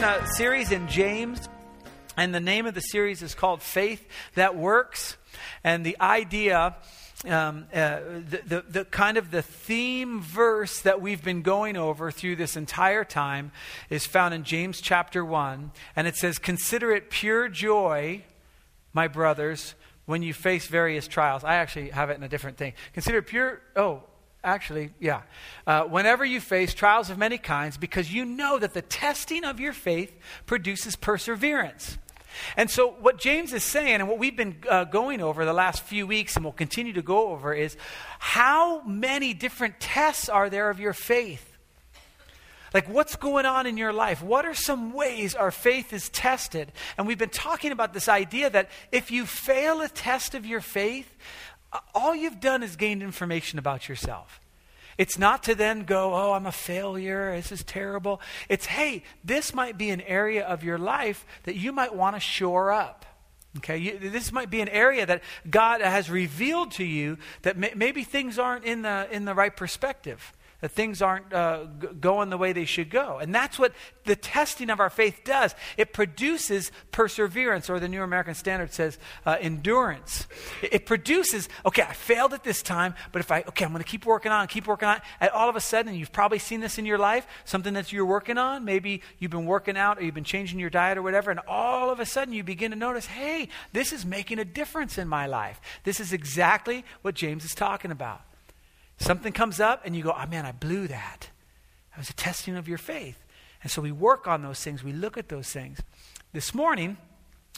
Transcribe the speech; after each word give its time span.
in 0.00 0.04
a 0.04 0.26
series 0.28 0.72
in 0.72 0.88
James, 0.88 1.46
and 2.16 2.34
the 2.34 2.40
name 2.40 2.64
of 2.64 2.72
the 2.72 2.80
series 2.80 3.20
is 3.20 3.34
called 3.34 3.60
Faith 3.60 4.02
That 4.34 4.56
Works. 4.56 5.18
And 5.62 5.84
the 5.84 6.00
idea, 6.00 6.74
um, 7.28 7.66
uh, 7.74 8.00
the, 8.26 8.40
the, 8.46 8.64
the 8.66 8.84
kind 8.86 9.18
of 9.18 9.30
the 9.30 9.42
theme 9.42 10.22
verse 10.22 10.80
that 10.82 11.02
we've 11.02 11.22
been 11.22 11.42
going 11.42 11.76
over 11.76 12.10
through 12.10 12.36
this 12.36 12.56
entire 12.56 13.04
time 13.04 13.52
is 13.90 14.06
found 14.06 14.32
in 14.32 14.42
James 14.42 14.80
chapter 14.80 15.22
1. 15.22 15.70
And 15.94 16.06
it 16.06 16.16
says, 16.16 16.38
Consider 16.38 16.92
it 16.92 17.10
pure 17.10 17.50
joy, 17.50 18.24
my 18.94 19.06
brothers, 19.06 19.74
when 20.06 20.22
you 20.22 20.32
face 20.32 20.66
various 20.66 21.08
trials. 21.08 21.44
I 21.44 21.56
actually 21.56 21.90
have 21.90 22.08
it 22.08 22.16
in 22.16 22.22
a 22.22 22.28
different 22.28 22.56
thing. 22.56 22.72
Consider 22.94 23.20
pure, 23.20 23.60
oh, 23.76 24.04
Actually, 24.42 24.90
yeah. 24.98 25.22
Uh, 25.66 25.84
whenever 25.84 26.24
you 26.24 26.40
face 26.40 26.72
trials 26.72 27.10
of 27.10 27.18
many 27.18 27.36
kinds, 27.36 27.76
because 27.76 28.12
you 28.12 28.24
know 28.24 28.58
that 28.58 28.72
the 28.72 28.82
testing 28.82 29.44
of 29.44 29.60
your 29.60 29.74
faith 29.74 30.12
produces 30.46 30.96
perseverance. 30.96 31.98
And 32.56 32.70
so, 32.70 32.88
what 32.88 33.18
James 33.18 33.52
is 33.52 33.64
saying, 33.64 33.96
and 33.96 34.08
what 34.08 34.18
we've 34.18 34.36
been 34.36 34.56
uh, 34.68 34.84
going 34.84 35.20
over 35.20 35.44
the 35.44 35.52
last 35.52 35.82
few 35.82 36.06
weeks, 36.06 36.36
and 36.36 36.44
we'll 36.44 36.52
continue 36.52 36.94
to 36.94 37.02
go 37.02 37.28
over, 37.28 37.52
is 37.52 37.76
how 38.18 38.82
many 38.82 39.34
different 39.34 39.78
tests 39.78 40.28
are 40.28 40.48
there 40.48 40.70
of 40.70 40.80
your 40.80 40.92
faith? 40.94 41.46
Like, 42.72 42.88
what's 42.88 43.16
going 43.16 43.46
on 43.46 43.66
in 43.66 43.76
your 43.76 43.92
life? 43.92 44.22
What 44.22 44.46
are 44.46 44.54
some 44.54 44.92
ways 44.92 45.34
our 45.34 45.50
faith 45.50 45.92
is 45.92 46.08
tested? 46.08 46.70
And 46.96 47.06
we've 47.06 47.18
been 47.18 47.28
talking 47.28 47.72
about 47.72 47.92
this 47.92 48.08
idea 48.08 48.48
that 48.50 48.70
if 48.92 49.10
you 49.10 49.26
fail 49.26 49.80
a 49.80 49.88
test 49.88 50.36
of 50.36 50.46
your 50.46 50.60
faith, 50.60 51.16
all 51.94 52.14
you've 52.14 52.40
done 52.40 52.62
is 52.62 52.76
gained 52.76 53.02
information 53.02 53.58
about 53.58 53.88
yourself. 53.88 54.40
It's 54.98 55.18
not 55.18 55.42
to 55.44 55.54
then 55.54 55.84
go, 55.84 56.14
oh, 56.14 56.32
I'm 56.32 56.46
a 56.46 56.52
failure, 56.52 57.34
this 57.34 57.52
is 57.52 57.64
terrible. 57.64 58.20
It's, 58.48 58.66
hey, 58.66 59.02
this 59.24 59.54
might 59.54 59.78
be 59.78 59.90
an 59.90 60.02
area 60.02 60.44
of 60.44 60.62
your 60.62 60.78
life 60.78 61.24
that 61.44 61.56
you 61.56 61.72
might 61.72 61.94
want 61.94 62.16
to 62.16 62.20
shore 62.20 62.70
up. 62.70 63.06
Okay, 63.58 63.78
you, 63.78 63.98
this 63.98 64.30
might 64.30 64.50
be 64.50 64.60
an 64.60 64.68
area 64.68 65.06
that 65.06 65.22
God 65.48 65.80
has 65.80 66.08
revealed 66.08 66.72
to 66.72 66.84
you 66.84 67.18
that 67.42 67.56
may, 67.56 67.72
maybe 67.74 68.04
things 68.04 68.38
aren't 68.38 68.64
in 68.64 68.82
the, 68.82 69.08
in 69.10 69.24
the 69.24 69.34
right 69.34 69.56
perspective 69.56 70.32
that 70.60 70.72
things 70.72 71.02
aren't 71.02 71.32
uh, 71.32 71.66
g- 71.80 71.88
going 72.00 72.30
the 72.30 72.38
way 72.38 72.52
they 72.52 72.64
should 72.64 72.90
go. 72.90 73.18
And 73.18 73.34
that's 73.34 73.58
what 73.58 73.72
the 74.04 74.16
testing 74.16 74.70
of 74.70 74.80
our 74.80 74.90
faith 74.90 75.22
does. 75.24 75.54
It 75.76 75.92
produces 75.92 76.70
perseverance, 76.92 77.70
or 77.70 77.80
the 77.80 77.88
New 77.88 78.02
American 78.02 78.34
Standard 78.34 78.72
says 78.72 78.98
uh, 79.24 79.36
endurance. 79.40 80.26
It, 80.62 80.74
it, 80.74 80.86
produces, 80.86 81.48
okay, 81.64 81.82
I 81.82 81.92
failed 81.92 82.32
at 82.32 82.44
this 82.44 82.62
time, 82.62 82.94
but 83.12 83.20
if 83.20 83.30
I, 83.30 83.42
okay, 83.48 83.64
I'm 83.64 83.72
going 83.72 83.82
to 83.82 83.88
keep 83.88 84.06
working 84.06 84.32
on, 84.32 84.46
keep 84.48 84.66
working 84.66 84.88
on, 84.88 85.00
and 85.20 85.30
all 85.30 85.48
of 85.48 85.56
a 85.56 85.60
sudden, 85.60 85.94
you've 85.94 86.12
probably 86.12 86.38
seen 86.38 86.60
this 86.60 86.78
in 86.78 86.86
your 86.86 86.98
life, 86.98 87.26
something 87.44 87.74
that 87.74 87.92
you're 87.92 88.04
working 88.04 88.38
on. 88.38 88.64
Maybe 88.64 89.02
you've 89.18 89.30
been 89.30 89.46
working 89.46 89.76
out 89.76 89.98
or 89.98 90.02
you've 90.02 90.14
been 90.14 90.24
changing 90.24 90.58
your 90.58 90.70
diet 90.70 90.98
or 90.98 91.02
whatever, 91.02 91.30
and 91.30 91.40
all 91.48 91.90
of 91.90 92.00
a 92.00 92.06
sudden 92.06 92.34
you 92.34 92.44
begin 92.44 92.70
to 92.70 92.76
notice, 92.76 93.06
hey, 93.06 93.48
this 93.72 93.92
is 93.92 94.04
making 94.04 94.38
a 94.38 94.44
difference 94.44 94.98
in 94.98 95.08
my 95.08 95.26
life. 95.26 95.60
This 95.84 96.00
is 96.00 96.12
exactly 96.12 96.84
what 97.02 97.14
James 97.14 97.44
is 97.44 97.54
talking 97.54 97.90
about. 97.90 98.22
Something 99.00 99.32
comes 99.32 99.60
up 99.60 99.82
and 99.84 99.96
you 99.96 100.02
go, 100.02 100.14
oh 100.16 100.26
man, 100.26 100.46
I 100.46 100.52
blew 100.52 100.86
that. 100.86 101.28
That 101.90 101.98
was 101.98 102.10
a 102.10 102.14
testing 102.14 102.56
of 102.56 102.68
your 102.68 102.78
faith. 102.78 103.24
And 103.62 103.70
so 103.70 103.82
we 103.82 103.92
work 103.92 104.26
on 104.26 104.42
those 104.42 104.62
things, 104.62 104.84
we 104.84 104.92
look 104.92 105.18
at 105.18 105.28
those 105.28 105.48
things. 105.48 105.80
This 106.32 106.54
morning, 106.54 106.96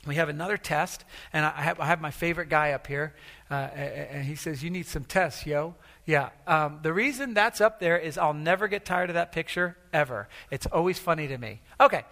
we 0.07 0.17
have 0.17 0.29
another 0.29 0.57
test, 0.57 1.05
and 1.33 1.45
I 1.45 1.63
have, 1.63 1.79
I 1.79 1.87
have 1.87 2.01
my 2.01 2.11
favorite 2.11 2.49
guy 2.49 2.73
up 2.73 2.89
here, 2.89 3.15
uh, 3.51 3.55
and 3.55 4.25
he 4.25 4.35
says, 4.35 4.63
You 4.63 4.71
need 4.71 4.87
some 4.87 5.05
tests, 5.05 5.47
yo. 5.47 5.77
Yeah. 6.07 6.31
Um, 6.47 6.81
the 6.83 6.93
reason 6.93 7.35
that's 7.35 7.61
up 7.61 7.79
there 7.79 7.99
is 7.99 8.19
I'll 8.19 8.35
never 8.35 8.67
get 8.67 8.85
tired 8.85 9.11
of 9.11 9.15
that 9.15 9.31
picture, 9.31 9.77
ever. 9.93 10.29
It's 10.51 10.67
always 10.67 10.99
funny 10.99 11.29
to 11.29 11.39
me. 11.39 11.61
Okay. 11.79 12.03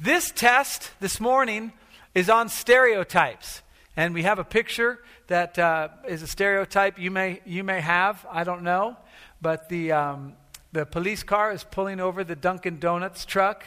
This 0.00 0.32
test 0.32 0.90
this 0.98 1.20
morning 1.20 1.72
is 2.14 2.28
on 2.28 2.48
stereotypes. 2.48 3.62
And 3.96 4.12
we 4.12 4.24
have 4.24 4.38
a 4.38 4.44
picture 4.44 4.98
that 5.28 5.58
uh, 5.58 5.88
is 6.06 6.22
a 6.22 6.26
stereotype 6.26 6.98
you 6.98 7.10
may, 7.10 7.40
you 7.44 7.64
may 7.64 7.80
have. 7.80 8.24
I 8.30 8.44
don't 8.44 8.62
know. 8.62 8.96
But 9.40 9.68
the, 9.68 9.92
um, 9.92 10.34
the 10.72 10.86
police 10.86 11.22
car 11.22 11.52
is 11.52 11.64
pulling 11.64 12.00
over 12.00 12.24
the 12.24 12.36
Dunkin' 12.36 12.78
Donuts 12.78 13.24
truck. 13.24 13.64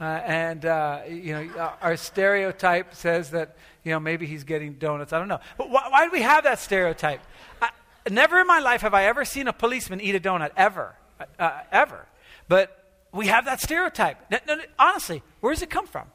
Uh, 0.00 0.04
and, 0.04 0.66
uh, 0.66 1.00
you 1.08 1.32
know, 1.32 1.72
our 1.80 1.96
stereotype 1.96 2.94
says 2.94 3.30
that, 3.30 3.56
you 3.84 3.92
know, 3.92 4.00
maybe 4.00 4.26
he's 4.26 4.44
getting 4.44 4.74
donuts. 4.74 5.12
I 5.12 5.18
don't 5.18 5.28
know. 5.28 5.40
But 5.56 5.70
why, 5.70 5.88
why 5.90 6.04
do 6.06 6.10
we 6.12 6.22
have 6.22 6.44
that 6.44 6.58
stereotype? 6.58 7.20
I, 7.60 7.70
never 8.10 8.40
in 8.40 8.46
my 8.46 8.58
life 8.58 8.80
have 8.80 8.94
I 8.94 9.04
ever 9.04 9.24
seen 9.24 9.46
a 9.46 9.52
policeman 9.52 10.00
eat 10.00 10.14
a 10.14 10.20
donut, 10.20 10.50
ever. 10.56 10.96
Uh, 11.38 11.60
ever. 11.70 12.06
But 12.48 12.82
we 13.12 13.26
have 13.26 13.44
that 13.44 13.60
stereotype. 13.60 14.18
honestly, 14.78 15.22
where 15.40 15.52
does 15.52 15.62
it 15.62 15.70
come 15.70 15.86
from? 15.86 16.08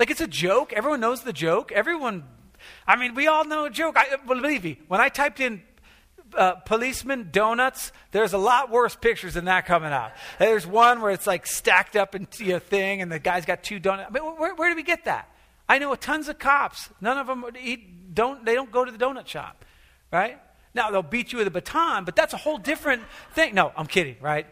Like 0.00 0.10
it's 0.10 0.20
a 0.20 0.26
joke. 0.26 0.72
Everyone 0.72 1.00
knows 1.00 1.22
the 1.22 1.32
joke. 1.32 1.72
Everyone 1.72 2.24
I 2.86 2.96
mean, 2.96 3.14
we 3.14 3.26
all 3.26 3.44
know 3.44 3.64
a 3.64 3.70
joke. 3.70 3.96
I, 3.96 4.16
believe 4.26 4.64
me, 4.64 4.78
when 4.88 5.00
I 5.00 5.08
typed 5.08 5.40
in 5.40 5.62
uh, 6.34 6.52
policeman 6.54 7.28
donuts, 7.32 7.92
there's 8.10 8.32
a 8.32 8.38
lot 8.38 8.70
worse 8.70 8.94
pictures 8.96 9.34
than 9.34 9.46
that 9.46 9.66
coming 9.66 9.92
out. 9.92 10.12
There's 10.38 10.66
one 10.66 11.00
where 11.00 11.12
it's 11.12 11.26
like 11.26 11.46
stacked 11.46 11.96
up 11.96 12.14
into 12.14 12.54
a 12.54 12.60
thing, 12.60 13.02
and 13.02 13.10
the 13.10 13.18
guy's 13.18 13.44
got 13.44 13.62
two 13.62 13.78
donuts. 13.78 14.10
I 14.10 14.12
mean, 14.12 14.22
where, 14.36 14.54
where 14.54 14.70
do 14.70 14.76
we 14.76 14.82
get 14.82 15.04
that? 15.04 15.28
I 15.68 15.78
know 15.78 15.94
tons 15.94 16.28
of 16.28 16.38
cops. 16.38 16.90
None 17.00 17.18
of 17.18 17.26
them 17.26 17.44
eat, 17.60 18.14
don't. 18.14 18.44
They 18.44 18.54
don't 18.54 18.70
go 18.70 18.84
to 18.84 18.92
the 18.92 18.98
donut 18.98 19.26
shop, 19.26 19.64
right? 20.12 20.38
Now 20.74 20.90
they'll 20.90 21.02
beat 21.02 21.32
you 21.32 21.38
with 21.38 21.46
a 21.46 21.50
baton, 21.50 22.04
but 22.04 22.14
that's 22.14 22.34
a 22.34 22.36
whole 22.36 22.58
different 22.58 23.02
thing. 23.32 23.54
No, 23.54 23.72
I'm 23.76 23.86
kidding, 23.86 24.16
right? 24.20 24.46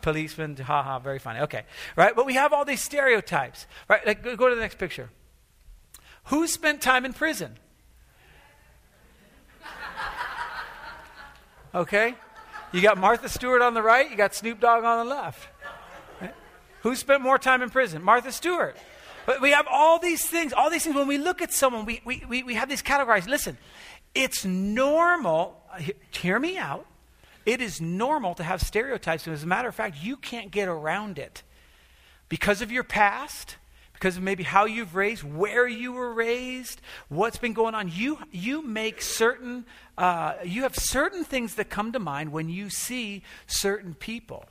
Policeman, 0.00 0.56
haha, 0.56 0.98
very 0.98 1.18
funny. 1.18 1.40
Okay, 1.40 1.64
right? 1.96 2.16
But 2.16 2.24
we 2.24 2.34
have 2.34 2.52
all 2.52 2.64
these 2.64 2.82
stereotypes, 2.82 3.66
right? 3.86 4.04
Like, 4.06 4.22
go 4.22 4.48
to 4.48 4.54
the 4.54 4.60
next 4.60 4.78
picture. 4.78 5.10
Who 6.24 6.46
spent 6.46 6.80
time 6.80 7.04
in 7.04 7.12
prison? 7.12 7.56
Okay? 11.74 12.14
You 12.72 12.82
got 12.82 12.98
Martha 12.98 13.28
Stewart 13.28 13.62
on 13.62 13.74
the 13.74 13.82
right, 13.82 14.10
you 14.10 14.16
got 14.16 14.34
Snoop 14.34 14.60
Dogg 14.60 14.84
on 14.84 15.06
the 15.06 15.14
left. 15.14 15.48
Who 16.82 16.96
spent 16.96 17.22
more 17.22 17.38
time 17.38 17.62
in 17.62 17.70
prison? 17.70 18.02
Martha 18.02 18.32
Stewart. 18.32 18.76
But 19.26 19.40
we 19.40 19.50
have 19.50 19.66
all 19.70 19.98
these 19.98 20.26
things, 20.26 20.52
all 20.52 20.70
these 20.70 20.82
things. 20.82 20.96
When 20.96 21.06
we 21.06 21.18
look 21.18 21.42
at 21.42 21.52
someone, 21.52 21.84
we, 21.84 22.00
we, 22.04 22.24
we, 22.28 22.42
we 22.42 22.54
have 22.54 22.68
these 22.68 22.82
categories. 22.82 23.28
Listen, 23.28 23.58
it's 24.14 24.44
normal, 24.44 25.62
hear 26.10 26.38
me 26.38 26.56
out. 26.56 26.86
It 27.44 27.60
is 27.60 27.80
normal 27.80 28.34
to 28.34 28.42
have 28.42 28.60
stereotypes. 28.62 29.26
And 29.26 29.34
as 29.34 29.42
a 29.42 29.46
matter 29.46 29.68
of 29.68 29.74
fact, 29.74 29.96
you 30.00 30.16
can't 30.16 30.50
get 30.50 30.68
around 30.68 31.18
it. 31.18 31.42
Because 32.28 32.62
of 32.62 32.72
your 32.72 32.84
past, 32.84 33.56
because 34.00 34.16
of 34.16 34.22
maybe 34.22 34.42
how 34.42 34.64
you've 34.64 34.94
raised, 34.94 35.22
where 35.22 35.68
you 35.68 35.92
were 35.92 36.14
raised, 36.14 36.80
what's 37.10 37.36
been 37.36 37.52
going 37.52 37.74
on. 37.74 37.92
You, 37.94 38.18
you 38.30 38.62
make 38.62 39.02
certain, 39.02 39.66
uh, 39.98 40.36
you 40.42 40.62
have 40.62 40.74
certain 40.74 41.22
things 41.22 41.56
that 41.56 41.68
come 41.68 41.92
to 41.92 41.98
mind 41.98 42.32
when 42.32 42.48
you 42.48 42.70
see 42.70 43.22
certain 43.46 43.92
people. 43.92 44.46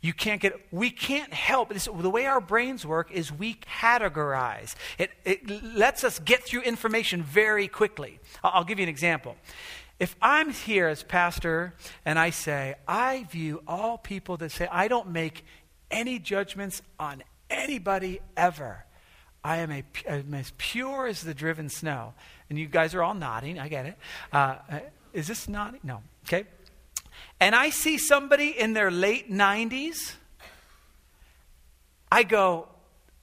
You 0.00 0.12
can't 0.12 0.40
get, 0.40 0.54
we 0.70 0.90
can't 0.90 1.34
help, 1.34 1.70
this, 1.70 1.86
the 1.86 2.08
way 2.10 2.26
our 2.26 2.40
brains 2.40 2.86
work 2.86 3.10
is 3.10 3.32
we 3.32 3.54
categorize. 3.80 4.76
It, 4.96 5.10
it 5.24 5.64
lets 5.64 6.04
us 6.04 6.20
get 6.20 6.44
through 6.44 6.60
information 6.60 7.20
very 7.20 7.66
quickly. 7.66 8.20
I'll, 8.44 8.52
I'll 8.54 8.64
give 8.64 8.78
you 8.78 8.84
an 8.84 8.90
example. 8.90 9.34
If 9.98 10.14
I'm 10.22 10.50
here 10.50 10.86
as 10.86 11.02
pastor 11.02 11.74
and 12.04 12.16
I 12.16 12.30
say, 12.30 12.76
I 12.86 13.24
view 13.24 13.64
all 13.66 13.98
people 13.98 14.36
that 14.36 14.52
say, 14.52 14.68
I 14.70 14.86
don't 14.86 15.10
make 15.10 15.44
any 15.90 16.20
judgments 16.20 16.80
on 17.00 17.24
anybody 17.54 18.20
ever. 18.36 18.84
I 19.42 19.58
am 19.58 19.70
a, 19.70 19.84
I'm 20.08 20.34
as 20.34 20.52
pure 20.56 21.06
as 21.06 21.22
the 21.22 21.34
driven 21.34 21.68
snow. 21.68 22.14
And 22.48 22.58
you 22.58 22.66
guys 22.66 22.94
are 22.94 23.02
all 23.02 23.14
nodding. 23.14 23.58
I 23.58 23.68
get 23.68 23.86
it. 23.86 23.96
Uh, 24.32 24.56
uh 24.70 24.78
is 25.12 25.28
this 25.28 25.48
nodding? 25.48 25.80
No. 25.82 26.02
Okay. 26.26 26.44
And 27.40 27.54
I 27.54 27.70
see 27.70 27.98
somebody 27.98 28.48
in 28.48 28.72
their 28.72 28.90
late 28.90 29.30
90s. 29.30 30.14
I 32.10 32.22
go, 32.22 32.68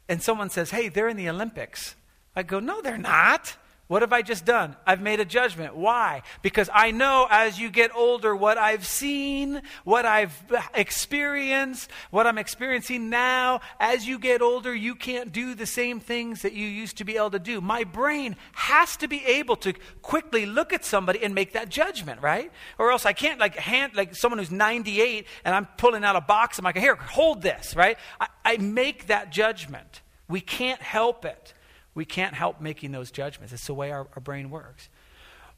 and 0.07 0.21
someone 0.21 0.49
says, 0.49 0.71
hey, 0.71 0.89
they're 0.89 1.09
in 1.09 1.17
the 1.17 1.29
Olympics. 1.29 1.95
I 2.35 2.43
go, 2.43 2.59
no, 2.59 2.81
they're 2.81 2.97
not. 2.97 3.55
What 3.91 4.03
have 4.03 4.13
I 4.13 4.21
just 4.21 4.45
done? 4.45 4.77
I've 4.87 5.01
made 5.01 5.19
a 5.19 5.25
judgment. 5.25 5.75
Why? 5.75 6.21
Because 6.41 6.69
I 6.73 6.91
know 6.91 7.27
as 7.29 7.59
you 7.59 7.69
get 7.69 7.93
older 7.93 8.33
what 8.33 8.57
I've 8.57 8.87
seen, 8.87 9.61
what 9.83 10.05
I've 10.05 10.33
experienced, 10.73 11.91
what 12.09 12.25
I'm 12.25 12.37
experiencing 12.37 13.09
now. 13.09 13.59
As 13.81 14.07
you 14.07 14.17
get 14.17 14.41
older, 14.41 14.73
you 14.73 14.95
can't 14.95 15.33
do 15.33 15.55
the 15.55 15.65
same 15.65 15.99
things 15.99 16.43
that 16.43 16.53
you 16.53 16.65
used 16.65 16.99
to 16.99 17.03
be 17.03 17.17
able 17.17 17.31
to 17.31 17.39
do. 17.39 17.59
My 17.59 17.83
brain 17.83 18.37
has 18.53 18.95
to 18.95 19.09
be 19.09 19.25
able 19.25 19.57
to 19.57 19.73
quickly 20.01 20.45
look 20.45 20.71
at 20.71 20.85
somebody 20.85 21.21
and 21.21 21.35
make 21.35 21.51
that 21.51 21.67
judgment, 21.67 22.21
right? 22.21 22.49
Or 22.77 22.93
else 22.93 23.05
I 23.05 23.11
can't 23.11 23.41
like 23.41 23.57
hand 23.57 23.93
like 23.93 24.15
someone 24.15 24.39
who's 24.39 24.51
98 24.51 25.27
and 25.43 25.53
I'm 25.53 25.65
pulling 25.75 26.05
out 26.05 26.15
a 26.15 26.21
box. 26.21 26.57
I'm 26.57 26.63
like, 26.63 26.77
here, 26.77 26.95
hold 26.95 27.41
this, 27.41 27.75
right? 27.75 27.97
I, 28.21 28.27
I 28.45 28.55
make 28.55 29.07
that 29.07 29.33
judgment. 29.33 30.01
We 30.29 30.39
can't 30.39 30.81
help 30.81 31.25
it. 31.25 31.53
We 31.93 32.05
can't 32.05 32.33
help 32.33 32.61
making 32.61 32.91
those 32.91 33.11
judgments. 33.11 33.53
It's 33.53 33.67
the 33.67 33.73
way 33.73 33.91
our, 33.91 34.07
our 34.15 34.21
brain 34.21 34.49
works. 34.49 34.89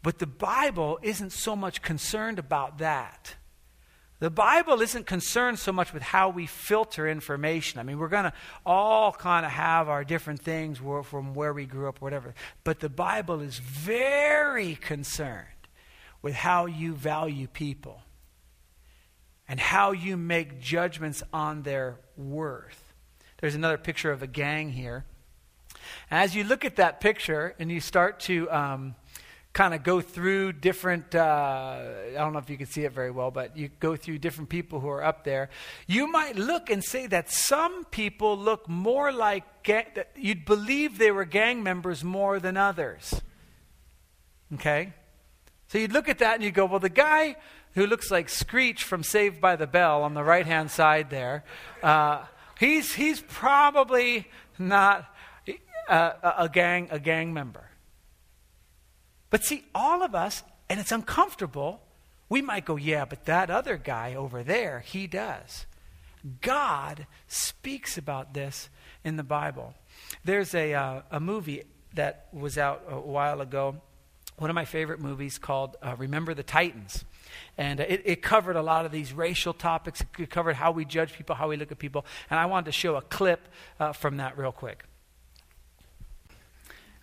But 0.01 0.19
the 0.19 0.27
Bible 0.27 0.99
isn't 1.01 1.31
so 1.31 1.55
much 1.55 1.81
concerned 1.81 2.39
about 2.39 2.79
that. 2.79 3.35
The 4.19 4.29
Bible 4.29 4.81
isn't 4.81 5.05
concerned 5.05 5.59
so 5.59 5.73
much 5.73 5.91
with 5.91 6.01
how 6.01 6.29
we 6.29 6.45
filter 6.45 7.09
information. 7.09 7.79
I 7.79 7.83
mean, 7.83 7.99
we're 7.99 8.07
going 8.07 8.23
to 8.23 8.33
all 8.65 9.11
kind 9.11 9.45
of 9.45 9.51
have 9.51 9.89
our 9.89 10.05
different 10.05 10.41
things 10.41 10.77
from 10.77 11.33
where 11.33 11.51
we 11.51 11.65
grew 11.65 11.89
up, 11.89 11.99
whatever. 11.99 12.33
But 12.63 12.79
the 12.79 12.89
Bible 12.89 13.41
is 13.41 13.59
very 13.59 14.75
concerned 14.75 15.47
with 16.21 16.35
how 16.35 16.67
you 16.67 16.93
value 16.93 17.47
people 17.47 18.01
and 19.47 19.59
how 19.59 19.91
you 19.91 20.15
make 20.15 20.59
judgments 20.61 21.21
on 21.33 21.63
their 21.63 21.99
worth. 22.15 22.93
There's 23.41 23.55
another 23.55 23.77
picture 23.77 24.11
of 24.11 24.23
a 24.23 24.27
gang 24.27 24.71
here. 24.71 25.03
As 26.11 26.35
you 26.35 26.43
look 26.43 26.65
at 26.65 26.75
that 26.77 27.01
picture 27.01 27.55
and 27.59 27.71
you 27.71 27.79
start 27.79 28.19
to 28.21 28.49
um, 28.51 28.95
kind 29.53 29.75
of 29.75 29.83
go 29.83 30.01
through 30.01 30.53
different, 30.53 31.13
uh, 31.13 31.79
I 32.09 32.13
don't 32.15 32.33
know 32.33 32.39
if 32.39 32.49
you 32.49 32.57
can 32.57 32.65
see 32.65 32.85
it 32.85 32.91
very 32.91 33.11
well, 33.11 33.29
but 33.29 33.55
you 33.55 33.69
go 33.79 33.95
through 33.95 34.17
different 34.17 34.49
people 34.49 34.79
who 34.79 34.89
are 34.89 35.03
up 35.03 35.23
there, 35.23 35.49
you 35.85 36.11
might 36.11 36.35
look 36.35 36.71
and 36.71 36.83
say 36.83 37.05
that 37.07 37.29
some 37.29 37.85
people 37.85 38.35
look 38.35 38.67
more 38.67 39.11
like, 39.11 39.43
ga- 39.63 40.05
you'd 40.15 40.43
believe 40.43 40.97
they 40.97 41.11
were 41.11 41.25
gang 41.25 41.61
members 41.61 42.03
more 42.03 42.39
than 42.39 42.57
others. 42.57 43.21
Okay? 44.55 44.93
So 45.67 45.77
you'd 45.77 45.93
look 45.93 46.09
at 46.09 46.19
that 46.19 46.35
and 46.35 46.43
you'd 46.43 46.55
go, 46.55 46.65
well, 46.65 46.79
the 46.79 46.89
guy 46.89 47.35
who 47.73 47.85
looks 47.85 48.09
like 48.09 48.29
Screech 48.29 48.83
from 48.83 49.03
Saved 49.03 49.39
by 49.39 49.55
the 49.55 49.67
Bell 49.67 50.03
on 50.03 50.15
the 50.15 50.23
right 50.23 50.45
hand 50.45 50.71
side 50.71 51.11
there, 51.11 51.43
uh, 51.83 52.25
he's, 52.59 52.93
he's 52.93 53.21
probably 53.21 54.27
not 54.57 55.12
a, 55.89 56.33
a, 56.39 56.49
gang, 56.49 56.87
a 56.91 56.99
gang 56.99 57.33
member. 57.33 57.69
But 59.29 59.43
see, 59.43 59.65
all 59.73 60.03
of 60.03 60.15
us, 60.15 60.43
and 60.69 60.79
it's 60.79 60.91
uncomfortable, 60.91 61.81
we 62.29 62.41
might 62.41 62.65
go, 62.65 62.75
yeah, 62.75 63.05
but 63.05 63.25
that 63.25 63.49
other 63.49 63.77
guy 63.77 64.15
over 64.15 64.43
there, 64.43 64.79
he 64.79 65.07
does. 65.07 65.65
God 66.41 67.07
speaks 67.27 67.97
about 67.97 68.33
this 68.33 68.69
in 69.03 69.17
the 69.17 69.23
Bible. 69.23 69.73
There's 70.23 70.55
a, 70.55 70.73
uh, 70.73 71.01
a 71.11 71.19
movie 71.19 71.63
that 71.95 72.27
was 72.31 72.57
out 72.57 72.83
a 72.89 72.99
while 72.99 73.41
ago, 73.41 73.81
one 74.37 74.49
of 74.49 74.55
my 74.55 74.65
favorite 74.65 74.99
movies 74.99 75.37
called 75.37 75.75
uh, 75.81 75.95
Remember 75.97 76.33
the 76.33 76.43
Titans. 76.43 77.05
And 77.57 77.79
uh, 77.79 77.85
it, 77.87 78.01
it, 78.05 78.21
covered 78.21 78.55
a 78.55 78.61
lot 78.61 78.85
of 78.85 78.91
these 78.91 79.13
racial 79.13 79.53
topics. 79.53 80.03
It 80.17 80.29
covered 80.29 80.55
how 80.55 80.71
we 80.71 80.85
judge 80.85 81.13
people, 81.13 81.35
how 81.35 81.49
we 81.49 81.57
look 81.57 81.71
at 81.71 81.79
people. 81.79 82.05
And 82.29 82.39
I 82.39 82.45
wanted 82.45 82.65
to 82.65 82.71
show 82.71 82.95
a 82.95 83.01
clip 83.01 83.47
uh, 83.79 83.93
from 83.93 84.17
that 84.17 84.37
real 84.37 84.51
quick. 84.51 84.85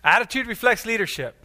Attitude 0.03 0.47
reflects 0.47 0.85
leadership 0.85 1.35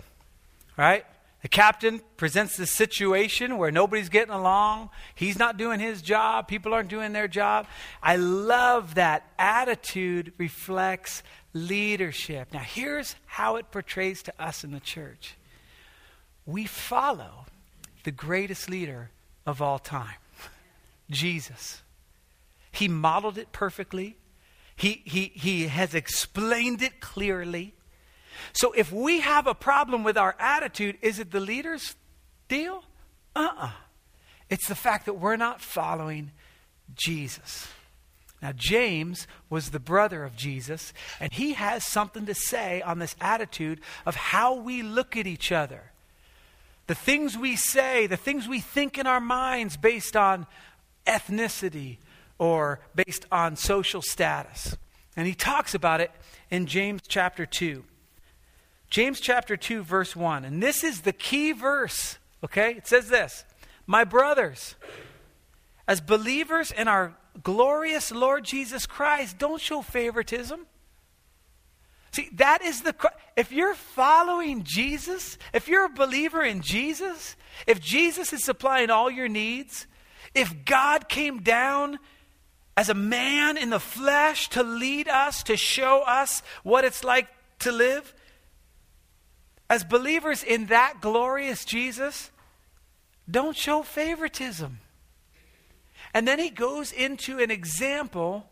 right? 0.76 1.04
The 1.42 1.48
captain 1.48 2.00
presents 2.16 2.56
this 2.56 2.70
situation 2.70 3.56
where 3.56 3.70
nobody's 3.70 4.08
getting 4.08 4.34
along. 4.34 4.90
He's 5.14 5.38
not 5.38 5.56
doing 5.56 5.80
his 5.80 6.02
job. 6.02 6.48
People 6.48 6.74
aren't 6.74 6.88
doing 6.88 7.12
their 7.12 7.28
job. 7.28 7.66
I 8.02 8.16
love 8.16 8.94
that 8.96 9.24
attitude 9.38 10.32
reflects 10.38 11.22
leadership. 11.52 12.48
Now, 12.52 12.60
here's 12.60 13.16
how 13.26 13.56
it 13.56 13.70
portrays 13.70 14.22
to 14.24 14.42
us 14.42 14.64
in 14.64 14.72
the 14.72 14.80
church 14.80 15.36
we 16.44 16.64
follow 16.64 17.46
the 18.04 18.12
greatest 18.12 18.70
leader 18.70 19.10
of 19.46 19.60
all 19.60 19.78
time, 19.78 20.16
Jesus. 21.10 21.82
He 22.70 22.88
modeled 22.88 23.38
it 23.38 23.52
perfectly, 23.52 24.16
he, 24.74 25.02
he, 25.04 25.32
he 25.34 25.68
has 25.68 25.94
explained 25.94 26.82
it 26.82 27.00
clearly. 27.00 27.75
So 28.52 28.72
if 28.72 28.92
we 28.92 29.20
have 29.20 29.46
a 29.46 29.54
problem 29.54 30.04
with 30.04 30.16
our 30.16 30.36
attitude, 30.38 30.98
is 31.02 31.18
it 31.18 31.30
the 31.30 31.40
leader's 31.40 31.96
deal? 32.48 32.84
Uh 33.34 33.40
uh-uh. 33.40 33.66
uh 33.66 33.70
It's 34.48 34.68
the 34.68 34.74
fact 34.74 35.06
that 35.06 35.14
we're 35.14 35.36
not 35.36 35.60
following 35.60 36.32
Jesus. 36.94 37.68
Now, 38.42 38.52
James 38.54 39.26
was 39.48 39.70
the 39.70 39.80
brother 39.80 40.22
of 40.22 40.36
Jesus, 40.36 40.92
and 41.20 41.32
he 41.32 41.54
has 41.54 41.84
something 41.86 42.26
to 42.26 42.34
say 42.34 42.82
on 42.82 42.98
this 42.98 43.16
attitude 43.20 43.80
of 44.04 44.14
how 44.14 44.54
we 44.54 44.82
look 44.82 45.16
at 45.16 45.26
each 45.26 45.50
other. 45.50 45.92
The 46.86 46.94
things 46.94 47.36
we 47.36 47.56
say, 47.56 48.06
the 48.06 48.16
things 48.16 48.46
we 48.46 48.60
think 48.60 48.98
in 48.98 49.06
our 49.06 49.20
minds 49.20 49.76
based 49.76 50.16
on 50.16 50.46
ethnicity 51.06 51.96
or 52.38 52.80
based 52.94 53.26
on 53.32 53.56
social 53.56 54.02
status. 54.02 54.76
And 55.16 55.26
he 55.26 55.34
talks 55.34 55.74
about 55.74 56.00
it 56.00 56.10
in 56.50 56.66
James 56.66 57.02
chapter 57.08 57.46
2. 57.46 57.82
James 58.90 59.20
chapter 59.20 59.56
2, 59.56 59.82
verse 59.82 60.14
1. 60.14 60.44
And 60.44 60.62
this 60.62 60.84
is 60.84 61.02
the 61.02 61.12
key 61.12 61.52
verse, 61.52 62.18
okay? 62.44 62.72
It 62.72 62.86
says 62.86 63.08
this 63.08 63.44
My 63.86 64.04
brothers, 64.04 64.76
as 65.88 66.00
believers 66.00 66.70
in 66.70 66.88
our 66.88 67.14
glorious 67.42 68.12
Lord 68.12 68.44
Jesus 68.44 68.86
Christ, 68.86 69.38
don't 69.38 69.60
show 69.60 69.82
favoritism. 69.82 70.66
See, 72.12 72.30
that 72.34 72.62
is 72.62 72.82
the. 72.82 72.94
If 73.36 73.52
you're 73.52 73.74
following 73.74 74.62
Jesus, 74.64 75.36
if 75.52 75.68
you're 75.68 75.84
a 75.84 75.90
believer 75.90 76.42
in 76.42 76.62
Jesus, 76.62 77.36
if 77.66 77.80
Jesus 77.80 78.32
is 78.32 78.42
supplying 78.42 78.88
all 78.88 79.10
your 79.10 79.28
needs, 79.28 79.86
if 80.34 80.64
God 80.64 81.08
came 81.08 81.42
down 81.42 81.98
as 82.76 82.88
a 82.88 82.94
man 82.94 83.56
in 83.56 83.70
the 83.70 83.80
flesh 83.80 84.48
to 84.50 84.62
lead 84.62 85.08
us, 85.08 85.42
to 85.42 85.56
show 85.56 86.02
us 86.02 86.42
what 86.62 86.84
it's 86.84 87.04
like 87.04 87.28
to 87.58 87.72
live, 87.72 88.14
as 89.68 89.84
believers 89.84 90.42
in 90.42 90.66
that 90.66 91.00
glorious 91.00 91.64
Jesus, 91.64 92.30
don't 93.30 93.56
show 93.56 93.82
favoritism. 93.82 94.78
And 96.14 96.26
then 96.26 96.38
he 96.38 96.50
goes 96.50 96.92
into 96.92 97.38
an 97.40 97.50
example 97.50 98.48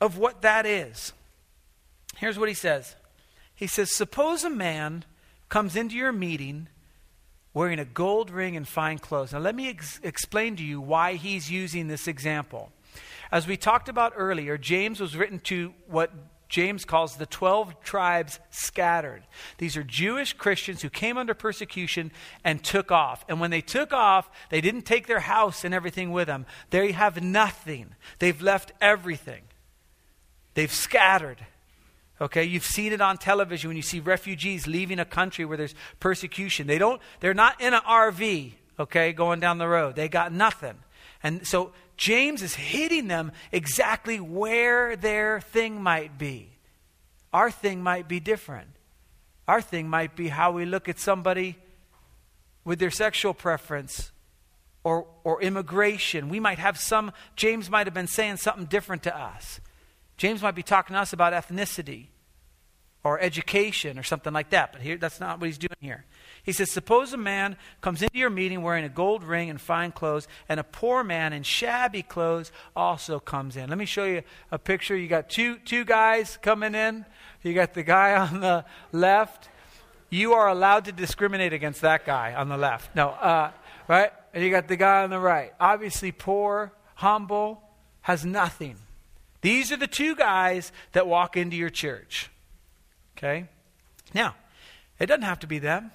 of 0.00 0.18
what 0.18 0.42
that 0.42 0.66
is. 0.66 1.12
Here's 2.16 2.38
what 2.38 2.48
he 2.48 2.54
says 2.54 2.96
He 3.54 3.66
says, 3.66 3.90
Suppose 3.90 4.44
a 4.44 4.50
man 4.50 5.04
comes 5.48 5.76
into 5.76 5.96
your 5.96 6.12
meeting 6.12 6.68
wearing 7.54 7.78
a 7.78 7.84
gold 7.84 8.30
ring 8.30 8.56
and 8.56 8.66
fine 8.66 8.98
clothes. 8.98 9.32
Now, 9.32 9.38
let 9.38 9.54
me 9.54 9.68
ex- 9.68 10.00
explain 10.02 10.56
to 10.56 10.64
you 10.64 10.80
why 10.80 11.14
he's 11.14 11.50
using 11.50 11.86
this 11.88 12.08
example. 12.08 12.72
As 13.30 13.46
we 13.46 13.56
talked 13.56 13.88
about 13.88 14.12
earlier, 14.16 14.58
James 14.58 15.00
was 15.00 15.16
written 15.16 15.38
to 15.40 15.72
what 15.86 16.10
James 16.52 16.84
calls 16.84 17.16
the 17.16 17.24
12 17.24 17.82
tribes 17.82 18.38
scattered. 18.50 19.22
These 19.56 19.78
are 19.78 19.82
Jewish 19.82 20.34
Christians 20.34 20.82
who 20.82 20.90
came 20.90 21.16
under 21.16 21.32
persecution 21.32 22.12
and 22.44 22.62
took 22.62 22.92
off. 22.92 23.24
And 23.26 23.40
when 23.40 23.50
they 23.50 23.62
took 23.62 23.94
off, 23.94 24.28
they 24.50 24.60
didn't 24.60 24.82
take 24.82 25.06
their 25.06 25.20
house 25.20 25.64
and 25.64 25.72
everything 25.72 26.12
with 26.12 26.26
them. 26.26 26.44
They 26.68 26.92
have 26.92 27.22
nothing. 27.22 27.94
They've 28.18 28.40
left 28.42 28.70
everything. 28.82 29.44
They've 30.52 30.70
scattered. 30.70 31.38
Okay, 32.20 32.44
you've 32.44 32.66
seen 32.66 32.92
it 32.92 33.00
on 33.00 33.16
television 33.16 33.68
when 33.68 33.78
you 33.78 33.82
see 33.82 34.00
refugees 34.00 34.66
leaving 34.66 34.98
a 34.98 35.06
country 35.06 35.46
where 35.46 35.56
there's 35.56 35.74
persecution. 36.00 36.66
They 36.66 36.76
don't 36.76 37.00
they're 37.20 37.32
not 37.32 37.62
in 37.62 37.72
an 37.72 37.80
RV, 37.80 38.52
okay, 38.78 39.14
going 39.14 39.40
down 39.40 39.56
the 39.56 39.68
road. 39.68 39.96
They 39.96 40.10
got 40.10 40.34
nothing. 40.34 40.74
And 41.22 41.46
so 41.46 41.72
James 41.96 42.42
is 42.42 42.54
hitting 42.54 43.08
them 43.08 43.32
exactly 43.50 44.18
where 44.20 44.96
their 44.96 45.40
thing 45.40 45.82
might 45.82 46.18
be. 46.18 46.50
Our 47.32 47.50
thing 47.50 47.82
might 47.82 48.08
be 48.08 48.20
different. 48.20 48.68
Our 49.48 49.60
thing 49.60 49.88
might 49.88 50.16
be 50.16 50.28
how 50.28 50.52
we 50.52 50.64
look 50.64 50.88
at 50.88 50.98
somebody 50.98 51.56
with 52.64 52.78
their 52.78 52.90
sexual 52.90 53.34
preference 53.34 54.12
or, 54.84 55.06
or 55.24 55.42
immigration. 55.42 56.28
We 56.28 56.40
might 56.40 56.58
have 56.58 56.78
some, 56.78 57.12
James 57.36 57.70
might 57.70 57.86
have 57.86 57.94
been 57.94 58.06
saying 58.06 58.36
something 58.38 58.66
different 58.66 59.02
to 59.04 59.16
us. 59.16 59.60
James 60.16 60.42
might 60.42 60.54
be 60.54 60.62
talking 60.62 60.94
to 60.94 61.00
us 61.00 61.12
about 61.12 61.32
ethnicity 61.32 62.06
or 63.04 63.18
education 63.20 63.98
or 63.98 64.02
something 64.02 64.32
like 64.32 64.50
that, 64.50 64.72
but 64.72 64.80
here, 64.80 64.96
that's 64.96 65.20
not 65.20 65.40
what 65.40 65.46
he's 65.46 65.58
doing 65.58 65.76
here. 65.80 66.04
He 66.42 66.52
says, 66.52 66.70
Suppose 66.70 67.12
a 67.12 67.16
man 67.16 67.56
comes 67.80 68.02
into 68.02 68.18
your 68.18 68.30
meeting 68.30 68.62
wearing 68.62 68.84
a 68.84 68.88
gold 68.88 69.22
ring 69.22 69.48
and 69.48 69.60
fine 69.60 69.92
clothes, 69.92 70.26
and 70.48 70.58
a 70.58 70.64
poor 70.64 71.04
man 71.04 71.32
in 71.32 71.42
shabby 71.44 72.02
clothes 72.02 72.50
also 72.74 73.20
comes 73.20 73.56
in. 73.56 73.68
Let 73.68 73.78
me 73.78 73.84
show 73.84 74.04
you 74.04 74.22
a 74.50 74.58
picture. 74.58 74.96
You 74.96 75.08
got 75.08 75.30
two, 75.30 75.56
two 75.58 75.84
guys 75.84 76.38
coming 76.42 76.74
in. 76.74 77.06
You 77.42 77.54
got 77.54 77.74
the 77.74 77.82
guy 77.82 78.16
on 78.28 78.40
the 78.40 78.64
left. 78.90 79.48
You 80.10 80.34
are 80.34 80.48
allowed 80.48 80.86
to 80.86 80.92
discriminate 80.92 81.52
against 81.52 81.80
that 81.82 82.04
guy 82.04 82.34
on 82.34 82.48
the 82.48 82.56
left. 82.56 82.94
No, 82.94 83.10
uh, 83.10 83.50
right? 83.88 84.10
And 84.34 84.44
you 84.44 84.50
got 84.50 84.68
the 84.68 84.76
guy 84.76 85.04
on 85.04 85.10
the 85.10 85.20
right. 85.20 85.52
Obviously, 85.60 86.12
poor, 86.12 86.72
humble, 86.96 87.62
has 88.02 88.24
nothing. 88.24 88.76
These 89.42 89.72
are 89.72 89.76
the 89.76 89.86
two 89.86 90.14
guys 90.14 90.72
that 90.92 91.06
walk 91.06 91.36
into 91.36 91.56
your 91.56 91.70
church. 91.70 92.30
Okay? 93.16 93.48
Now, 94.12 94.34
it 94.98 95.06
doesn't 95.06 95.22
have 95.22 95.40
to 95.40 95.46
be 95.46 95.58
them. 95.58 95.92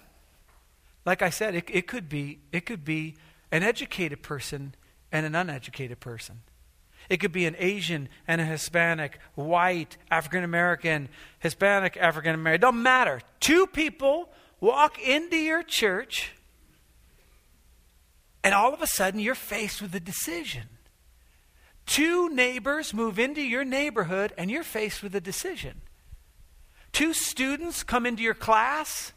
Like 1.07 1.23
I 1.23 1.31
said, 1.31 1.55
it, 1.55 1.69
it, 1.71 1.87
could 1.87 2.09
be, 2.09 2.39
it 2.51 2.67
could 2.67 2.85
be 2.85 3.15
an 3.51 3.63
educated 3.63 4.21
person 4.21 4.75
and 5.11 5.25
an 5.25 5.33
uneducated 5.33 6.01
person. 6.01 6.41
It 7.09 7.17
could 7.17 7.31
be 7.31 7.45
an 7.45 7.55
Asian 7.57 8.09
and 8.27 8.41
a 8.41 8.45
Hispanic, 8.45 9.17
white, 9.33 9.97
African 10.11 10.43
American, 10.43 11.07
Hispanic, 11.39 11.95
African 11.97 12.35
American. 12.35 12.61
Don't 12.61 12.83
matter. 12.83 13.21
Two 13.39 13.65
people 13.65 14.29
walk 14.59 14.99
into 14.99 15.37
your 15.37 15.63
church 15.63 16.33
And 18.43 18.55
all 18.55 18.73
of 18.73 18.81
a 18.81 18.87
sudden, 18.87 19.19
you're 19.19 19.35
faced 19.35 19.81
with 19.81 19.93
a 19.93 19.99
decision. 19.99 20.63
Two 21.85 22.29
neighbors 22.29 22.93
move 22.93 23.19
into 23.19 23.41
your 23.41 23.65
neighborhood, 23.65 24.31
and 24.37 24.49
you're 24.49 24.63
faced 24.63 25.03
with 25.03 25.13
a 25.15 25.19
decision. 25.19 25.81
Two 26.93 27.13
students 27.13 27.83
come 27.83 28.05
into 28.05 28.23
your 28.23 28.33
class, 28.33 29.11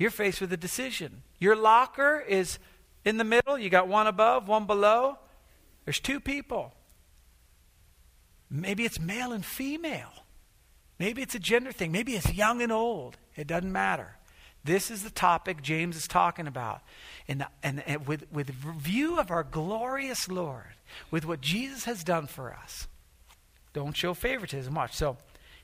you're 0.00 0.10
faced 0.10 0.40
with 0.40 0.50
a 0.50 0.56
decision. 0.56 1.22
Your 1.38 1.54
locker 1.54 2.24
is 2.26 2.58
in 3.04 3.18
the 3.18 3.24
middle, 3.24 3.58
you 3.58 3.68
got 3.68 3.86
one 3.86 4.06
above, 4.06 4.48
one 4.48 4.64
below. 4.64 5.18
There's 5.84 6.00
two 6.00 6.20
people. 6.20 6.72
Maybe 8.50 8.86
it's 8.86 8.98
male 8.98 9.30
and 9.30 9.44
female. 9.44 10.24
Maybe 10.98 11.20
it's 11.20 11.34
a 11.34 11.38
gender 11.38 11.70
thing. 11.70 11.92
Maybe 11.92 12.16
it's 12.16 12.32
young 12.32 12.62
and 12.62 12.72
old. 12.72 13.18
It 13.36 13.46
doesn't 13.46 13.70
matter. 13.70 14.16
This 14.64 14.90
is 14.90 15.04
the 15.04 15.10
topic 15.10 15.60
James 15.60 15.96
is 15.98 16.08
talking 16.08 16.46
about. 16.46 16.80
And, 17.28 17.44
and, 17.62 17.82
and 17.86 18.06
with, 18.06 18.24
with 18.32 18.48
view 18.48 19.18
of 19.18 19.30
our 19.30 19.44
glorious 19.44 20.30
Lord, 20.30 20.76
with 21.10 21.26
what 21.26 21.42
Jesus 21.42 21.84
has 21.84 22.02
done 22.04 22.26
for 22.26 22.54
us, 22.54 22.88
don't 23.74 23.94
show 23.94 24.14
favoritism. 24.14 24.74
Watch. 24.74 24.96
So 24.96 25.18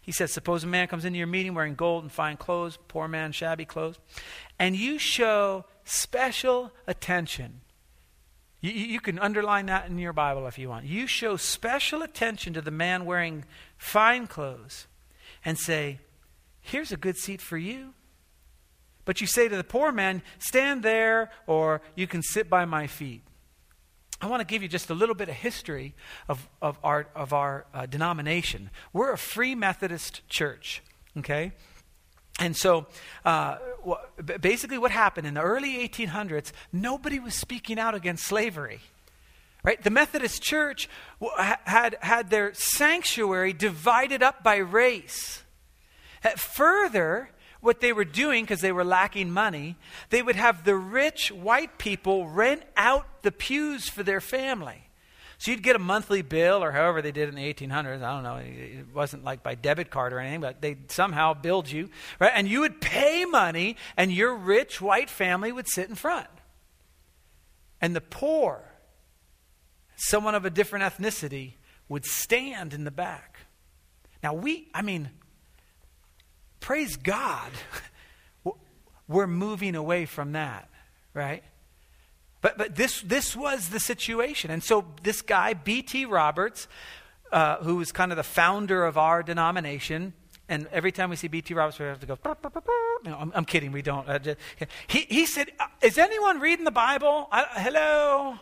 he 0.07 0.13
says, 0.13 0.33
Suppose 0.33 0.63
a 0.63 0.69
man 0.69 0.87
comes 0.87 1.05
into 1.05 1.19
your 1.19 1.27
meeting 1.27 1.53
wearing 1.53 1.75
gold 1.75 2.05
and 2.05 2.13
fine 2.13 2.37
clothes, 2.37 2.79
poor 2.87 3.09
man, 3.09 3.33
shabby 3.33 3.65
clothes, 3.65 3.99
and 4.57 4.77
you 4.77 4.99
show 4.99 5.65
special 5.85 6.71
attention. 6.87 7.61
You, 8.61 8.71
you 8.71 9.01
can 9.01 9.19
underline 9.19 9.67
that 9.67 9.89
in 9.89 9.99
your 9.99 10.13
Bible 10.13 10.47
if 10.47 10.59
you 10.59 10.69
want. 10.69 10.87
You 10.87 11.09
show 11.09 11.37
special 11.37 12.03
attention 12.03 12.55
to 12.55 12.63
the 12.63 12.71
man 12.71 13.05
wearing 13.05 13.45
fine 13.77 14.29
clothes 14.29 14.87
and 15.45 15.59
say, 15.59 15.99
Here's 16.61 16.93
a 16.93 16.97
good 16.97 17.17
seat 17.17 17.41
for 17.41 17.59
you. 17.59 17.93
But 19.05 19.21
you 19.21 19.27
say 19.27 19.49
to 19.49 19.57
the 19.57 19.65
poor 19.65 19.91
man, 19.91 20.23
Stand 20.39 20.85
there, 20.85 21.33
or 21.49 21.83
you 21.97 22.07
can 22.07 22.23
sit 22.23 22.49
by 22.49 22.65
my 22.65 22.87
feet. 22.87 23.23
I 24.21 24.27
want 24.27 24.41
to 24.41 24.47
give 24.47 24.63
you 24.63 24.69
just 24.69 24.89
a 24.89 24.95
little 24.95 25.15
bit 25.15 25.29
of 25.29 25.35
history 25.35 25.95
of, 26.29 26.49
of 26.63 26.79
our, 26.83 27.07
of 27.15 27.33
our 27.33 27.67
uh, 27.75 27.87
denomination. 27.87 28.71
We're 28.93 29.13
a 29.13 29.19
free 29.19 29.55
Methodist 29.55 30.27
church, 30.29 30.83
okay? 31.19 31.53
And 32.39 32.57
so, 32.57 32.87
uh, 33.25 33.57
basically, 34.41 34.79
what 34.79 34.91
happened 34.91 35.27
in 35.27 35.35
the 35.35 35.43
early 35.43 35.87
1800s, 35.89 36.53
nobody 36.73 37.19
was 37.19 37.35
speaking 37.35 37.79
out 37.79 37.95
against 37.95 38.25
slavery. 38.25 38.81
Right? 39.63 39.83
The 39.83 39.91
Methodist 39.91 40.43
Church 40.43 40.89
had, 41.65 41.97
had 42.01 42.31
their 42.31 42.55
sanctuary 42.55 43.53
divided 43.53 44.23
up 44.23 44.45
by 44.45 44.57
race. 44.57 45.43
Further, 46.37 47.31
what 47.61 47.81
they 47.81 47.93
were 47.93 48.05
doing, 48.05 48.45
because 48.45 48.61
they 48.61 48.73
were 48.73 48.85
lacking 48.85 49.31
money, 49.31 49.77
they 50.11 50.23
would 50.23 50.37
have 50.37 50.65
the 50.65 50.77
rich 50.77 51.31
white 51.33 51.79
people 51.79 52.29
rent 52.29 52.63
out 52.77 53.23
the 53.23 53.33
pews 53.33 53.89
for 53.89 54.03
their 54.03 54.21
family. 54.21 54.83
So 55.39 55.51
you'd 55.51 55.63
get 55.63 55.77
a 55.77 55.81
monthly 55.81 56.23
bill, 56.23 56.65
or 56.65 56.73
however 56.73 57.03
they 57.03 57.13
did 57.13 57.29
in 57.29 57.35
the 57.35 57.53
1800s. 57.53 58.03
I 58.03 58.15
don't 58.15 58.23
know. 58.23 58.37
It 58.37 58.87
wasn't 58.95 59.23
like 59.23 59.43
by 59.43 59.55
debit 59.55 59.91
card 59.91 60.13
or 60.13 60.19
anything, 60.19 60.41
but 60.41 60.63
they 60.63 60.77
somehow 60.89 61.35
billed 61.35 61.71
you, 61.71 61.91
right? 62.19 62.33
And 62.35 62.49
you 62.49 62.61
would 62.61 62.81
pay 62.81 63.27
money, 63.27 63.77
and 63.97 64.11
your 64.11 64.35
rich 64.35 64.81
white 64.81 65.11
family 65.11 65.53
would 65.53 65.69
sit 65.69 65.89
in 65.91 65.95
front. 65.95 66.29
And 67.83 67.95
the 67.95 68.01
poor, 68.01 68.65
someone 69.97 70.35
of 70.35 70.47
a 70.47 70.51
different 70.51 70.85
ethnicity, 70.85 71.55
would 71.89 72.07
stand 72.07 72.73
in 72.73 72.85
the 72.85 72.91
back. 72.91 73.41
Now, 74.23 74.33
we, 74.33 74.69
I 74.73 74.81
mean, 74.81 75.11
praise 76.67 76.97
God, 76.97 77.53
we're 79.09 79.29
moving 79.29 79.77
away 79.77 80.05
from 80.05 80.33
that, 80.33 80.69
right? 81.15 81.45
But, 82.41 82.59
but 82.59 82.75
this, 82.75 83.03
this 83.03 83.37
was 83.37 83.69
the 83.69 83.79
situation. 83.79 84.51
And 84.51 84.65
so 84.65 84.85
this 85.05 85.23
guy, 85.23 85.55
B.T. 85.55 86.07
Roberts, 86.07 86.67
uh, 87.31 87.59
who 87.59 87.77
was 87.77 87.93
kind 87.93 88.11
of 88.11 88.17
the 88.17 88.25
founder 88.25 88.85
of 88.85 88.99
our 88.99 89.23
denomination, 89.23 90.13
and 90.49 90.67
every 90.73 90.91
time 90.91 91.09
we 91.09 91.15
see 91.15 91.29
B.T. 91.29 91.55
Roberts, 91.55 91.79
we 91.79 91.87
have 91.87 92.01
to 92.01 92.07
go, 92.07 92.19
no, 93.05 93.17
I'm, 93.17 93.31
I'm, 93.33 93.45
kidding, 93.45 93.71
we 93.71 93.83
don't. 93.83 94.09
Uh, 94.09 94.19
just, 94.19 94.39
he, 94.89 95.07
he 95.09 95.25
said, 95.25 95.53
uh, 95.61 95.67
Is 95.83 95.99
anyone 95.99 96.41
reading 96.41 96.65
the 96.65 96.73
Bible? 96.73 97.29
I, 97.31 97.45
hello? 97.61 98.41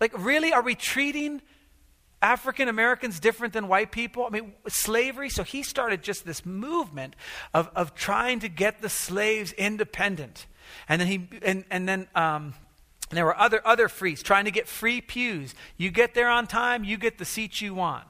Like, 0.00 0.12
really? 0.16 0.54
Are 0.54 0.62
we 0.62 0.74
treating 0.74 1.42
African 2.20 2.68
Americans 2.68 3.20
different 3.20 3.52
than 3.52 3.68
white 3.68 3.92
people? 3.92 4.24
I 4.24 4.30
mean, 4.30 4.52
slavery. 4.68 5.28
So 5.30 5.42
he 5.42 5.62
started 5.62 6.02
just 6.02 6.24
this 6.24 6.44
movement 6.44 7.14
of, 7.54 7.70
of 7.74 7.94
trying 7.94 8.40
to 8.40 8.48
get 8.48 8.82
the 8.82 8.88
slaves 8.88 9.52
independent. 9.52 10.46
And 10.88 11.00
then 11.00 11.08
he, 11.08 11.28
and, 11.42 11.64
and 11.70 11.88
then, 11.88 12.08
um, 12.14 12.54
there 13.10 13.24
were 13.24 13.38
other, 13.38 13.66
other 13.66 13.88
frees 13.88 14.22
trying 14.22 14.44
to 14.44 14.50
get 14.50 14.68
free 14.68 15.00
pews. 15.00 15.54
You 15.76 15.90
get 15.90 16.14
there 16.14 16.28
on 16.28 16.46
time, 16.46 16.84
you 16.84 16.98
get 16.98 17.18
the 17.18 17.24
seats 17.24 17.62
you 17.62 17.74
want. 17.74 18.04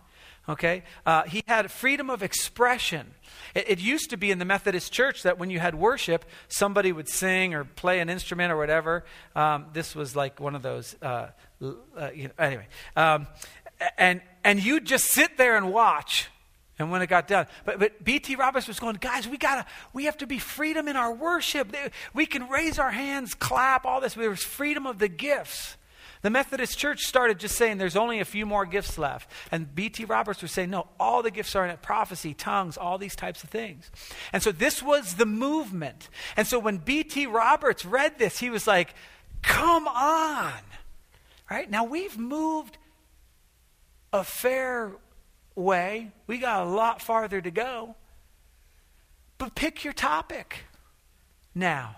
Okay? 0.48 0.82
Uh, 1.04 1.24
he 1.24 1.42
had 1.46 1.70
freedom 1.70 2.08
of 2.08 2.22
expression. 2.22 3.14
It, 3.54 3.68
it, 3.68 3.78
used 3.80 4.10
to 4.10 4.16
be 4.16 4.30
in 4.30 4.38
the 4.38 4.46
Methodist 4.46 4.92
church 4.92 5.22
that 5.24 5.38
when 5.38 5.50
you 5.50 5.58
had 5.60 5.74
worship, 5.74 6.24
somebody 6.48 6.90
would 6.90 7.08
sing 7.08 7.54
or 7.54 7.64
play 7.64 8.00
an 8.00 8.08
instrument 8.08 8.50
or 8.50 8.56
whatever. 8.56 9.04
Um, 9.36 9.66
this 9.74 9.94
was 9.94 10.16
like 10.16 10.40
one 10.40 10.54
of 10.54 10.62
those. 10.62 10.96
Uh, 11.02 11.28
uh, 11.60 12.10
you 12.14 12.28
know, 12.28 12.34
anyway. 12.38 12.68
Um, 12.94 13.26
and, 13.96 14.20
and 14.44 14.62
you'd 14.62 14.84
just 14.84 15.06
sit 15.06 15.36
there 15.36 15.56
and 15.56 15.72
watch. 15.72 16.28
And 16.78 16.92
when 16.92 17.02
it 17.02 17.08
got 17.08 17.26
done, 17.26 17.48
but, 17.64 17.80
but 17.80 18.04
B.T. 18.04 18.36
Roberts 18.36 18.68
was 18.68 18.78
going, 18.78 18.96
guys, 19.00 19.26
we 19.26 19.36
gotta, 19.36 19.66
we 19.92 20.04
have 20.04 20.16
to 20.18 20.28
be 20.28 20.38
freedom 20.38 20.86
in 20.86 20.94
our 20.94 21.12
worship. 21.12 21.74
We 22.14 22.24
can 22.24 22.48
raise 22.48 22.78
our 22.78 22.92
hands, 22.92 23.34
clap, 23.34 23.84
all 23.84 24.00
this. 24.00 24.14
There's 24.14 24.44
freedom 24.44 24.86
of 24.86 25.00
the 25.00 25.08
gifts. 25.08 25.76
The 26.22 26.30
Methodist 26.30 26.78
Church 26.78 27.02
started 27.06 27.38
just 27.38 27.56
saying 27.56 27.78
there's 27.78 27.96
only 27.96 28.20
a 28.20 28.24
few 28.24 28.46
more 28.46 28.66
gifts 28.66 28.98
left. 28.98 29.30
And 29.52 29.72
B.T. 29.74 30.04
Roberts 30.04 30.42
was 30.42 30.52
saying, 30.52 30.70
no, 30.70 30.88
all 30.98 31.22
the 31.22 31.30
gifts 31.30 31.54
are 31.54 31.64
in 31.64 31.70
it 31.70 31.82
prophecy, 31.82 32.34
tongues, 32.34 32.76
all 32.76 32.98
these 32.98 33.16
types 33.16 33.42
of 33.42 33.50
things. 33.50 33.90
And 34.32 34.42
so 34.42 34.52
this 34.52 34.82
was 34.82 35.14
the 35.14 35.26
movement. 35.26 36.08
And 36.36 36.46
so 36.46 36.58
when 36.58 36.78
B.T. 36.78 37.26
Roberts 37.26 37.84
read 37.84 38.18
this, 38.18 38.38
he 38.38 38.50
was 38.50 38.66
like, 38.66 38.94
come 39.42 39.86
on. 39.86 40.52
Right? 41.50 41.70
Now 41.70 41.84
we've 41.84 42.18
moved 42.18 42.78
a 44.12 44.24
fair 44.24 44.92
way. 45.54 46.12
We 46.26 46.38
got 46.38 46.66
a 46.66 46.70
lot 46.70 47.02
farther 47.02 47.40
to 47.40 47.50
go. 47.50 47.96
But 49.38 49.54
pick 49.54 49.84
your 49.84 49.92
topic 49.92 50.64
now. 51.54 51.96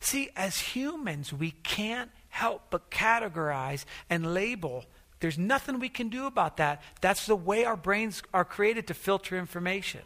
See, 0.00 0.30
as 0.36 0.58
humans, 0.58 1.32
we 1.32 1.50
can't 1.50 2.10
help 2.28 2.62
but 2.70 2.90
categorize 2.90 3.84
and 4.08 4.34
label. 4.34 4.84
There's 5.20 5.38
nothing 5.38 5.80
we 5.80 5.88
can 5.88 6.08
do 6.08 6.26
about 6.26 6.56
that. 6.58 6.82
That's 7.00 7.26
the 7.26 7.36
way 7.36 7.64
our 7.64 7.76
brains 7.76 8.22
are 8.32 8.44
created 8.44 8.86
to 8.88 8.94
filter 8.94 9.36
information. 9.36 10.02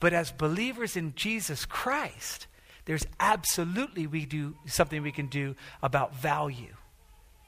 But 0.00 0.12
as 0.12 0.32
believers 0.32 0.96
in 0.96 1.14
Jesus 1.14 1.64
Christ, 1.64 2.46
there's 2.86 3.06
absolutely 3.20 4.06
we 4.06 4.26
do 4.26 4.56
something 4.66 5.02
we 5.02 5.12
can 5.12 5.26
do 5.26 5.54
about 5.82 6.16
value 6.16 6.74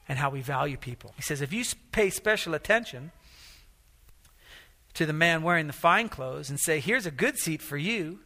and 0.09 0.19
how 0.19 0.31
we 0.31 0.41
value 0.41 0.77
people. 0.77 1.13
He 1.17 1.23
says, 1.23 1.41
if 1.41 1.53
you 1.53 1.65
pay 1.93 2.11
special 2.11 2.55
attention 2.55 3.13
to 4.95 5.07
the 5.07 5.13
man 5.13 5.43
wearing 5.43 5.67
the 5.67 5.73
fine 5.73 6.09
clothes 6.09 6.51
and 6.51 6.59
say, 6.59 6.81
here's 6.81 7.07
a 7.07 7.11
good 7.11 7.39
seat 7.39 7.63
for 7.63 7.77
you, 7.77 8.21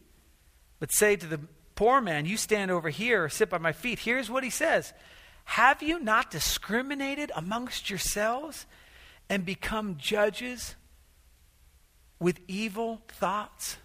but 0.80 0.92
say 0.92 1.16
to 1.16 1.26
the 1.26 1.40
poor 1.74 2.00
man, 2.00 2.26
you 2.26 2.36
stand 2.36 2.70
over 2.70 2.88
here 2.88 3.24
or 3.24 3.28
sit 3.28 3.50
by 3.50 3.58
my 3.58 3.72
feet, 3.72 4.00
here's 4.00 4.30
what 4.30 4.44
he 4.44 4.50
says 4.50 4.92
Have 5.44 5.82
you 5.82 6.00
not 6.00 6.30
discriminated 6.30 7.30
amongst 7.36 7.88
yourselves 7.88 8.66
and 9.28 9.44
become 9.44 9.96
judges 9.98 10.74
with 12.18 12.40
evil 12.48 13.02
thoughts? 13.08 13.76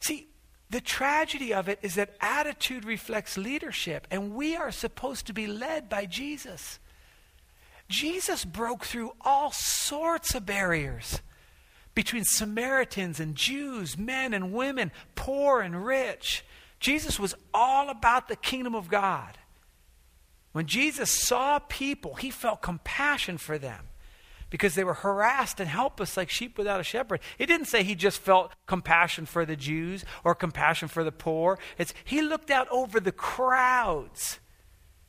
See, 0.00 0.28
the 0.68 0.80
tragedy 0.80 1.54
of 1.54 1.68
it 1.68 1.78
is 1.82 1.94
that 1.94 2.16
attitude 2.20 2.84
reflects 2.84 3.36
leadership, 3.36 4.06
and 4.10 4.34
we 4.34 4.56
are 4.56 4.72
supposed 4.72 5.26
to 5.26 5.32
be 5.32 5.46
led 5.46 5.88
by 5.88 6.06
Jesus. 6.06 6.78
Jesus 7.88 8.44
broke 8.44 8.84
through 8.84 9.12
all 9.20 9.52
sorts 9.52 10.34
of 10.34 10.44
barriers 10.44 11.20
between 11.94 12.24
Samaritans 12.24 13.20
and 13.20 13.36
Jews, 13.36 13.96
men 13.96 14.34
and 14.34 14.52
women, 14.52 14.90
poor 15.14 15.60
and 15.60 15.86
rich. 15.86 16.44
Jesus 16.80 17.18
was 17.18 17.34
all 17.54 17.88
about 17.88 18.28
the 18.28 18.36
kingdom 18.36 18.74
of 18.74 18.88
God. 18.88 19.38
When 20.52 20.66
Jesus 20.66 21.10
saw 21.10 21.58
people, 21.58 22.14
he 22.14 22.30
felt 22.30 22.60
compassion 22.60 23.38
for 23.38 23.56
them 23.56 23.88
because 24.50 24.74
they 24.74 24.84
were 24.84 24.94
harassed 24.94 25.60
and 25.60 25.68
helpless 25.68 26.16
like 26.16 26.30
sheep 26.30 26.56
without 26.56 26.80
a 26.80 26.84
shepherd. 26.84 27.20
It 27.38 27.46
didn't 27.46 27.66
say 27.66 27.82
he 27.82 27.94
just 27.94 28.18
felt 28.18 28.52
compassion 28.66 29.26
for 29.26 29.44
the 29.44 29.56
Jews 29.56 30.04
or 30.24 30.34
compassion 30.34 30.88
for 30.88 31.02
the 31.04 31.12
poor. 31.12 31.58
It's 31.78 31.94
he 32.04 32.22
looked 32.22 32.50
out 32.50 32.68
over 32.70 33.00
the 33.00 33.12
crowds. 33.12 34.38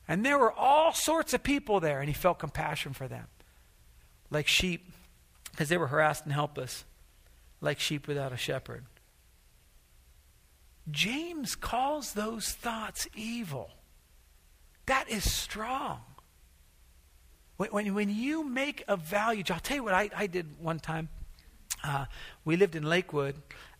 And 0.06 0.24
there 0.24 0.38
were 0.38 0.52
all 0.52 0.92
sorts 0.92 1.34
of 1.34 1.42
people 1.42 1.80
there 1.80 2.00
and 2.00 2.08
he 2.08 2.14
felt 2.14 2.38
compassion 2.38 2.92
for 2.92 3.06
them. 3.06 3.26
Like 4.30 4.48
sheep 4.48 4.90
because 5.58 5.68
they 5.68 5.76
were 5.76 5.88
harassed 5.88 6.24
and 6.24 6.32
helpless, 6.32 6.84
like 7.60 7.80
sheep 7.80 8.06
without 8.06 8.32
a 8.32 8.36
shepherd. 8.36 8.84
James 10.88 11.56
calls 11.56 12.12
those 12.12 12.52
thoughts 12.52 13.08
evil. 13.16 13.70
That 14.86 15.10
is 15.10 15.30
strong. 15.30 16.00
When, 17.58 17.70
when, 17.70 17.94
when 17.94 18.10
you 18.10 18.44
make 18.44 18.84
a 18.86 18.96
value, 18.96 19.42
I'll 19.50 19.58
tell 19.58 19.76
you 19.76 19.82
what 19.82 19.92
I, 19.92 20.08
I 20.16 20.28
did 20.28 20.46
one 20.60 20.78
time. 20.78 21.08
Uh, 21.82 22.06
we 22.44 22.56
lived 22.56 22.76
in 22.76 22.84
Lakewood, 22.84 23.34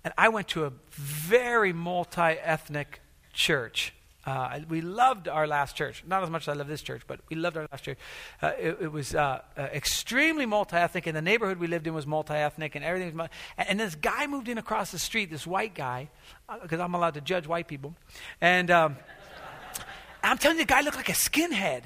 and 0.05 0.13
I 0.19 0.29
went 0.29 0.49
to 0.49 0.65
a 0.65 0.73
very 0.91 1.73
multi 1.73 2.21
ethnic 2.21 3.01
church. 3.33 3.95
Uh, 4.27 4.59
we 4.69 4.81
loved 4.81 5.29
our 5.29 5.47
last 5.47 5.77
church. 5.77 6.03
Not 6.05 6.25
as 6.25 6.29
much 6.29 6.43
as 6.43 6.49
I 6.49 6.53
love 6.55 6.67
this 6.67 6.83
church, 6.83 7.03
but 7.07 7.21
we 7.31 7.37
loved 7.37 7.57
our 7.57 7.69
last 7.71 7.85
church. 7.85 7.99
Uh, 8.43 8.53
it, 8.59 8.79
it, 8.81 8.93
was 8.93 9.15
uh, 9.15 9.43
uh 9.57 9.63
extremely 9.73 10.45
multi 10.45 10.77
ethnic, 10.77 11.07
and 11.07 11.17
the 11.17 11.23
neighborhood 11.23 11.59
we 11.59 11.69
lived 11.69 11.87
in 11.87 11.95
was 11.95 12.07
multi 12.07 12.35
ethnic, 12.35 12.75
and 12.75 12.85
everything 12.85 13.09
was. 13.09 13.15
Multi- 13.15 13.33
and, 13.57 13.69
and, 13.69 13.81
this 13.81 13.95
guy 13.95 14.27
moved 14.27 14.49
in 14.49 14.59
across 14.59 14.91
the 14.91 14.99
street, 14.99 15.31
this 15.31 15.47
white 15.47 15.75
guy, 15.75 16.11
because 16.63 16.81
uh, 16.81 16.85
I'm 16.85 16.95
allowed 16.95 17.15
to 17.15 17.21
judge 17.21 17.47
white 17.47 17.69
people. 17.69 17.95
And 18.41 18.73
um, 18.73 18.97
I'm 20.25 20.37
telling 20.37 20.59
you, 20.59 20.65
the 20.65 20.69
guy 20.69 20.81
looked 20.81 20.97
like 20.97 21.11
a 21.11 21.13
skinhead. 21.13 21.85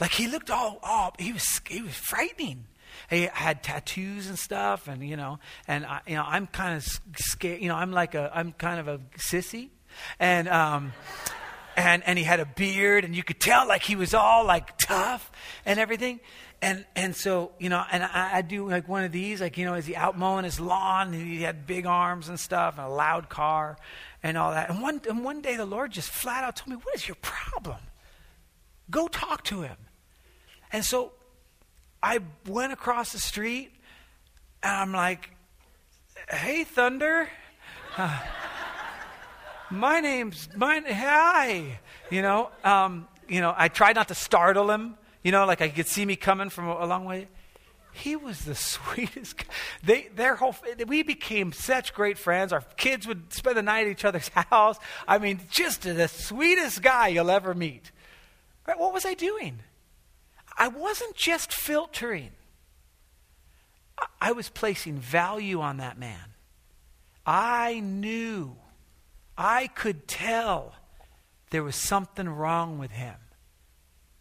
Like 0.00 0.12
he 0.12 0.26
looked 0.26 0.50
all, 0.50 0.78
all 0.82 1.14
he 1.18 1.32
was, 1.32 1.60
he 1.68 1.82
was 1.82 1.94
frightening 1.94 2.66
he 3.10 3.28
had 3.32 3.62
tattoos 3.62 4.28
and 4.28 4.38
stuff, 4.38 4.88
and 4.88 5.06
you 5.06 5.16
know, 5.16 5.38
and 5.66 5.86
I, 5.86 6.00
you 6.06 6.14
know, 6.14 6.24
I'm 6.26 6.46
kind 6.46 6.76
of 6.76 6.86
scared. 7.16 7.60
You 7.62 7.68
know, 7.68 7.76
I'm 7.76 7.92
like 7.92 8.14
a, 8.14 8.30
I'm 8.34 8.52
kind 8.52 8.80
of 8.80 8.88
a 8.88 8.98
sissy, 9.16 9.70
and 10.18 10.48
um, 10.48 10.92
and 11.76 12.02
and 12.04 12.18
he 12.18 12.24
had 12.24 12.40
a 12.40 12.46
beard, 12.46 13.04
and 13.04 13.16
you 13.16 13.22
could 13.22 13.40
tell 13.40 13.66
like 13.66 13.82
he 13.82 13.96
was 13.96 14.14
all 14.14 14.44
like 14.44 14.76
tough 14.78 15.30
and 15.64 15.78
everything. 15.78 16.20
And 16.60 16.84
and 16.96 17.14
so 17.14 17.52
you 17.58 17.68
know, 17.68 17.82
and 17.90 18.02
I, 18.02 18.38
I 18.38 18.42
do 18.42 18.68
like 18.68 18.88
one 18.88 19.04
of 19.04 19.12
these, 19.12 19.40
like 19.40 19.56
you 19.56 19.64
know, 19.64 19.74
is 19.74 19.86
he 19.86 19.96
out 19.96 20.18
mowing 20.18 20.44
his 20.44 20.60
lawn? 20.60 21.14
And 21.14 21.22
he 21.22 21.42
had 21.42 21.66
big 21.66 21.86
arms 21.86 22.28
and 22.28 22.38
stuff, 22.38 22.76
and 22.76 22.86
a 22.86 22.90
loud 22.90 23.28
car, 23.28 23.78
and 24.22 24.36
all 24.36 24.50
that. 24.50 24.68
And 24.68 24.82
one 24.82 25.00
and 25.08 25.24
one 25.24 25.40
day, 25.40 25.56
the 25.56 25.66
Lord 25.66 25.92
just 25.92 26.10
flat 26.10 26.44
out 26.44 26.56
told 26.56 26.76
me, 26.76 26.82
"What 26.82 26.94
is 26.94 27.06
your 27.08 27.16
problem? 27.22 27.78
Go 28.90 29.08
talk 29.08 29.44
to 29.44 29.62
him." 29.62 29.76
And 30.72 30.84
so 30.84 31.12
I 32.02 32.20
went 32.46 32.72
across 32.72 33.12
the 33.12 33.18
street, 33.18 33.72
and 34.62 34.72
I'm 34.72 34.92
like, 34.92 35.30
"Hey, 36.28 36.64
Thunder." 36.64 37.28
Uh, 37.96 38.20
my 39.70 40.00
name's 40.00 40.48
my 40.56 40.80
Hi, 40.80 41.80
you 42.10 42.22
know. 42.22 42.50
Um, 42.64 43.08
you 43.28 43.40
know, 43.40 43.54
I 43.56 43.68
tried 43.68 43.96
not 43.96 44.08
to 44.08 44.14
startle 44.14 44.70
him. 44.70 44.96
You 45.22 45.32
know, 45.32 45.44
like 45.46 45.60
I 45.60 45.68
could 45.68 45.88
see 45.88 46.06
me 46.06 46.16
coming 46.16 46.48
from 46.48 46.68
a, 46.68 46.84
a 46.84 46.86
long 46.86 47.04
way. 47.04 47.28
He 47.92 48.16
was 48.16 48.44
the 48.44 48.54
sweetest. 48.54 49.44
They, 49.82 50.08
their 50.14 50.36
whole, 50.36 50.54
we 50.86 51.02
became 51.02 51.52
such 51.52 51.92
great 51.92 52.18
friends. 52.18 52.52
Our 52.52 52.62
kids 52.76 53.06
would 53.06 53.32
spend 53.32 53.56
the 53.56 53.62
night 53.62 53.86
at 53.86 53.90
each 53.90 54.04
other's 54.04 54.28
house. 54.50 54.78
I 55.06 55.18
mean, 55.18 55.40
just 55.50 55.82
the 55.82 56.08
sweetest 56.08 56.82
guy 56.82 57.08
you'll 57.08 57.30
ever 57.30 57.54
meet. 57.54 57.90
Right? 58.68 58.78
What 58.78 58.92
was 58.92 59.06
I 59.06 59.14
doing? 59.14 59.60
I 60.56 60.68
wasn't 60.68 61.16
just 61.16 61.52
filtering. 61.52 62.32
I 64.20 64.32
was 64.32 64.50
placing 64.50 64.98
value 64.98 65.60
on 65.60 65.78
that 65.78 65.98
man. 65.98 66.34
I 67.24 67.80
knew 67.80 68.56
I 69.36 69.68
could 69.68 70.06
tell 70.06 70.74
there 71.50 71.62
was 71.62 71.76
something 71.76 72.28
wrong 72.28 72.78
with 72.78 72.90
him. 72.90 73.16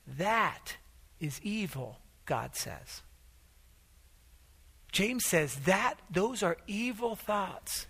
That 0.07 0.77
is 1.19 1.41
evil, 1.43 1.99
God 2.25 2.55
says. 2.55 3.01
James 4.93 5.25
says 5.25 5.55
that 5.65 5.95
those 6.09 6.41
are 6.41 6.57
evil 6.67 7.15
thoughts. 7.15 7.85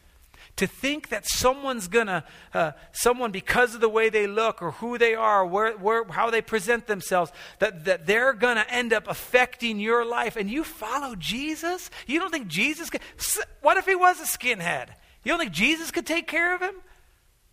To 0.57 0.67
think 0.67 1.09
that 1.09 1.27
someone's 1.27 1.87
gonna, 1.87 2.23
uh, 2.53 2.71
someone 2.91 3.31
because 3.31 3.75
of 3.75 3.81
the 3.81 3.89
way 3.89 4.09
they 4.09 4.27
look 4.27 4.61
or 4.61 4.71
who 4.71 4.97
they 4.97 5.15
are, 5.15 5.45
where, 5.45 5.77
where, 5.77 6.03
how 6.05 6.29
they 6.29 6.41
present 6.41 6.87
themselves, 6.87 7.31
that, 7.59 7.85
that 7.85 8.05
they're 8.05 8.33
gonna 8.33 8.65
end 8.69 8.91
up 8.91 9.07
affecting 9.07 9.79
your 9.79 10.05
life, 10.05 10.35
and 10.35 10.49
you 10.49 10.63
follow 10.63 11.15
Jesus? 11.15 11.89
You 12.07 12.19
don't 12.19 12.31
think 12.31 12.47
Jesus 12.47 12.89
could? 12.89 13.01
What 13.61 13.77
if 13.77 13.85
he 13.85 13.95
was 13.95 14.19
a 14.19 14.23
skinhead? 14.23 14.89
You 15.23 15.31
don't 15.31 15.39
think 15.39 15.51
Jesus 15.51 15.91
could 15.91 16.05
take 16.05 16.27
care 16.27 16.55
of 16.55 16.61
him? 16.61 16.75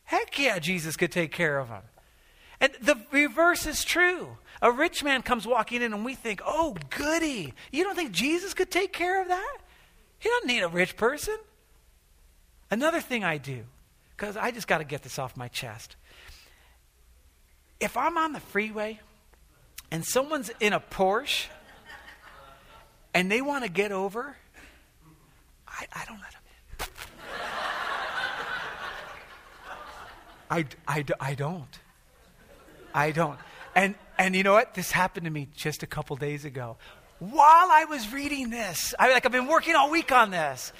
Heck 0.05 0.38
yeah, 0.38 0.59
Jesus 0.59 0.97
could 0.97 1.12
take 1.12 1.33
care 1.33 1.59
of 1.59 1.69
him. 1.69 1.83
And 2.61 2.73
the 2.81 2.97
reverse 3.11 3.67
is 3.67 3.85
true. 3.85 4.38
A 4.62 4.71
rich 4.71 5.03
man 5.03 5.23
comes 5.23 5.47
walking 5.47 5.83
in 5.83 5.93
and 5.93 6.05
we 6.05 6.14
think, 6.14 6.40
oh, 6.47 6.77
goody. 6.90 7.53
You 7.73 7.85
don't 7.85 7.97
think 7.97 8.12
Jesus 8.12 8.55
could 8.55 8.71
take 8.71 8.93
care 8.93 9.21
of 9.21 9.29
that? 9.29 9.57
He 10.19 10.29
doesn't 10.29 10.49
need 10.49 10.62
a 10.62 10.69
rich 10.69 10.97
person. 10.97 11.37
Another 12.75 13.01
thing 13.01 13.23
I 13.23 13.39
do, 13.39 13.63
because 14.17 14.37
I 14.37 14.51
just 14.51 14.67
got 14.67 14.79
to 14.79 14.85
get 14.85 15.05
this 15.05 15.17
off 15.21 15.37
my 15.37 15.47
chest. 15.47 15.95
If 17.79 17.97
I'm 17.97 18.19
on 18.19 18.33
the 18.33 18.41
freeway 18.41 18.99
and 19.93 20.05
someone's 20.05 20.51
in 20.59 20.73
a 20.73 20.81
Porsche 20.81 21.47
and 23.15 23.31
they 23.31 23.41
want 23.41 23.63
to 23.63 23.71
get 23.71 23.93
over, 23.93 24.37
I, 25.69 25.87
I 25.93 26.05
don't 26.05 26.21
let 26.21 26.33
them 26.33 26.41
I, 30.51 30.67
I, 30.89 31.05
I 31.21 31.35
don't. 31.35 31.79
I 32.93 33.13
don't. 33.13 33.39
And, 33.77 33.95
and 34.19 34.35
you 34.35 34.43
know 34.43 34.55
what? 34.55 34.75
This 34.75 34.91
happened 34.91 35.27
to 35.27 35.31
me 35.31 35.47
just 35.55 35.85
a 35.85 35.87
couple 35.87 36.17
days 36.17 36.45
ago. 36.45 36.77
While 37.21 37.71
I 37.71 37.85
was 37.89 38.13
reading 38.13 38.51
this, 38.51 38.97
I, 38.99 39.13
like 39.13 39.25
I've 39.25 39.31
been 39.31 39.47
working 39.47 39.77
all 39.77 39.93
week 39.93 40.11
on 40.11 40.33
this. 40.33 40.73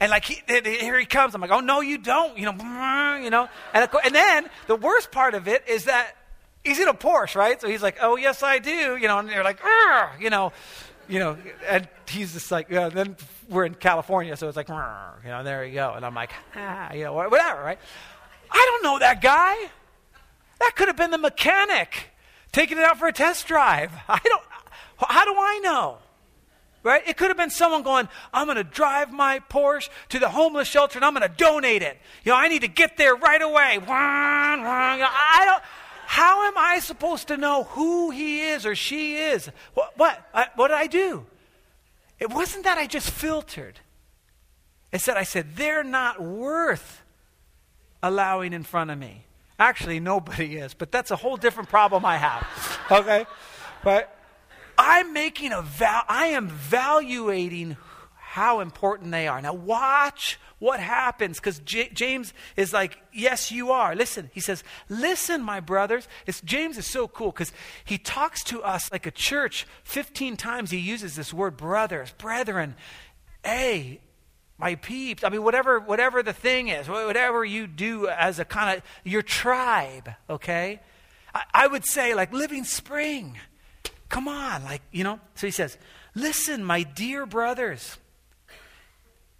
And 0.00 0.10
like 0.10 0.24
he, 0.24 0.42
here 0.46 0.98
he 0.98 1.06
comes. 1.06 1.34
I'm 1.34 1.40
like, 1.40 1.50
oh 1.50 1.60
no, 1.60 1.80
you 1.80 1.98
don't. 1.98 2.38
You 2.38 2.46
know, 2.46 3.18
you 3.22 3.30
know. 3.30 3.48
And, 3.74 3.88
and 4.04 4.14
then 4.14 4.48
the 4.66 4.76
worst 4.76 5.10
part 5.10 5.34
of 5.34 5.48
it 5.48 5.68
is 5.68 5.84
that 5.84 6.14
he's 6.64 6.78
in 6.78 6.88
a 6.88 6.94
Porsche, 6.94 7.34
right? 7.34 7.60
So 7.60 7.68
he's 7.68 7.82
like, 7.82 7.96
oh 8.00 8.16
yes, 8.16 8.42
I 8.42 8.58
do. 8.58 8.96
You 8.96 9.08
know, 9.08 9.18
and 9.18 9.28
they're 9.28 9.44
like, 9.44 9.60
you 10.20 10.30
know, 10.30 10.52
you 11.08 11.18
know. 11.18 11.36
And 11.68 11.88
he's 12.08 12.32
just 12.32 12.50
like, 12.50 12.68
yeah. 12.70 12.88
Then 12.90 13.16
we're 13.48 13.64
in 13.64 13.74
California, 13.74 14.36
so 14.36 14.46
it's 14.46 14.56
like, 14.56 14.68
you 14.68 14.74
know, 14.74 15.42
there 15.42 15.64
you 15.64 15.74
go. 15.74 15.94
And 15.94 16.06
I'm 16.06 16.14
like, 16.14 16.30
ah, 16.54 16.92
you 16.92 17.04
know, 17.04 17.14
whatever, 17.14 17.62
right? 17.62 17.78
I 18.50 18.66
don't 18.70 18.82
know 18.84 18.98
that 19.00 19.20
guy. 19.20 19.56
That 20.60 20.72
could 20.74 20.88
have 20.88 20.96
been 20.96 21.10
the 21.10 21.18
mechanic 21.18 22.10
taking 22.52 22.78
it 22.78 22.84
out 22.84 22.98
for 22.98 23.08
a 23.08 23.12
test 23.12 23.46
drive. 23.46 23.92
I 24.08 24.18
don't, 24.24 24.42
how 24.98 25.24
do 25.24 25.34
I 25.38 25.60
know? 25.62 25.98
Right? 26.82 27.06
It 27.06 27.16
could 27.16 27.28
have 27.28 27.36
been 27.36 27.50
someone 27.50 27.82
going, 27.82 28.08
I'm 28.32 28.46
going 28.46 28.56
to 28.56 28.64
drive 28.64 29.12
my 29.12 29.40
Porsche 29.50 29.88
to 30.10 30.18
the 30.18 30.28
homeless 30.28 30.68
shelter 30.68 30.98
and 30.98 31.04
I'm 31.04 31.12
going 31.12 31.28
to 31.28 31.36
donate 31.36 31.82
it. 31.82 31.98
You 32.24 32.32
know, 32.32 32.38
I 32.38 32.48
need 32.48 32.62
to 32.62 32.68
get 32.68 32.96
there 32.96 33.16
right 33.16 33.42
away. 33.42 33.78
I 33.86 35.42
don't, 35.44 35.62
how 36.06 36.46
am 36.46 36.54
I 36.56 36.78
supposed 36.78 37.28
to 37.28 37.36
know 37.36 37.64
who 37.64 38.10
he 38.10 38.40
is 38.40 38.64
or 38.64 38.74
she 38.74 39.16
is? 39.16 39.50
What, 39.74 39.98
what, 39.98 40.26
I, 40.32 40.46
what 40.54 40.68
did 40.68 40.76
I 40.76 40.86
do? 40.86 41.26
It 42.18 42.30
wasn't 42.30 42.64
that 42.64 42.78
I 42.78 42.86
just 42.86 43.10
filtered. 43.10 43.80
It 44.90 45.00
said, 45.00 45.16
I 45.16 45.24
said, 45.24 45.56
they're 45.56 45.84
not 45.84 46.20
worth 46.20 47.02
allowing 48.02 48.52
in 48.52 48.62
front 48.62 48.90
of 48.90 48.98
me. 48.98 49.24
Actually, 49.58 50.00
nobody 50.00 50.56
is, 50.56 50.72
but 50.72 50.92
that's 50.92 51.10
a 51.10 51.16
whole 51.16 51.36
different 51.36 51.68
problem 51.68 52.04
I 52.04 52.16
have. 52.16 52.46
Okay? 52.90 53.26
But 53.84 54.17
I'm 54.78 55.12
making 55.12 55.52
a 55.52 55.60
val 55.60 56.04
I 56.08 56.26
am 56.26 56.48
valuating 56.48 57.76
how 58.14 58.60
important 58.60 59.10
they 59.10 59.26
are. 59.26 59.42
Now 59.42 59.54
watch 59.54 60.38
what 60.60 60.80
happens 60.80 61.38
because 61.38 61.58
J- 61.60 61.90
James 61.92 62.32
is 62.56 62.72
like, 62.72 62.98
"Yes, 63.12 63.50
you 63.50 63.72
are." 63.72 63.94
Listen, 63.94 64.30
he 64.32 64.40
says, 64.40 64.62
"Listen, 64.88 65.42
my 65.42 65.60
brothers." 65.60 66.06
It's, 66.26 66.40
James 66.42 66.78
is 66.78 66.86
so 66.86 67.08
cool 67.08 67.32
because 67.32 67.52
he 67.84 67.98
talks 67.98 68.44
to 68.44 68.62
us 68.62 68.90
like 68.92 69.06
a 69.06 69.10
church. 69.10 69.66
Fifteen 69.82 70.36
times 70.36 70.70
he 70.70 70.78
uses 70.78 71.16
this 71.16 71.34
word, 71.34 71.56
brothers, 71.56 72.12
brethren. 72.12 72.76
Hey, 73.44 74.00
my 74.58 74.74
peeps. 74.74 75.24
I 75.24 75.28
mean, 75.28 75.42
whatever, 75.42 75.78
whatever 75.80 76.22
the 76.22 76.32
thing 76.32 76.68
is, 76.68 76.88
whatever 76.88 77.44
you 77.44 77.66
do 77.66 78.08
as 78.08 78.38
a 78.38 78.44
kind 78.44 78.76
of 78.76 78.82
your 79.04 79.22
tribe, 79.22 80.10
okay? 80.28 80.80
I 81.54 81.66
would 81.66 81.84
say, 81.84 82.14
like, 82.14 82.32
living 82.32 82.64
spring. 82.64 83.38
Come 84.08 84.28
on, 84.28 84.64
like, 84.64 84.82
you 84.90 85.04
know? 85.04 85.20
So 85.34 85.46
he 85.46 85.50
says, 85.50 85.76
Listen, 86.14 86.64
my 86.64 86.82
dear 86.82 87.26
brothers, 87.26 87.98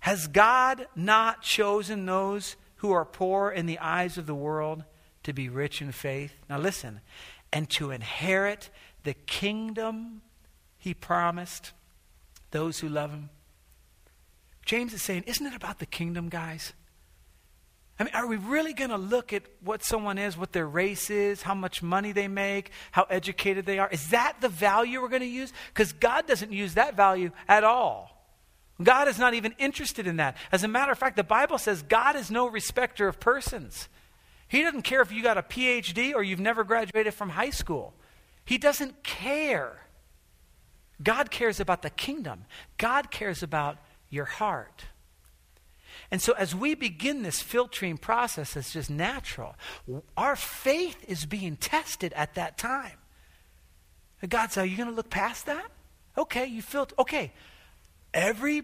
has 0.01 0.27
God 0.27 0.87
not 0.95 1.43
chosen 1.43 2.07
those 2.07 2.57
who 2.77 2.93
are 2.93 3.05
poor 3.05 3.51
in 3.51 3.67
the 3.67 3.79
eyes 3.79 4.19
of 4.19 4.27
the 4.27 4.35
world 4.35 4.85
to 5.25 5.33
be 5.33 5.49
rich 5.49 5.83
in 5.83 5.93
faith? 5.93 6.35
Now, 6.49 6.59
listen, 6.59 7.01
and 7.53 7.69
to 7.71 7.91
inherit 7.91 8.71
the 9.05 9.15
kingdom 9.15 10.23
he 10.77 10.95
promised 10.95 11.73
those 12.51 12.79
who 12.81 12.89
love 12.89 13.11
him? 13.11 13.31
James 14.65 14.93
is 14.93 15.03
saying, 15.03 15.25
isn't 15.27 15.47
it 15.47 15.55
about 15.55 15.79
the 15.79 15.87
kingdom, 15.87 16.29
guys? 16.29 16.75
I 17.99 18.05
mean, 18.05 18.15
are 18.15 18.27
we 18.27 18.37
really 18.37 18.75
going 18.75 18.91
to 18.91 18.97
look 18.97 19.33
at 19.33 19.43
what 19.61 19.83
someone 19.83 20.19
is, 20.19 20.37
what 20.37 20.53
their 20.53 20.69
race 20.69 21.11
is, 21.11 21.43
how 21.43 21.55
much 21.55 21.83
money 21.83 22.13
they 22.13 22.29
make, 22.29 22.71
how 22.93 23.05
educated 23.05 23.67
they 23.67 23.81
are? 23.81 23.89
Is 23.91 24.11
that 24.11 24.37
the 24.41 24.49
value 24.49 25.01
we're 25.01 25.09
going 25.09 25.23
to 25.23 25.27
use? 25.27 25.53
Because 25.75 25.93
God 25.93 26.27
doesn't 26.27 26.53
use 26.53 26.75
that 26.75 26.97
value 26.97 27.33
at 27.49 27.65
all. 27.65 28.15
God 28.81 29.09
is 29.09 29.19
not 29.19 29.35
even 29.35 29.55
interested 29.59 30.07
in 30.07 30.19
that. 30.19 30.37
As 30.53 30.63
a 30.63 30.69
matter 30.69 30.93
of 30.93 30.99
fact, 30.99 31.17
the 31.17 31.25
Bible 31.25 31.59
says 31.59 31.83
God 31.83 32.15
is 32.15 32.31
no 32.31 32.47
respecter 32.47 33.09
of 33.09 33.19
persons. 33.19 33.89
He 34.47 34.63
doesn't 34.63 34.83
care 34.83 35.03
if 35.03 35.11
you 35.11 35.23
got 35.23 35.37
a 35.37 35.43
PhD 35.43 36.15
or 36.15 36.23
you've 36.23 36.39
never 36.39 36.63
graduated 36.63 37.15
from 37.15 37.31
high 37.31 37.51
school. 37.51 37.95
He 38.45 38.59
doesn't 38.59 39.03
care. 39.03 39.83
God 41.03 41.31
cares 41.31 41.59
about 41.59 41.83
the 41.83 41.91
kingdom, 41.91 42.45
God 42.77 43.11
cares 43.11 43.43
about 43.43 43.79
your 44.09 44.25
heart. 44.25 44.85
And 46.11 46.23
so, 46.23 46.33
as 46.33 46.55
we 46.55 46.75
begin 46.75 47.23
this 47.23 47.43
filtering 47.43 47.99
process, 47.99 48.57
it's 48.57 48.73
just 48.73 48.89
natural. 48.89 49.57
Our 50.17 50.37
faith 50.37 50.97
is 51.07 51.27
being 51.27 51.57
tested 51.57 52.13
at 52.15 52.35
that 52.35 52.57
time. 52.57 52.97
And 54.23 54.31
God 54.31 54.51
said, 54.51 54.63
Are 54.63 54.67
you 54.67 54.77
going 54.77 54.89
to 54.89 54.95
look 54.95 55.11
past 55.11 55.47
that? 55.47 55.71
Okay, 56.17 56.47
you 56.47 56.63
filter. 56.63 56.95
Okay, 56.99 57.33
every 58.15 58.63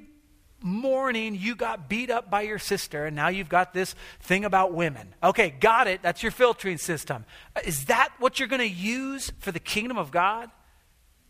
morning 0.62 1.36
you 1.38 1.54
got 1.54 1.88
beat 1.90 2.10
up 2.10 2.30
by 2.30 2.40
your 2.42 2.58
sister, 2.58 3.04
and 3.04 3.14
now 3.14 3.28
you've 3.28 3.50
got 3.50 3.74
this 3.74 3.94
thing 4.20 4.46
about 4.46 4.72
women. 4.72 5.14
Okay, 5.22 5.50
got 5.50 5.86
it. 5.86 6.02
That's 6.02 6.22
your 6.22 6.32
filtering 6.32 6.78
system. 6.78 7.26
Is 7.64 7.84
that 7.86 8.10
what 8.18 8.38
you're 8.38 8.48
going 8.48 8.60
to 8.60 8.68
use 8.68 9.30
for 9.38 9.52
the 9.52 9.60
kingdom 9.60 9.98
of 9.98 10.10
God? 10.10 10.50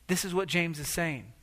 This 0.06 0.24
is 0.24 0.32
what 0.32 0.46
James 0.46 0.78
is 0.78 0.88
saying. 0.88 1.33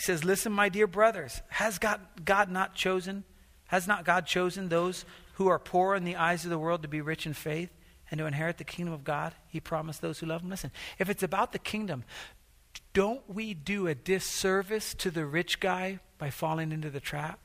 He 0.00 0.04
says, 0.04 0.24
Listen, 0.24 0.50
my 0.52 0.70
dear 0.70 0.86
brothers, 0.86 1.42
has 1.48 1.78
God, 1.78 2.00
God 2.24 2.50
not 2.50 2.74
chosen? 2.74 3.22
Has 3.66 3.86
not 3.86 4.06
God 4.06 4.24
chosen 4.24 4.70
those 4.70 5.04
who 5.34 5.48
are 5.48 5.58
poor 5.58 5.94
in 5.94 6.04
the 6.04 6.16
eyes 6.16 6.44
of 6.44 6.50
the 6.50 6.58
world 6.58 6.80
to 6.80 6.88
be 6.88 7.02
rich 7.02 7.26
in 7.26 7.34
faith 7.34 7.68
and 8.10 8.16
to 8.16 8.24
inherit 8.24 8.56
the 8.56 8.64
kingdom 8.64 8.94
of 8.94 9.04
God? 9.04 9.34
He 9.48 9.60
promised 9.60 10.00
those 10.00 10.18
who 10.18 10.24
love 10.24 10.40
him. 10.40 10.48
Listen, 10.48 10.70
if 10.98 11.10
it's 11.10 11.22
about 11.22 11.52
the 11.52 11.58
kingdom, 11.58 12.04
don't 12.94 13.20
we 13.28 13.52
do 13.52 13.88
a 13.88 13.94
disservice 13.94 14.94
to 14.94 15.10
the 15.10 15.26
rich 15.26 15.60
guy 15.60 15.98
by 16.16 16.30
falling 16.30 16.72
into 16.72 16.88
the 16.88 17.00
trap? 17.00 17.38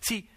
See, 0.00 0.30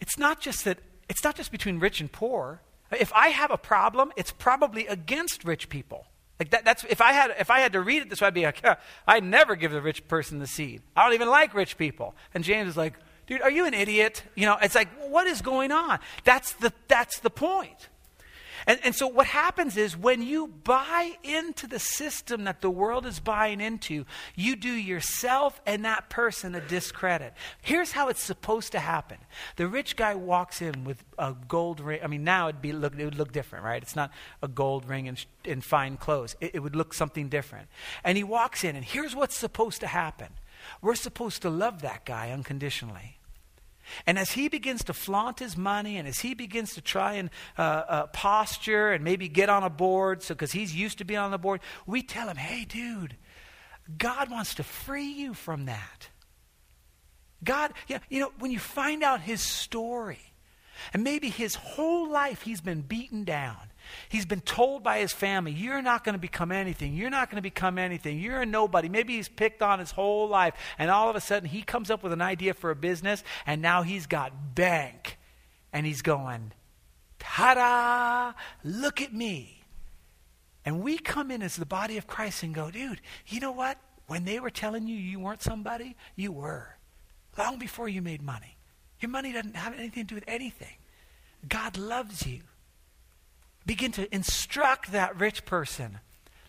it's 0.00 0.18
not 0.18 0.38
just 0.38 0.66
that 0.66 0.80
it's 1.08 1.24
not 1.24 1.34
just 1.34 1.50
between 1.50 1.78
rich 1.78 1.98
and 1.98 2.12
poor. 2.12 2.60
If 2.90 3.10
I 3.14 3.28
have 3.28 3.50
a 3.50 3.56
problem, 3.56 4.12
it's 4.18 4.32
probably 4.32 4.86
against 4.86 5.44
rich 5.44 5.70
people. 5.70 6.08
Like 6.42 6.50
that, 6.50 6.64
that's 6.64 6.82
if 6.82 7.00
I 7.00 7.12
had 7.12 7.32
if 7.38 7.50
I 7.52 7.60
had 7.60 7.72
to 7.74 7.80
read 7.80 8.02
it 8.02 8.10
this 8.10 8.20
way, 8.20 8.26
I'd 8.26 8.34
be 8.34 8.42
like, 8.42 8.64
I'd 9.06 9.22
never 9.22 9.54
give 9.54 9.70
the 9.70 9.80
rich 9.80 10.08
person 10.08 10.40
the 10.40 10.48
seed. 10.48 10.82
I 10.96 11.04
don't 11.04 11.14
even 11.14 11.28
like 11.28 11.54
rich 11.54 11.78
people. 11.78 12.16
And 12.34 12.42
James 12.42 12.70
is 12.70 12.76
like, 12.76 12.94
dude, 13.28 13.42
are 13.42 13.50
you 13.50 13.64
an 13.64 13.74
idiot? 13.74 14.24
You 14.34 14.46
know, 14.46 14.58
it's 14.60 14.74
like, 14.74 14.88
what 15.08 15.28
is 15.28 15.40
going 15.40 15.70
on? 15.70 16.00
That's 16.24 16.54
the 16.54 16.72
that's 16.88 17.20
the 17.20 17.30
point. 17.30 17.90
And, 18.66 18.78
and 18.84 18.94
so 18.94 19.06
what 19.06 19.26
happens 19.26 19.76
is 19.76 19.96
when 19.96 20.22
you 20.22 20.46
buy 20.46 21.12
into 21.22 21.66
the 21.66 21.78
system 21.78 22.44
that 22.44 22.60
the 22.60 22.70
world 22.70 23.06
is 23.06 23.20
buying 23.20 23.60
into, 23.60 24.04
you 24.34 24.56
do 24.56 24.72
yourself 24.72 25.60
and 25.66 25.84
that 25.84 26.10
person 26.10 26.54
a 26.54 26.60
discredit. 26.60 27.34
Here's 27.60 27.92
how 27.92 28.08
it's 28.08 28.22
supposed 28.22 28.72
to 28.72 28.78
happen. 28.78 29.18
The 29.56 29.66
rich 29.66 29.96
guy 29.96 30.14
walks 30.14 30.62
in 30.62 30.84
with 30.84 31.04
a 31.18 31.34
gold 31.48 31.80
ring. 31.80 32.00
I 32.02 32.06
mean, 32.06 32.24
now 32.24 32.48
it'd 32.48 32.62
be 32.62 32.72
look, 32.72 32.98
it 32.98 33.04
would 33.04 33.18
look 33.18 33.32
different, 33.32 33.64
right? 33.64 33.82
It's 33.82 33.96
not 33.96 34.10
a 34.42 34.48
gold 34.48 34.88
ring 34.88 35.08
and, 35.08 35.24
in 35.44 35.60
fine 35.60 35.96
clothes. 35.96 36.36
It, 36.40 36.52
it 36.54 36.58
would 36.60 36.76
look 36.76 36.94
something 36.94 37.28
different. 37.28 37.68
And 38.04 38.16
he 38.16 38.24
walks 38.24 38.64
in, 38.64 38.76
and 38.76 38.84
here's 38.84 39.14
what's 39.14 39.36
supposed 39.36 39.80
to 39.80 39.86
happen. 39.86 40.28
We're 40.80 40.94
supposed 40.94 41.42
to 41.42 41.50
love 41.50 41.82
that 41.82 42.04
guy 42.04 42.30
unconditionally. 42.30 43.18
And 44.06 44.18
as 44.18 44.32
he 44.32 44.48
begins 44.48 44.84
to 44.84 44.92
flaunt 44.92 45.38
his 45.38 45.56
money 45.56 45.96
and 45.96 46.06
as 46.08 46.20
he 46.20 46.34
begins 46.34 46.74
to 46.74 46.80
try 46.80 47.14
and 47.14 47.30
uh, 47.58 47.62
uh, 47.62 48.06
posture 48.08 48.92
and 48.92 49.04
maybe 49.04 49.28
get 49.28 49.48
on 49.48 49.62
a 49.62 49.70
board, 49.70 50.22
so 50.22 50.34
because 50.34 50.52
he's 50.52 50.74
used 50.74 50.98
to 50.98 51.04
being 51.04 51.20
on 51.20 51.30
the 51.30 51.38
board, 51.38 51.60
we 51.86 52.02
tell 52.02 52.28
him, 52.28 52.36
hey, 52.36 52.64
dude, 52.64 53.16
God 53.98 54.30
wants 54.30 54.54
to 54.56 54.62
free 54.62 55.10
you 55.12 55.34
from 55.34 55.66
that. 55.66 56.08
God, 57.44 57.72
know, 57.88 57.98
you 58.08 58.20
know, 58.20 58.32
when 58.38 58.50
you 58.50 58.58
find 58.58 59.02
out 59.02 59.20
his 59.20 59.42
story, 59.42 60.32
and 60.92 61.04
maybe 61.04 61.28
his 61.28 61.54
whole 61.54 62.08
life 62.08 62.42
he's 62.42 62.60
been 62.60 62.82
beaten 62.82 63.24
down, 63.24 63.71
He's 64.08 64.26
been 64.26 64.40
told 64.40 64.82
by 64.82 64.98
his 64.98 65.12
family, 65.12 65.52
You're 65.52 65.82
not 65.82 66.04
going 66.04 66.14
to 66.14 66.20
become 66.20 66.52
anything. 66.52 66.94
You're 66.94 67.10
not 67.10 67.30
going 67.30 67.36
to 67.36 67.42
become 67.42 67.78
anything. 67.78 68.20
You're 68.20 68.42
a 68.42 68.46
nobody. 68.46 68.88
Maybe 68.88 69.16
he's 69.16 69.28
picked 69.28 69.62
on 69.62 69.78
his 69.78 69.90
whole 69.90 70.28
life. 70.28 70.54
And 70.78 70.90
all 70.90 71.08
of 71.08 71.16
a 71.16 71.20
sudden, 71.20 71.48
he 71.48 71.62
comes 71.62 71.90
up 71.90 72.02
with 72.02 72.12
an 72.12 72.22
idea 72.22 72.54
for 72.54 72.70
a 72.70 72.76
business, 72.76 73.24
and 73.46 73.62
now 73.62 73.82
he's 73.82 74.06
got 74.06 74.54
bank. 74.54 75.18
And 75.72 75.86
he's 75.86 76.02
going, 76.02 76.52
Ta 77.18 77.54
da! 77.54 78.38
Look 78.64 79.00
at 79.00 79.12
me. 79.12 79.62
And 80.64 80.80
we 80.82 80.98
come 80.98 81.30
in 81.30 81.42
as 81.42 81.56
the 81.56 81.66
body 81.66 81.96
of 81.98 82.06
Christ 82.06 82.42
and 82.42 82.54
go, 82.54 82.70
Dude, 82.70 83.00
you 83.26 83.40
know 83.40 83.52
what? 83.52 83.78
When 84.06 84.24
they 84.24 84.40
were 84.40 84.50
telling 84.50 84.86
you 84.86 84.96
you 84.96 85.20
weren't 85.20 85.42
somebody, 85.42 85.96
you 86.16 86.32
were. 86.32 86.76
Long 87.38 87.58
before 87.58 87.88
you 87.88 88.02
made 88.02 88.22
money. 88.22 88.56
Your 89.00 89.10
money 89.10 89.32
doesn't 89.32 89.56
have 89.56 89.74
anything 89.74 90.04
to 90.04 90.08
do 90.08 90.14
with 90.14 90.24
anything. 90.28 90.76
God 91.48 91.76
loves 91.76 92.26
you 92.26 92.42
begin 93.66 93.92
to 93.92 94.14
instruct 94.14 94.92
that 94.92 95.18
rich 95.18 95.44
person. 95.44 96.00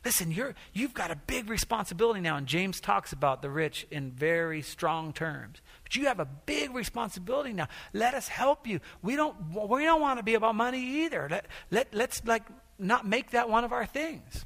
Listen, 0.05 0.31
you're, 0.31 0.53
you've 0.73 0.93
got 0.93 1.11
a 1.11 1.15
big 1.15 1.49
responsibility 1.49 2.19
now, 2.19 2.35
and 2.35 2.45
James 2.45 2.81
talks 2.81 3.13
about 3.13 3.41
the 3.41 3.49
rich 3.49 3.87
in 3.89 4.11
very 4.11 4.61
strong 4.61 5.13
terms. 5.13 5.61
But 5.83 5.95
you 5.95 6.07
have 6.07 6.19
a 6.19 6.25
big 6.25 6.75
responsibility 6.75 7.53
now. 7.53 7.69
Let 7.93 8.13
us 8.13 8.27
help 8.27 8.67
you. 8.67 8.81
We 9.01 9.15
don't, 9.15 9.35
we 9.53 9.85
don't 9.85 10.01
want 10.01 10.19
to 10.19 10.23
be 10.23 10.33
about 10.33 10.55
money 10.55 10.81
either. 11.03 11.29
Let, 11.31 11.45
let, 11.71 11.93
let's 11.93 12.21
like 12.25 12.43
not 12.77 13.07
make 13.07 13.31
that 13.31 13.49
one 13.49 13.63
of 13.63 13.71
our 13.71 13.85
things. 13.85 14.45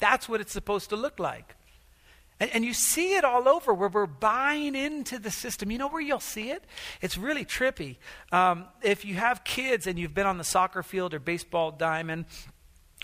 That's 0.00 0.28
what 0.28 0.40
it's 0.40 0.52
supposed 0.52 0.90
to 0.90 0.96
look 0.96 1.20
like. 1.20 1.54
And, 2.38 2.50
and, 2.52 2.64
you 2.64 2.74
see 2.74 3.14
it 3.14 3.24
all 3.24 3.48
over 3.48 3.72
where 3.72 3.88
we're 3.88 4.06
buying 4.06 4.74
into 4.74 5.18
the 5.18 5.30
system. 5.30 5.70
You 5.70 5.78
know 5.78 5.88
where 5.88 6.02
you'll 6.02 6.20
see 6.20 6.50
it? 6.50 6.64
It's 7.00 7.16
really 7.16 7.44
trippy. 7.44 7.96
Um, 8.30 8.66
if 8.82 9.04
you 9.04 9.14
have 9.14 9.42
kids 9.42 9.86
and 9.86 9.98
you've 9.98 10.14
been 10.14 10.26
on 10.26 10.36
the 10.36 10.44
soccer 10.44 10.82
field 10.82 11.14
or 11.14 11.18
baseball 11.18 11.70
diamond 11.70 12.26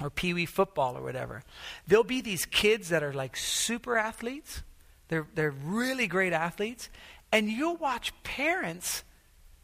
or 0.03 0.11
pee 0.11 0.35
wee 0.35 0.45
football 0.45 0.99
or 0.99 1.03
whatever, 1.03 1.43
there'll 1.87 2.05
be 2.05 2.21
these 2.21 2.45
kids 2.45 2.91
that 2.91 3.03
are 3.03 3.15
like 3.15 3.37
super 3.37 3.97
athletes. 3.97 4.63
They're, 5.09 5.27
they're 5.35 5.51
really 5.51 6.07
great 6.07 6.35
athletes. 6.35 6.91
And 7.31 7.49
you'll 7.49 7.77
watch 7.77 8.13
parents 8.25 9.03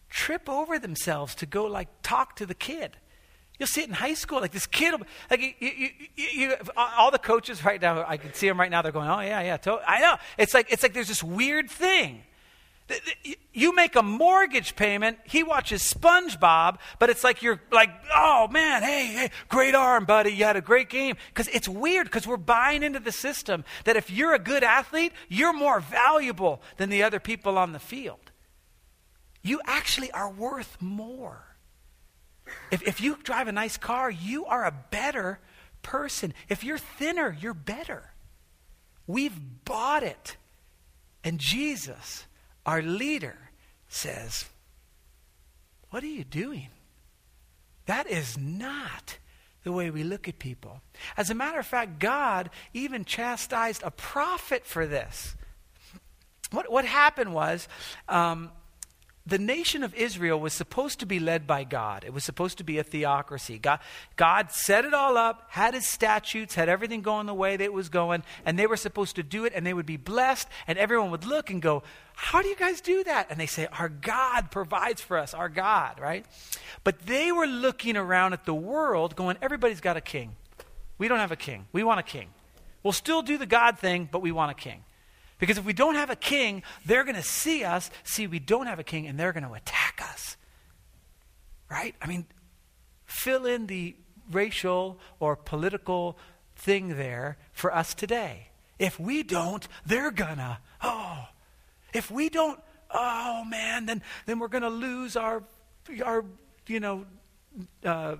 trip 0.08 0.48
over 0.48 0.78
themselves 0.78 1.34
to 1.36 1.46
go 1.46 1.66
like 1.66 1.88
talk 2.02 2.36
to 2.36 2.46
the 2.46 2.54
kid. 2.54 2.96
You'll 3.58 3.66
see 3.66 3.80
it 3.80 3.88
in 3.88 3.94
high 3.94 4.14
school. 4.14 4.40
Like 4.40 4.52
this 4.52 4.66
kid, 4.66 4.94
like 5.30 5.40
you, 5.40 5.52
you, 5.58 5.90
you, 6.16 6.54
all 6.76 7.10
the 7.10 7.18
coaches 7.18 7.64
right 7.64 7.80
now, 7.82 8.04
I 8.06 8.16
can 8.16 8.32
see 8.32 8.46
them 8.46 8.58
right 8.58 8.70
now. 8.70 8.82
They're 8.82 8.92
going, 8.92 9.08
"Oh 9.08 9.20
yeah, 9.20 9.40
yeah." 9.40 9.56
To-. 9.56 9.80
I 9.86 10.00
know. 10.00 10.16
It's 10.36 10.54
like 10.54 10.68
it's 10.70 10.82
like 10.82 10.92
there's 10.94 11.08
this 11.08 11.24
weird 11.24 11.68
thing. 11.68 12.22
You 13.52 13.74
make 13.74 13.96
a 13.96 14.02
mortgage 14.02 14.74
payment. 14.74 15.18
He 15.24 15.42
watches 15.42 15.82
SpongeBob, 15.82 16.78
but 16.98 17.10
it's 17.10 17.24
like 17.24 17.42
you're 17.42 17.60
like, 17.72 17.90
"Oh 18.14 18.46
man, 18.48 18.84
hey, 18.84 19.06
hey, 19.06 19.30
great 19.48 19.74
arm, 19.74 20.04
buddy. 20.04 20.30
You 20.30 20.44
had 20.44 20.56
a 20.56 20.60
great 20.60 20.88
game." 20.88 21.16
Because 21.34 21.48
it's 21.48 21.68
weird. 21.68 22.06
Because 22.06 22.28
we're 22.28 22.36
buying 22.36 22.84
into 22.84 23.00
the 23.00 23.12
system 23.12 23.64
that 23.84 23.96
if 23.96 24.08
you're 24.08 24.34
a 24.34 24.38
good 24.38 24.62
athlete, 24.62 25.12
you're 25.28 25.52
more 25.52 25.80
valuable 25.80 26.62
than 26.76 26.90
the 26.90 27.02
other 27.02 27.18
people 27.18 27.58
on 27.58 27.72
the 27.72 27.80
field. 27.80 28.30
You 29.42 29.60
actually 29.66 30.12
are 30.12 30.30
worth 30.30 30.76
more. 30.80 31.47
If, 32.70 32.82
if 32.82 33.00
you 33.00 33.16
drive 33.22 33.48
a 33.48 33.52
nice 33.52 33.76
car, 33.76 34.10
you 34.10 34.46
are 34.46 34.64
a 34.64 34.74
better 34.90 35.40
person. 35.82 36.34
If 36.48 36.64
you're 36.64 36.78
thinner, 36.78 37.36
you're 37.40 37.54
better. 37.54 38.12
We've 39.06 39.38
bought 39.64 40.02
it. 40.02 40.36
And 41.24 41.38
Jesus, 41.38 42.26
our 42.66 42.82
leader, 42.82 43.36
says, 43.88 44.46
What 45.90 46.02
are 46.02 46.08
you 46.08 46.24
doing? 46.24 46.68
That 47.86 48.06
is 48.06 48.36
not 48.36 49.18
the 49.64 49.72
way 49.72 49.90
we 49.90 50.04
look 50.04 50.28
at 50.28 50.38
people. 50.38 50.82
As 51.16 51.30
a 51.30 51.34
matter 51.34 51.58
of 51.58 51.66
fact, 51.66 51.98
God 51.98 52.50
even 52.74 53.04
chastised 53.04 53.82
a 53.82 53.90
prophet 53.90 54.66
for 54.66 54.86
this. 54.86 55.34
What, 56.50 56.70
what 56.70 56.84
happened 56.84 57.34
was, 57.34 57.68
um, 58.08 58.50
the 59.28 59.38
nation 59.38 59.82
of 59.84 59.94
Israel 59.94 60.40
was 60.40 60.54
supposed 60.54 61.00
to 61.00 61.06
be 61.06 61.20
led 61.20 61.46
by 61.46 61.62
God. 61.62 62.02
It 62.02 62.14
was 62.14 62.24
supposed 62.24 62.56
to 62.58 62.64
be 62.64 62.78
a 62.78 62.82
theocracy. 62.82 63.58
God, 63.58 63.80
God 64.16 64.50
set 64.50 64.86
it 64.86 64.94
all 64.94 65.18
up, 65.18 65.48
had 65.50 65.74
his 65.74 65.86
statutes, 65.86 66.54
had 66.54 66.70
everything 66.70 67.02
going 67.02 67.26
the 67.26 67.34
way 67.34 67.56
that 67.56 67.64
it 67.64 67.72
was 67.72 67.90
going, 67.90 68.22
and 68.46 68.58
they 68.58 68.66
were 68.66 68.76
supposed 68.76 69.16
to 69.16 69.22
do 69.22 69.44
it, 69.44 69.52
and 69.54 69.66
they 69.66 69.74
would 69.74 69.84
be 69.84 69.98
blessed, 69.98 70.48
and 70.66 70.78
everyone 70.78 71.10
would 71.10 71.26
look 71.26 71.50
and 71.50 71.60
go, 71.60 71.82
How 72.14 72.40
do 72.40 72.48
you 72.48 72.56
guys 72.56 72.80
do 72.80 73.04
that? 73.04 73.26
And 73.30 73.38
they 73.38 73.46
say, 73.46 73.66
Our 73.78 73.90
God 73.90 74.50
provides 74.50 75.02
for 75.02 75.18
us, 75.18 75.34
our 75.34 75.50
God, 75.50 76.00
right? 76.00 76.24
But 76.82 77.00
they 77.00 77.30
were 77.30 77.46
looking 77.46 77.98
around 77.98 78.32
at 78.32 78.46
the 78.46 78.54
world 78.54 79.14
going, 79.14 79.36
Everybody's 79.42 79.82
got 79.82 79.98
a 79.98 80.02
king. 80.02 80.36
We 80.96 81.06
don't 81.06 81.18
have 81.18 81.32
a 81.32 81.36
king. 81.36 81.66
We 81.72 81.84
want 81.84 82.00
a 82.00 82.04
king. 82.04 82.28
We'll 82.82 82.92
still 82.92 83.20
do 83.20 83.36
the 83.36 83.46
God 83.46 83.78
thing, 83.78 84.08
but 84.10 84.22
we 84.22 84.32
want 84.32 84.52
a 84.52 84.54
king. 84.54 84.84
Because 85.38 85.58
if 85.58 85.64
we 85.64 85.72
don't 85.72 85.94
have 85.94 86.10
a 86.10 86.16
king, 86.16 86.62
they're 86.84 87.04
going 87.04 87.16
to 87.16 87.22
see 87.22 87.64
us, 87.64 87.90
see 88.04 88.26
we 88.26 88.38
don't 88.38 88.66
have 88.66 88.78
a 88.78 88.84
king, 88.84 89.06
and 89.06 89.18
they're 89.18 89.32
going 89.32 89.46
to 89.46 89.52
attack 89.52 90.00
us. 90.02 90.36
Right? 91.70 91.94
I 92.02 92.06
mean, 92.06 92.26
fill 93.06 93.46
in 93.46 93.66
the 93.66 93.94
racial 94.30 94.98
or 95.20 95.36
political 95.36 96.18
thing 96.56 96.96
there 96.96 97.38
for 97.52 97.74
us 97.74 97.94
today. 97.94 98.48
If 98.78 99.00
we 99.00 99.22
don't, 99.22 99.66
they're 99.86 100.10
gonna, 100.10 100.60
oh. 100.82 101.24
If 101.92 102.10
we 102.10 102.28
don't, 102.28 102.60
oh 102.90 103.44
man, 103.44 103.86
then, 103.86 104.02
then 104.26 104.38
we're 104.38 104.48
gonna 104.48 104.70
lose 104.70 105.16
our, 105.16 105.42
our 106.04 106.24
you 106.66 106.80
know, 106.80 107.06
uh, 107.84 108.16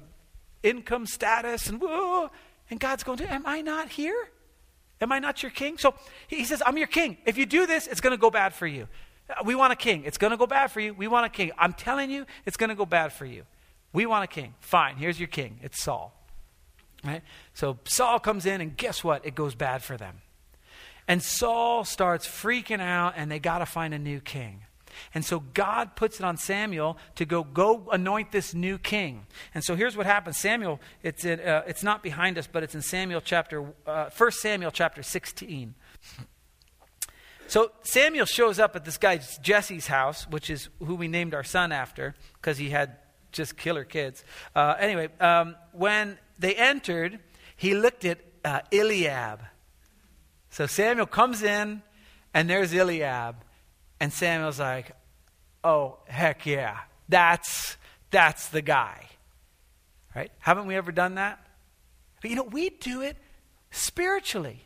income 0.63 1.07
status, 1.07 1.69
and 1.69 1.81
whoa. 1.81 2.31
And 2.71 2.81
God's 2.81 3.05
going, 3.05 3.19
to 3.19 3.33
Am 3.33 3.47
I 3.47 3.61
not 3.61 3.91
here? 3.91 4.31
Am 5.01 5.13
I 5.13 5.19
not 5.19 5.43
your 5.43 5.51
king? 5.51 5.79
So 5.79 5.95
he 6.27 6.45
says, 6.45 6.63
I'm 6.65 6.77
your 6.77 6.87
king. 6.87 7.19
If 7.25 7.39
you 7.39 7.47
do 7.47 7.67
this, 7.67 7.87
it's 7.87 8.01
going 8.01 8.13
to 8.13 8.21
go 8.21 8.31
bad 8.31 8.53
for 8.55 8.67
you. 8.67 8.89
Uh, 9.31 9.43
we 9.45 9.55
want 9.55 9.73
a 9.73 9.77
king. 9.77 10.05
It's 10.05 10.19
going 10.19 10.31
to 10.33 10.37
go 10.37 10.47
bad 10.47 10.73
for 10.73 10.81
you. 10.81 10.95
We 10.95 11.07
want 11.09 11.27
a 11.27 11.29
king. 11.29 11.53
I'm 11.59 11.73
telling 11.73 12.11
you, 12.11 12.27
it's 12.47 12.57
going 12.57 12.71
to 12.71 12.75
go 12.75 12.87
bad 12.87 13.13
for 13.13 13.25
you. 13.25 13.45
We 13.93 14.07
want 14.07 14.25
a 14.25 14.27
king. 14.27 14.55
Fine, 14.61 14.97
here's 14.97 15.19
your 15.19 15.29
king. 15.29 15.61
It's 15.63 15.83
Saul. 15.83 16.15
Right? 17.05 17.23
So 17.55 17.79
Saul 17.85 18.19
comes 18.19 18.45
in, 18.45 18.61
and 18.61 18.77
guess 18.77 19.05
what? 19.05 19.25
It 19.25 19.35
goes 19.35 19.55
bad 19.55 19.83
for 19.83 19.97
them. 19.97 20.21
And 21.07 21.23
Saul 21.23 21.85
starts 21.85 22.27
freaking 22.27 22.81
out, 22.81 23.15
and 23.17 23.31
they 23.31 23.39
got 23.39 23.59
to 23.59 23.67
find 23.67 23.95
a 23.95 23.99
new 23.99 24.21
king. 24.21 24.65
And 25.15 25.25
so 25.25 25.41
God 25.41 25.97
puts 25.97 26.21
it 26.21 26.25
on 26.25 26.37
Samuel 26.37 26.99
to 27.17 27.25
go 27.25 27.45
go 27.45 27.89
anoint 27.93 28.33
this 28.33 28.55
new 28.55 28.79
king. 28.79 29.27
And 29.55 29.65
so 29.65 29.75
here's 29.75 29.97
what 29.97 30.07
happens. 30.07 30.37
Samuel, 30.37 30.81
it's 31.03 31.25
in, 31.25 31.41
uh, 31.41 31.63
it's 31.67 31.83
not 31.83 32.03
behind 32.03 32.39
us, 32.39 32.47
but 32.47 32.63
it's 32.63 32.75
in 32.75 32.83
Samuel 32.83 33.21
chapter 33.21 33.73
uh, 33.87 34.11
1 34.17 34.31
Samuel 34.33 34.71
chapter 34.71 35.03
16. 35.03 35.75
So 37.49 37.73
Samuel 37.83 38.27
shows 38.27 38.59
up 38.59 38.77
at 38.77 38.85
this 38.85 38.99
guy 38.99 39.21
Jesse's 39.41 39.87
house, 39.87 40.29
which 40.29 40.51
is 40.51 40.69
who 40.81 40.95
we 40.95 41.09
named 41.09 41.35
our 41.35 41.45
son 41.45 41.73
after 41.73 42.15
because 42.35 42.59
he 42.59 42.69
had 42.69 42.97
just 43.33 43.57
killer 43.57 43.85
kids. 43.85 44.23
Uh, 44.55 44.75
anyway, 44.79 45.09
um, 45.21 45.57
when 45.73 46.19
they 46.39 46.55
entered, 46.55 47.19
he 47.57 47.75
looked 47.75 48.05
at 48.05 48.19
uh, 48.45 48.61
Eliab. 48.73 49.41
So 50.51 50.67
Samuel 50.67 51.07
comes 51.07 51.43
in, 51.43 51.83
and 52.35 52.49
there's 52.49 52.73
Eliab. 52.75 53.37
And 54.01 54.13
Samuel's 54.13 54.61
like, 54.61 54.93
oh, 55.65 55.99
heck 56.07 56.47
yeah. 56.47 56.79
That's, 57.09 57.77
that's 58.11 58.49
the 58.49 58.63
guy. 58.63 59.07
Right? 60.15 60.31
Haven't 60.39 60.67
we 60.67 60.77
ever 60.77 60.93
done 60.93 61.17
that? 61.17 61.45
But 62.21 62.31
you 62.31 62.37
know, 62.37 62.45
we 62.45 62.71
do 62.71 63.03
it 63.03 63.17
spiritually. 63.71 64.65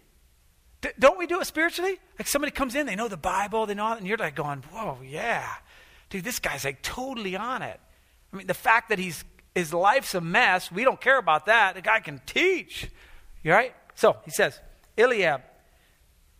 D- 0.80 0.90
don't 0.98 1.18
we 1.18 1.26
do 1.26 1.40
it 1.40 1.46
spiritually? 1.46 1.98
Like 2.18 2.28
somebody 2.28 2.50
comes 2.50 2.74
in, 2.74 2.86
they 2.86 2.96
know 2.96 3.08
the 3.08 3.16
Bible, 3.16 3.66
they 3.66 3.74
know 3.74 3.92
it, 3.92 3.98
and 3.98 4.06
you're 4.06 4.16
like 4.16 4.34
going, 4.34 4.62
whoa, 4.72 4.98
yeah. 5.04 5.48
Dude, 6.10 6.24
this 6.24 6.38
guy's 6.38 6.64
like 6.64 6.82
totally 6.82 7.36
on 7.36 7.62
it. 7.62 7.80
I 8.32 8.36
mean, 8.36 8.46
the 8.46 8.54
fact 8.54 8.88
that 8.88 8.98
he's 8.98 9.24
his 9.54 9.74
life's 9.74 10.14
a 10.14 10.20
mess, 10.20 10.72
we 10.72 10.84
don't 10.84 11.00
care 11.00 11.18
about 11.18 11.46
that. 11.46 11.74
The 11.74 11.82
guy 11.82 12.00
can 12.00 12.20
teach. 12.24 12.90
You 13.42 13.52
right? 13.52 13.74
So 13.94 14.16
he 14.24 14.30
says, 14.30 14.58
Eliab, 14.96 15.42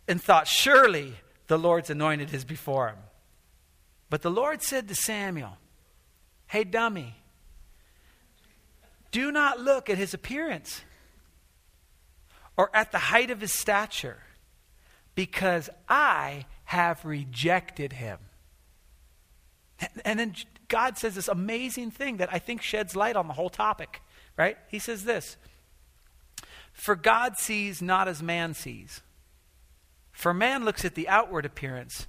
and 0.07 0.21
thought, 0.21 0.47
surely 0.47 1.13
the 1.47 1.57
Lord's 1.57 1.89
anointed 1.89 2.33
is 2.33 2.45
before 2.45 2.89
him. 2.89 2.97
But 4.09 4.21
the 4.21 4.31
Lord 4.31 4.61
said 4.61 4.87
to 4.87 4.95
Samuel, 4.95 5.57
Hey, 6.47 6.63
dummy, 6.63 7.15
do 9.11 9.31
not 9.31 9.59
look 9.59 9.89
at 9.89 9.97
his 9.97 10.13
appearance 10.13 10.81
or 12.57 12.69
at 12.75 12.91
the 12.91 12.97
height 12.97 13.31
of 13.31 13.41
his 13.41 13.51
stature, 13.51 14.17
because 15.15 15.69
I 15.87 16.45
have 16.65 17.05
rejected 17.05 17.93
him. 17.93 18.17
And 20.03 20.19
then 20.19 20.35
God 20.67 20.97
says 20.97 21.13
this 21.13 21.27
amazing 21.27 21.91
thing 21.91 22.17
that 22.17 22.29
I 22.31 22.39
think 22.39 22.63
sheds 22.63 22.95
light 22.95 23.15
on 23.15 23.27
the 23.27 23.33
whole 23.33 23.49
topic, 23.49 24.01
right? 24.37 24.57
He 24.69 24.79
says 24.79 25.03
this 25.03 25.37
For 26.73 26.95
God 26.95 27.37
sees 27.37 27.81
not 27.81 28.07
as 28.07 28.23
man 28.23 28.55
sees. 28.55 29.01
For 30.13 30.33
man 30.33 30.63
looks 30.63 30.85
at 30.85 30.95
the 30.95 31.09
outward 31.09 31.45
appearance, 31.45 32.07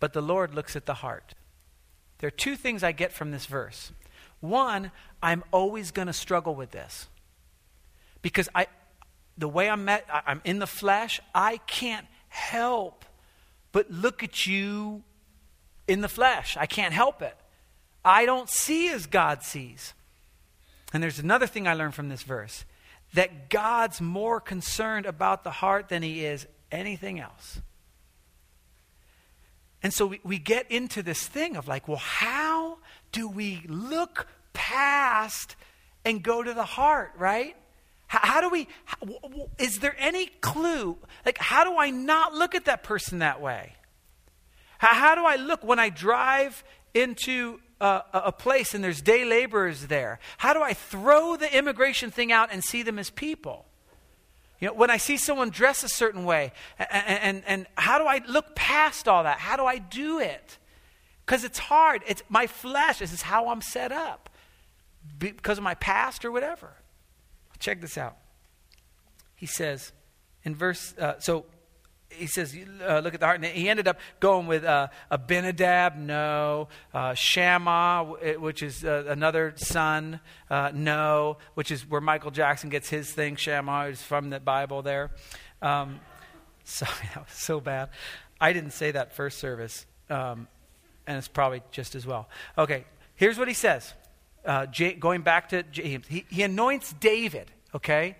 but 0.00 0.14
the 0.14 0.22
Lord 0.22 0.54
looks 0.54 0.74
at 0.74 0.86
the 0.86 0.94
heart. 0.94 1.34
There 2.18 2.28
are 2.28 2.30
two 2.30 2.56
things 2.56 2.82
I 2.82 2.92
get 2.92 3.12
from 3.12 3.30
this 3.30 3.44
verse. 3.44 3.92
One, 4.40 4.90
I'm 5.22 5.44
always 5.52 5.90
going 5.90 6.06
to 6.06 6.12
struggle 6.14 6.54
with 6.54 6.70
this. 6.70 7.08
Because 8.22 8.48
I 8.54 8.68
the 9.36 9.48
way 9.48 9.68
I'm 9.68 9.84
met, 9.84 10.06
I'm 10.08 10.40
in 10.44 10.60
the 10.60 10.66
flesh, 10.66 11.20
I 11.34 11.58
can't 11.66 12.06
help 12.28 13.04
but 13.74 13.90
look 13.90 14.22
at 14.22 14.46
you 14.46 15.02
in 15.88 16.00
the 16.00 16.08
flesh. 16.08 16.56
I 16.56 16.64
can't 16.66 16.94
help 16.94 17.22
it. 17.22 17.36
I 18.04 18.24
don't 18.24 18.48
see 18.48 18.88
as 18.88 19.06
God 19.06 19.42
sees. 19.42 19.94
And 20.92 21.02
there's 21.02 21.18
another 21.18 21.48
thing 21.48 21.66
I 21.66 21.74
learned 21.74 21.94
from 21.94 22.08
this 22.08 22.22
verse 22.22 22.64
that 23.14 23.50
God's 23.50 24.00
more 24.00 24.40
concerned 24.40 25.06
about 25.06 25.42
the 25.42 25.50
heart 25.50 25.88
than 25.88 26.04
he 26.04 26.24
is 26.24 26.46
anything 26.70 27.20
else. 27.20 27.60
And 29.82 29.92
so 29.92 30.06
we, 30.06 30.20
we 30.24 30.38
get 30.38 30.70
into 30.70 31.02
this 31.02 31.26
thing 31.26 31.56
of 31.56 31.68
like, 31.68 31.86
well, 31.86 31.98
how 31.98 32.78
do 33.12 33.28
we 33.28 33.62
look 33.68 34.26
past 34.54 35.56
and 36.04 36.22
go 36.22 36.42
to 36.42 36.54
the 36.54 36.64
heart, 36.64 37.12
right? 37.18 37.54
How, 38.06 38.20
how 38.22 38.40
do 38.40 38.48
we, 38.48 38.66
how, 38.86 38.96
is 39.58 39.80
there 39.80 39.94
any 39.98 40.26
clue? 40.26 40.96
Like, 41.26 41.38
how 41.38 41.64
do 41.64 41.76
I 41.76 41.90
not 41.90 42.32
look 42.32 42.54
at 42.54 42.64
that 42.64 42.82
person 42.82 43.18
that 43.18 43.42
way? 43.42 43.74
How, 44.78 44.94
how 44.94 45.14
do 45.14 45.24
I 45.24 45.36
look 45.36 45.62
when 45.62 45.78
I 45.78 45.90
drive 45.90 46.64
into 46.94 47.60
a, 47.80 48.02
a, 48.12 48.32
place 48.32 48.74
and 48.74 48.82
there's 48.82 49.02
day 49.02 49.24
laborers 49.24 49.88
there? 49.88 50.18
How 50.38 50.54
do 50.54 50.62
I 50.62 50.72
throw 50.72 51.36
the 51.36 51.54
immigration 51.54 52.10
thing 52.10 52.32
out 52.32 52.48
and 52.50 52.64
see 52.64 52.82
them 52.82 52.98
as 52.98 53.10
people? 53.10 53.66
You 54.64 54.70
know, 54.70 54.76
when 54.76 54.88
I 54.88 54.96
see 54.96 55.18
someone 55.18 55.50
dress 55.50 55.84
a 55.84 55.90
certain 55.90 56.24
way, 56.24 56.50
and, 56.78 57.18
and, 57.20 57.42
and 57.46 57.66
how 57.74 57.98
do 57.98 58.06
I 58.06 58.22
look 58.26 58.56
past 58.56 59.06
all 59.06 59.24
that? 59.24 59.38
How 59.38 59.58
do 59.58 59.66
I 59.66 59.76
do 59.76 60.20
it? 60.20 60.56
Because 61.26 61.44
it's 61.44 61.58
hard. 61.58 62.00
It's 62.06 62.22
my 62.30 62.46
flesh. 62.46 63.00
This 63.00 63.12
is 63.12 63.20
how 63.20 63.48
I'm 63.48 63.60
set 63.60 63.92
up 63.92 64.30
because 65.18 65.58
of 65.58 65.64
my 65.64 65.74
past 65.74 66.24
or 66.24 66.32
whatever. 66.32 66.70
Check 67.58 67.82
this 67.82 67.98
out. 67.98 68.16
He 69.34 69.44
says 69.44 69.92
in 70.44 70.54
verse, 70.54 70.94
uh, 70.96 71.18
so 71.18 71.44
he 72.16 72.26
says, 72.26 72.56
uh, 72.86 73.00
look 73.00 73.14
at 73.14 73.20
the 73.20 73.26
heart. 73.26 73.42
And 73.42 73.46
he 73.46 73.68
ended 73.68 73.88
up 73.88 73.98
going 74.20 74.46
with 74.46 74.64
uh, 74.64 74.88
Abinadab, 75.10 75.96
no. 75.96 76.68
Uh, 76.92 77.14
Shammah, 77.14 78.36
which 78.38 78.62
is 78.62 78.84
uh, 78.84 79.04
another 79.08 79.52
son, 79.56 80.20
uh, 80.50 80.70
no. 80.74 81.38
Which 81.54 81.70
is 81.70 81.88
where 81.88 82.00
Michael 82.00 82.30
Jackson 82.30 82.70
gets 82.70 82.88
his 82.88 83.10
thing. 83.10 83.36
Shammah 83.36 83.86
is 83.86 84.02
from 84.02 84.30
the 84.30 84.40
Bible 84.40 84.82
there. 84.82 85.10
Um, 85.62 86.00
sorry, 86.64 86.92
that 87.14 87.24
was 87.26 87.34
so 87.34 87.60
bad. 87.60 87.90
I 88.40 88.52
didn't 88.52 88.72
say 88.72 88.90
that 88.90 89.14
first 89.14 89.38
service, 89.38 89.86
um, 90.10 90.48
and 91.06 91.16
it's 91.16 91.28
probably 91.28 91.62
just 91.70 91.94
as 91.94 92.06
well. 92.06 92.28
Okay, 92.58 92.84
here's 93.14 93.38
what 93.38 93.48
he 93.48 93.54
says. 93.54 93.94
Uh, 94.44 94.66
J- 94.66 94.94
going 94.94 95.22
back 95.22 95.48
to 95.50 95.62
James, 95.62 96.06
he, 96.06 96.26
he 96.28 96.42
anoints 96.42 96.92
David, 96.92 97.50
okay? 97.74 98.16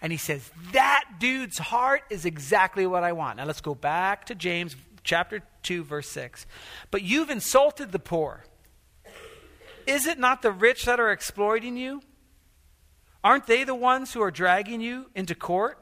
And 0.00 0.12
he 0.12 0.18
says, 0.18 0.50
That 0.72 1.04
dude's 1.18 1.58
heart 1.58 2.02
is 2.10 2.24
exactly 2.24 2.86
what 2.86 3.04
I 3.04 3.12
want. 3.12 3.38
Now 3.38 3.44
let's 3.44 3.60
go 3.60 3.74
back 3.74 4.26
to 4.26 4.34
James 4.34 4.76
chapter 5.02 5.42
2, 5.62 5.84
verse 5.84 6.08
6. 6.10 6.46
But 6.90 7.02
you've 7.02 7.30
insulted 7.30 7.92
the 7.92 7.98
poor. 7.98 8.44
Is 9.86 10.06
it 10.06 10.18
not 10.18 10.42
the 10.42 10.50
rich 10.50 10.84
that 10.84 11.00
are 11.00 11.12
exploiting 11.12 11.76
you? 11.76 12.02
Aren't 13.22 13.46
they 13.46 13.64
the 13.64 13.74
ones 13.74 14.12
who 14.12 14.22
are 14.22 14.30
dragging 14.30 14.80
you 14.80 15.10
into 15.14 15.34
court? 15.34 15.78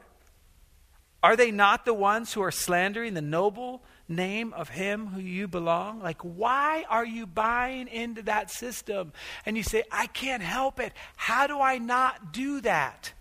Are 1.25 1.35
they 1.35 1.49
not 1.49 1.85
the 1.85 1.93
ones 1.93 2.33
who 2.33 2.41
are 2.43 2.51
slandering 2.51 3.15
the 3.15 3.21
noble 3.21 3.83
name 4.07 4.53
of 4.53 4.69
him 4.69 5.07
who 5.07 5.19
you 5.19 5.47
belong? 5.47 5.99
Like, 5.99 6.21
why 6.21 6.85
are 6.87 7.05
you 7.05 7.25
buying 7.25 7.87
into 7.87 8.21
that 8.23 8.51
system? 8.51 9.11
And 9.43 9.57
you 9.57 9.63
say, 9.63 9.83
I 9.91 10.05
can't 10.05 10.43
help 10.43 10.79
it. 10.79 10.93
How 11.15 11.47
do 11.47 11.59
I 11.59 11.79
not 11.79 12.31
do 12.31 12.61
that? 12.61 13.13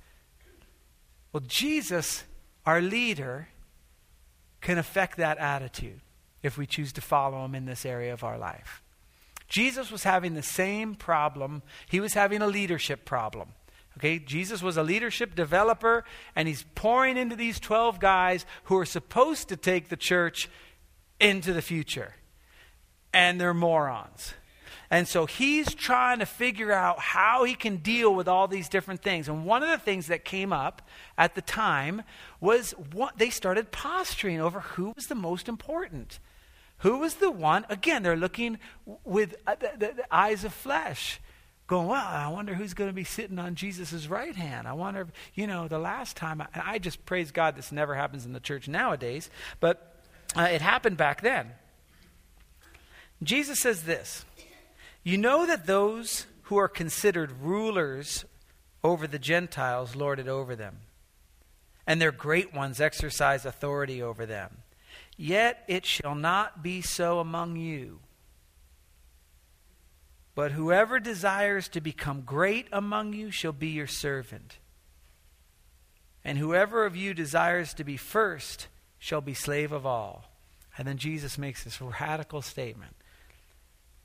Well, 1.34 1.42
Jesus, 1.48 2.22
our 2.64 2.80
leader, 2.80 3.48
can 4.60 4.78
affect 4.78 5.16
that 5.16 5.36
attitude 5.38 6.00
if 6.44 6.56
we 6.56 6.64
choose 6.64 6.92
to 6.92 7.00
follow 7.00 7.44
him 7.44 7.56
in 7.56 7.64
this 7.64 7.84
area 7.84 8.12
of 8.12 8.22
our 8.22 8.38
life. 8.38 8.84
Jesus 9.48 9.90
was 9.90 10.04
having 10.04 10.34
the 10.34 10.44
same 10.44 10.94
problem. 10.94 11.62
He 11.90 11.98
was 11.98 12.14
having 12.14 12.40
a 12.40 12.46
leadership 12.46 13.04
problem. 13.04 13.48
Okay, 13.98 14.20
Jesus 14.20 14.62
was 14.62 14.76
a 14.76 14.84
leadership 14.84 15.34
developer, 15.34 16.04
and 16.36 16.46
he's 16.46 16.66
pouring 16.76 17.16
into 17.16 17.34
these 17.34 17.58
12 17.58 17.98
guys 17.98 18.46
who 18.64 18.78
are 18.78 18.86
supposed 18.86 19.48
to 19.48 19.56
take 19.56 19.88
the 19.88 19.96
church 19.96 20.48
into 21.18 21.52
the 21.52 21.62
future. 21.62 22.14
And 23.12 23.40
they're 23.40 23.52
morons. 23.52 24.34
And 24.90 25.08
so 25.08 25.26
he's 25.26 25.74
trying 25.74 26.18
to 26.18 26.26
figure 26.26 26.72
out 26.72 26.98
how 26.98 27.44
he 27.44 27.54
can 27.54 27.78
deal 27.78 28.14
with 28.14 28.28
all 28.28 28.48
these 28.48 28.68
different 28.68 29.02
things. 29.02 29.28
And 29.28 29.44
one 29.44 29.62
of 29.62 29.70
the 29.70 29.78
things 29.78 30.08
that 30.08 30.24
came 30.24 30.52
up 30.52 30.82
at 31.16 31.34
the 31.34 31.42
time 31.42 32.02
was 32.40 32.72
what 32.92 33.18
they 33.18 33.30
started 33.30 33.72
posturing 33.72 34.40
over 34.40 34.60
who 34.60 34.92
was 34.94 35.06
the 35.06 35.14
most 35.14 35.48
important. 35.48 36.18
Who 36.78 36.98
was 36.98 37.14
the 37.14 37.30
one? 37.30 37.64
Again, 37.68 38.02
they're 38.02 38.16
looking 38.16 38.58
with 39.04 39.36
uh, 39.46 39.54
the, 39.54 39.72
the, 39.78 39.92
the 39.94 40.14
eyes 40.14 40.44
of 40.44 40.52
flesh 40.52 41.20
going, 41.66 41.88
well, 41.88 42.06
I 42.06 42.28
wonder 42.28 42.54
who's 42.54 42.74
going 42.74 42.90
to 42.90 42.94
be 42.94 43.04
sitting 43.04 43.38
on 43.38 43.54
Jesus' 43.54 44.06
right 44.06 44.36
hand. 44.36 44.68
I 44.68 44.74
wonder, 44.74 45.02
if, 45.02 45.08
you 45.34 45.46
know, 45.46 45.66
the 45.66 45.78
last 45.78 46.16
time, 46.16 46.42
I, 46.42 46.46
I 46.54 46.78
just 46.78 47.06
praise 47.06 47.30
God 47.30 47.56
this 47.56 47.72
never 47.72 47.94
happens 47.94 48.26
in 48.26 48.32
the 48.32 48.40
church 48.40 48.68
nowadays, 48.68 49.30
but 49.60 49.96
uh, 50.36 50.42
it 50.42 50.60
happened 50.60 50.96
back 50.96 51.22
then. 51.22 51.52
Jesus 53.22 53.60
says 53.60 53.84
this 53.84 54.24
you 55.04 55.18
know 55.18 55.46
that 55.46 55.66
those 55.66 56.26
who 56.44 56.56
are 56.56 56.68
considered 56.68 57.40
rulers 57.40 58.24
over 58.82 59.06
the 59.06 59.18
Gentiles 59.18 59.94
lord 59.94 60.18
it 60.18 60.28
over 60.28 60.56
them, 60.56 60.78
and 61.86 62.00
their 62.00 62.12
great 62.12 62.54
ones 62.54 62.80
exercise 62.80 63.44
authority 63.44 64.02
over 64.02 64.26
them. 64.26 64.58
Yet 65.16 65.62
it 65.68 65.86
shall 65.86 66.14
not 66.14 66.62
be 66.62 66.80
so 66.80 67.20
among 67.20 67.56
you. 67.56 68.00
But 70.34 70.52
whoever 70.52 70.98
desires 70.98 71.68
to 71.68 71.80
become 71.80 72.22
great 72.22 72.66
among 72.72 73.12
you 73.12 73.30
shall 73.30 73.52
be 73.52 73.68
your 73.68 73.86
servant. 73.86 74.58
And 76.24 76.38
whoever 76.38 76.86
of 76.86 76.96
you 76.96 77.14
desires 77.14 77.74
to 77.74 77.84
be 77.84 77.96
first 77.96 78.66
shall 78.98 79.20
be 79.20 79.34
slave 79.34 79.70
of 79.70 79.86
all. 79.86 80.24
And 80.76 80.88
then 80.88 80.96
Jesus 80.96 81.38
makes 81.38 81.62
this 81.62 81.80
radical 81.80 82.42
statement 82.42 82.96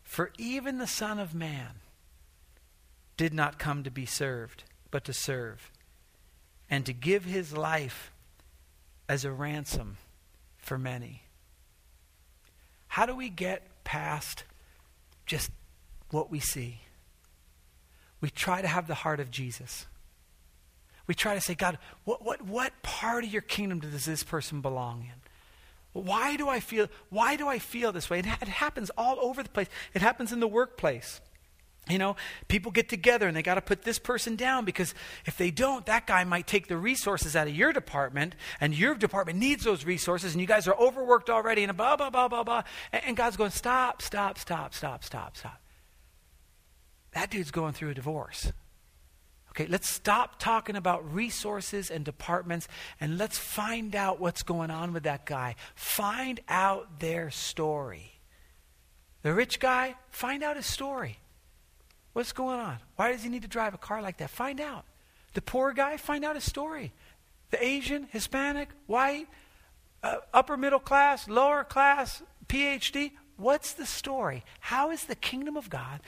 For 0.10 0.32
even 0.40 0.80
the 0.80 0.88
Son 0.88 1.20
of 1.20 1.36
Man 1.36 1.82
did 3.16 3.32
not 3.32 3.60
come 3.60 3.84
to 3.84 3.92
be 3.92 4.08
served, 4.08 4.64
but 4.90 5.04
to 5.04 5.14
serve, 5.14 5.72
and 6.68 6.84
to 6.88 6.94
give 6.94 7.26
his 7.26 7.56
life 7.56 8.12
as 9.08 9.24
a 9.24 9.32
ransom 9.32 9.98
for 10.58 10.80
many. 10.80 11.22
How 12.88 13.06
do 13.06 13.16
we 13.16 13.30
get 13.30 13.84
past 13.84 14.46
just 15.28 15.52
what 16.10 16.32
we 16.32 16.40
see? 16.40 16.80
We 18.20 18.32
try 18.32 18.64
to 18.64 18.68
have 18.68 18.88
the 18.88 18.96
heart 18.96 19.20
of 19.20 19.30
Jesus. 19.30 19.86
We 21.06 21.14
try 21.14 21.36
to 21.36 21.42
say, 21.42 21.54
God, 21.54 21.78
what, 22.04 22.26
what, 22.26 22.42
what 22.42 22.74
part 22.82 23.26
of 23.26 23.32
your 23.32 23.44
kingdom 23.44 23.80
does 23.80 24.06
this 24.06 24.24
person 24.24 24.62
belong 24.62 25.04
in? 25.04 25.19
Why 26.00 26.36
do 26.36 26.50
I 26.50 26.60
feel, 26.60 26.88
why 27.10 27.36
do 27.36 27.48
I 27.48 27.60
feel 27.60 27.92
this 27.92 28.10
way? 28.10 28.20
It, 28.20 28.26
it 28.26 28.48
happens 28.48 28.90
all 28.98 29.18
over 29.22 29.44
the 29.44 29.50
place. 29.50 29.68
It 29.94 30.02
happens 30.02 30.32
in 30.32 30.40
the 30.40 30.48
workplace. 30.48 31.22
You 31.90 31.98
know, 31.98 32.16
people 32.48 32.72
get 32.72 32.88
together 32.88 33.28
and 33.28 33.36
they 33.36 33.42
got 33.42 33.56
to 33.56 33.62
put 33.62 33.82
this 33.82 33.98
person 33.98 34.36
down 34.36 34.64
because 34.64 34.94
if 35.26 35.38
they 35.38 35.50
don't, 35.50 35.86
that 35.88 36.06
guy 36.06 36.24
might 36.24 36.46
take 36.46 36.68
the 36.68 36.78
resources 36.78 37.36
out 37.36 37.48
of 37.48 37.56
your 37.56 37.74
department 37.74 38.36
and 38.62 38.78
your 38.78 38.94
department 38.94 39.40
needs 39.40 39.64
those 39.64 39.86
resources 39.86 40.34
and 40.34 40.42
you 40.42 40.46
guys 40.46 40.68
are 40.68 40.76
overworked 40.76 41.32
already 41.32 41.64
and 41.64 41.76
blah, 41.76 41.96
blah, 41.96 42.12
blah, 42.12 42.28
blah, 42.28 42.44
blah. 42.44 42.64
And, 42.92 43.04
and 43.06 43.18
God's 43.18 43.38
going, 43.38 43.52
stop, 43.52 44.04
stop, 44.04 44.38
stop, 44.38 44.76
stop, 44.76 45.04
stop, 45.04 45.36
stop. 45.36 45.60
That 47.14 47.32
dude's 47.32 47.50
going 47.50 47.74
through 47.74 47.90
a 47.90 47.94
divorce. 47.96 48.52
Okay, 49.52 49.66
let's 49.68 49.90
stop 49.90 50.40
talking 50.40 50.76
about 50.76 51.14
resources 51.14 51.90
and 51.90 52.06
departments 52.06 52.68
and 53.02 53.18
let's 53.18 53.38
find 53.38 53.96
out 53.96 54.20
what's 54.20 54.44
going 54.44 54.72
on 54.72 54.94
with 54.94 55.04
that 55.04 55.26
guy. 55.26 55.56
Find 55.76 56.40
out 56.48 57.00
their 57.00 57.32
story. 57.32 58.20
The 59.22 59.34
rich 59.34 59.60
guy, 59.60 59.96
find 60.12 60.44
out 60.44 60.56
his 60.56 60.66
story. 60.66 61.18
What's 62.14 62.32
going 62.32 62.60
on? 62.60 62.78
Why 62.96 63.12
does 63.12 63.24
he 63.24 63.30
need 63.30 63.42
to 63.42 63.48
drive 63.48 63.74
a 63.74 63.78
car 63.78 64.02
like 64.02 64.18
that? 64.18 64.30
Find 64.30 64.62
out. 64.62 64.86
The 65.34 65.42
poor 65.42 65.74
guy, 65.74 65.98
find 65.98 66.24
out 66.24 66.36
his 66.36 66.44
story. 66.44 66.92
The 67.52 67.64
Asian, 67.64 68.08
Hispanic, 68.12 68.70
white, 68.88 69.28
uh, 70.04 70.18
upper 70.34 70.58
middle 70.58 70.80
class, 70.80 71.28
lower 71.28 71.64
class, 71.64 72.22
PhD. 72.48 73.12
What's 73.38 73.74
the 73.74 73.86
story? 73.86 74.44
How 74.60 74.92
is 74.92 75.06
the 75.06 75.16
kingdom 75.16 75.56
of 75.56 75.70
God 75.70 76.02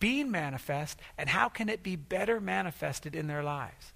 being 0.00 0.30
manifest, 0.30 0.98
and 1.16 1.28
how 1.28 1.48
can 1.48 1.68
it 1.68 1.82
be 1.82 1.96
better 1.96 2.40
manifested 2.40 3.14
in 3.14 3.26
their 3.26 3.42
lives? 3.42 3.92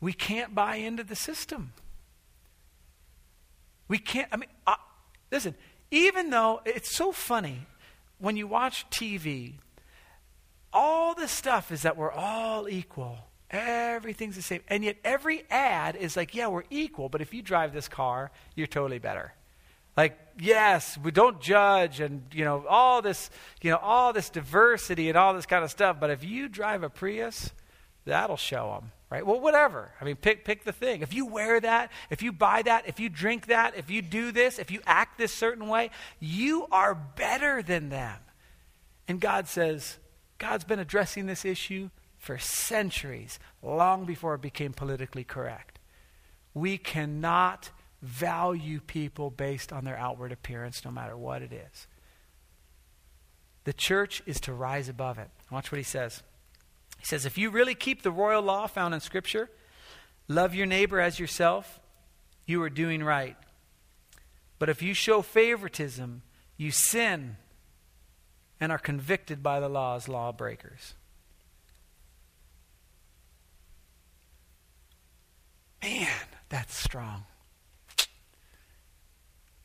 We 0.00 0.12
can't 0.12 0.54
buy 0.54 0.76
into 0.76 1.04
the 1.04 1.16
system. 1.16 1.72
We 3.88 3.98
can't, 3.98 4.28
I 4.32 4.36
mean, 4.36 4.50
uh, 4.66 4.74
listen, 5.30 5.54
even 5.90 6.30
though 6.30 6.60
it's 6.64 6.94
so 6.94 7.12
funny 7.12 7.66
when 8.18 8.36
you 8.36 8.46
watch 8.46 8.88
TV 8.90 9.54
all 10.74 11.14
the 11.14 11.28
stuff 11.28 11.70
is 11.70 11.82
that 11.82 11.96
we're 11.96 12.10
all 12.10 12.68
equal. 12.68 13.16
Everything's 13.48 14.34
the 14.34 14.42
same. 14.42 14.62
And 14.68 14.84
yet 14.84 14.96
every 15.04 15.44
ad 15.48 15.94
is 15.94 16.16
like, 16.16 16.34
yeah, 16.34 16.48
we're 16.48 16.64
equal, 16.68 17.08
but 17.08 17.20
if 17.20 17.32
you 17.32 17.40
drive 17.40 17.72
this 17.72 17.86
car, 17.86 18.32
you're 18.56 18.66
totally 18.66 18.98
better. 18.98 19.32
Like, 19.96 20.18
yes, 20.38 20.98
we 20.98 21.10
don't 21.10 21.40
judge 21.40 22.00
and, 22.00 22.22
you 22.32 22.44
know, 22.44 22.64
all 22.68 23.00
this, 23.02 23.30
you 23.62 23.70
know, 23.70 23.76
all 23.76 24.12
this 24.12 24.28
diversity 24.28 25.08
and 25.08 25.16
all 25.16 25.34
this 25.34 25.46
kind 25.46 25.64
of 25.64 25.70
stuff, 25.70 25.98
but 26.00 26.10
if 26.10 26.24
you 26.24 26.48
drive 26.48 26.82
a 26.82 26.90
Prius, 26.90 27.52
that'll 28.04 28.36
show 28.36 28.72
them, 28.74 28.90
right? 29.10 29.24
Well, 29.24 29.40
whatever. 29.40 29.92
I 30.00 30.04
mean, 30.04 30.16
pick 30.16 30.44
pick 30.44 30.64
the 30.64 30.72
thing. 30.72 31.02
If 31.02 31.14
you 31.14 31.26
wear 31.26 31.60
that, 31.60 31.92
if 32.10 32.22
you 32.22 32.32
buy 32.32 32.62
that, 32.62 32.88
if 32.88 32.98
you 32.98 33.08
drink 33.08 33.46
that, 33.46 33.76
if 33.76 33.90
you 33.90 34.02
do 34.02 34.32
this, 34.32 34.58
if 34.58 34.70
you 34.70 34.80
act 34.86 35.16
this 35.16 35.32
certain 35.32 35.68
way, 35.68 35.90
you 36.18 36.66
are 36.72 36.94
better 36.94 37.62
than 37.62 37.88
them. 37.88 38.18
And 39.06 39.20
God 39.20 39.46
says, 39.46 39.98
God's 40.38 40.64
been 40.64 40.80
addressing 40.80 41.26
this 41.26 41.44
issue 41.44 41.90
for 42.18 42.38
centuries, 42.38 43.38
long 43.62 44.06
before 44.06 44.34
it 44.34 44.40
became 44.40 44.72
politically 44.72 45.24
correct. 45.24 45.78
We 46.54 46.78
cannot 46.78 47.70
value 48.04 48.80
people 48.80 49.30
based 49.30 49.72
on 49.72 49.84
their 49.84 49.96
outward 49.96 50.30
appearance, 50.30 50.84
no 50.84 50.90
matter 50.90 51.16
what 51.16 51.42
it 51.42 51.52
is. 51.52 51.86
The 53.64 53.72
church 53.72 54.22
is 54.26 54.40
to 54.40 54.52
rise 54.52 54.88
above 54.88 55.18
it. 55.18 55.30
Watch 55.50 55.72
what 55.72 55.78
he 55.78 55.84
says. 55.84 56.22
He 56.98 57.06
says, 57.06 57.24
If 57.24 57.38
you 57.38 57.50
really 57.50 57.74
keep 57.74 58.02
the 58.02 58.10
royal 58.10 58.42
law 58.42 58.66
found 58.66 58.92
in 58.92 59.00
Scripture, 59.00 59.50
love 60.28 60.54
your 60.54 60.66
neighbor 60.66 61.00
as 61.00 61.18
yourself, 61.18 61.80
you 62.46 62.62
are 62.62 62.70
doing 62.70 63.02
right. 63.02 63.36
But 64.58 64.68
if 64.68 64.82
you 64.82 64.92
show 64.92 65.22
favoritism, 65.22 66.22
you 66.56 66.70
sin 66.70 67.36
and 68.60 68.70
are 68.70 68.78
convicted 68.78 69.42
by 69.42 69.60
the 69.60 69.68
law 69.68 69.96
as 69.96 70.08
lawbreakers. 70.08 70.94
Man, 75.82 76.08
that's 76.50 76.74
strong. 76.74 77.24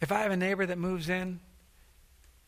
If 0.01 0.12
I 0.12 0.19
have 0.21 0.31
a 0.31 0.38
neighbor 0.38 0.65
that 0.65 0.77
moves 0.77 1.09
in, 1.09 1.41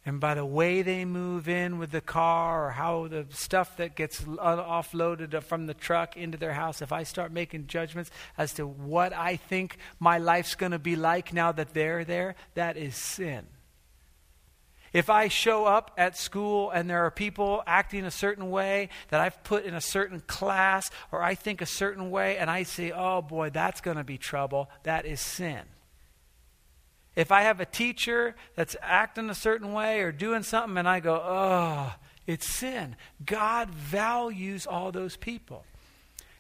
and 0.05 0.19
by 0.19 0.33
the 0.33 0.45
way 0.45 0.81
they 0.81 1.05
move 1.05 1.47
in 1.47 1.77
with 1.77 1.91
the 1.91 2.01
car 2.01 2.67
or 2.67 2.71
how 2.71 3.07
the 3.07 3.27
stuff 3.29 3.77
that 3.77 3.95
gets 3.95 4.21
uh, 4.21 4.23
offloaded 4.57 5.43
from 5.43 5.67
the 5.67 5.75
truck 5.75 6.17
into 6.17 6.37
their 6.37 6.53
house, 6.53 6.81
if 6.81 6.91
I 6.91 7.03
start 7.03 7.31
making 7.31 7.67
judgments 7.67 8.09
as 8.37 8.53
to 8.53 8.65
what 8.65 9.13
I 9.13 9.35
think 9.35 9.77
my 9.99 10.17
life's 10.17 10.55
going 10.55 10.71
to 10.71 10.79
be 10.79 10.95
like 10.95 11.33
now 11.33 11.51
that 11.51 11.73
they're 11.73 12.03
there, 12.03 12.35
that 12.55 12.77
is 12.77 12.95
sin. 12.95 13.45
If 14.91 15.09
I 15.09 15.27
show 15.27 15.65
up 15.65 15.91
at 15.97 16.17
school 16.17 16.71
and 16.71 16.89
there 16.89 17.05
are 17.05 17.11
people 17.11 17.63
acting 17.65 18.03
a 18.03 18.11
certain 18.11 18.49
way 18.49 18.89
that 19.09 19.21
I've 19.21 19.41
put 19.43 19.65
in 19.65 19.73
a 19.73 19.81
certain 19.81 20.21
class 20.21 20.89
or 21.11 21.21
I 21.21 21.35
think 21.35 21.61
a 21.61 21.65
certain 21.65 22.11
way 22.11 22.37
and 22.37 22.49
I 22.49 22.63
say, 22.63 22.91
oh 22.91 23.21
boy, 23.21 23.51
that's 23.51 23.81
going 23.81 23.97
to 23.97 24.03
be 24.03 24.17
trouble, 24.17 24.69
that 24.83 25.05
is 25.05 25.21
sin. 25.21 25.61
If 27.15 27.31
I 27.31 27.41
have 27.41 27.59
a 27.59 27.65
teacher 27.65 28.35
that's 28.55 28.75
acting 28.81 29.29
a 29.29 29.35
certain 29.35 29.73
way 29.73 30.01
or 30.01 30.11
doing 30.11 30.43
something 30.43 30.77
and 30.77 30.87
I 30.87 30.99
go, 30.99 31.15
oh, 31.15 31.93
it's 32.25 32.47
sin. 32.47 32.95
God 33.25 33.69
values 33.69 34.65
all 34.65 34.91
those 34.91 35.17
people. 35.17 35.65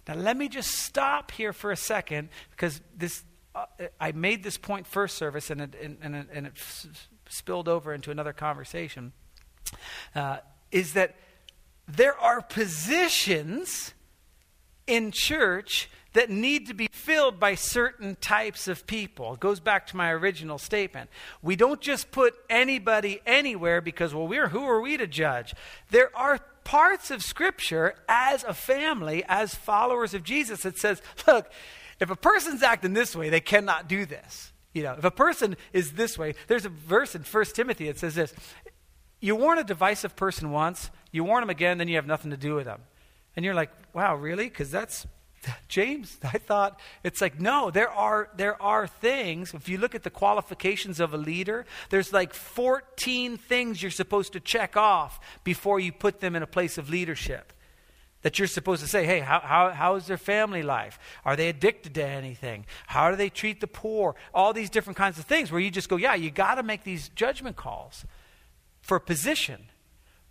Now, 0.07 0.15
let 0.15 0.37
me 0.37 0.47
just 0.47 0.71
stop 0.71 1.31
here 1.31 1.53
for 1.53 1.71
a 1.71 1.77
second 1.77 2.29
because 2.51 2.81
this, 2.97 3.23
uh, 3.53 3.65
I 3.99 4.13
made 4.13 4.43
this 4.43 4.57
point 4.57 4.87
first 4.87 5.17
service 5.17 5.49
and 5.49 5.61
it, 5.61 5.75
and, 5.81 5.97
and, 6.01 6.27
and 6.31 6.47
it 6.47 6.53
spilled 7.29 7.67
over 7.67 7.93
into 7.93 8.11
another 8.11 8.33
conversation, 8.33 9.11
uh, 10.15 10.37
is 10.71 10.93
that 10.93 11.15
there 11.87 12.17
are 12.17 12.41
positions 12.41 13.93
in 14.87 15.11
church 15.11 15.89
that 16.13 16.29
need 16.29 16.67
to 16.67 16.73
be 16.73 16.87
filled 16.91 17.39
by 17.39 17.55
certain 17.55 18.15
types 18.19 18.67
of 18.67 18.85
people. 18.85 19.33
It 19.33 19.39
goes 19.39 19.59
back 19.59 19.87
to 19.87 19.97
my 19.97 20.11
original 20.11 20.57
statement. 20.57 21.09
We 21.41 21.55
don't 21.55 21.81
just 21.81 22.11
put 22.11 22.33
anybody 22.49 23.21
anywhere 23.25 23.81
because, 23.81 24.13
well, 24.13 24.27
we're 24.27 24.49
who 24.49 24.65
are 24.65 24.81
we 24.81 24.97
to 24.97 25.07
judge? 25.07 25.53
There 25.89 26.15
are 26.15 26.39
parts 26.63 27.11
of 27.11 27.23
Scripture 27.23 27.95
as 28.07 28.43
a 28.43 28.53
family, 28.53 29.23
as 29.27 29.55
followers 29.55 30.13
of 30.13 30.23
Jesus, 30.23 30.63
that 30.63 30.77
says, 30.77 31.01
look, 31.27 31.49
if 31.99 32.09
a 32.09 32.15
person's 32.15 32.63
acting 32.63 32.93
this 32.93 33.15
way, 33.15 33.29
they 33.29 33.39
cannot 33.39 33.87
do 33.87 34.05
this. 34.05 34.51
You 34.73 34.83
know, 34.83 34.93
if 34.97 35.03
a 35.03 35.11
person 35.11 35.57
is 35.73 35.93
this 35.93 36.17
way, 36.17 36.35
there's 36.47 36.65
a 36.65 36.69
verse 36.69 37.15
in 37.15 37.23
1 37.23 37.45
Timothy 37.53 37.87
that 37.87 37.99
says 37.99 38.15
this 38.15 38.33
You 39.19 39.35
warn 39.35 39.57
a 39.57 39.63
divisive 39.63 40.15
person 40.15 40.51
once, 40.51 40.91
you 41.11 41.23
warn 41.23 41.41
them 41.41 41.49
again, 41.49 41.77
then 41.77 41.87
you 41.87 41.95
have 41.95 42.07
nothing 42.07 42.31
to 42.31 42.37
do 42.37 42.55
with 42.55 42.65
them. 42.65 42.81
And 43.35 43.45
you're 43.45 43.53
like, 43.53 43.71
wow, 43.93 44.15
really? 44.15 44.45
Because 44.45 44.71
that's 44.71 45.07
James, 45.67 46.17
I 46.23 46.37
thought 46.37 46.79
it's 47.03 47.21
like 47.21 47.39
no, 47.39 47.71
there 47.71 47.89
are 47.89 48.29
there 48.35 48.61
are 48.61 48.87
things. 48.87 49.53
If 49.53 49.69
you 49.69 49.77
look 49.77 49.95
at 49.95 50.03
the 50.03 50.09
qualifications 50.09 50.99
of 50.99 51.13
a 51.13 51.17
leader, 51.17 51.65
there's 51.89 52.13
like 52.13 52.33
14 52.33 53.37
things 53.37 53.81
you're 53.81 53.91
supposed 53.91 54.33
to 54.33 54.39
check 54.39 54.77
off 54.77 55.19
before 55.43 55.79
you 55.79 55.91
put 55.91 56.19
them 56.19 56.35
in 56.35 56.43
a 56.43 56.47
place 56.47 56.77
of 56.77 56.89
leadership 56.89 57.53
that 58.21 58.37
you're 58.37 58.47
supposed 58.47 58.83
to 58.83 58.87
say, 58.87 59.05
hey, 59.05 59.19
how, 59.19 59.39
how, 59.39 59.71
how 59.71 59.95
is 59.95 60.07
their 60.07 60.17
family 60.17 60.61
life? 60.61 60.99
Are 61.25 61.35
they 61.35 61.49
addicted 61.49 61.95
to 61.95 62.05
anything? 62.05 62.65
How 62.87 63.09
do 63.09 63.17
they 63.17 63.29
treat 63.29 63.61
the 63.61 63.67
poor? 63.67 64.15
All 64.33 64.53
these 64.53 64.69
different 64.69 64.97
kinds 64.97 65.17
of 65.17 65.25
things 65.25 65.51
where 65.51 65.59
you 65.59 65.71
just 65.71 65.89
go, 65.89 65.95
yeah, 65.95 66.13
you 66.13 66.29
got 66.29 66.55
to 66.55 66.63
make 66.63 66.83
these 66.83 67.09
judgment 67.09 67.55
calls 67.55 68.05
for 68.81 68.99
position. 68.99 69.69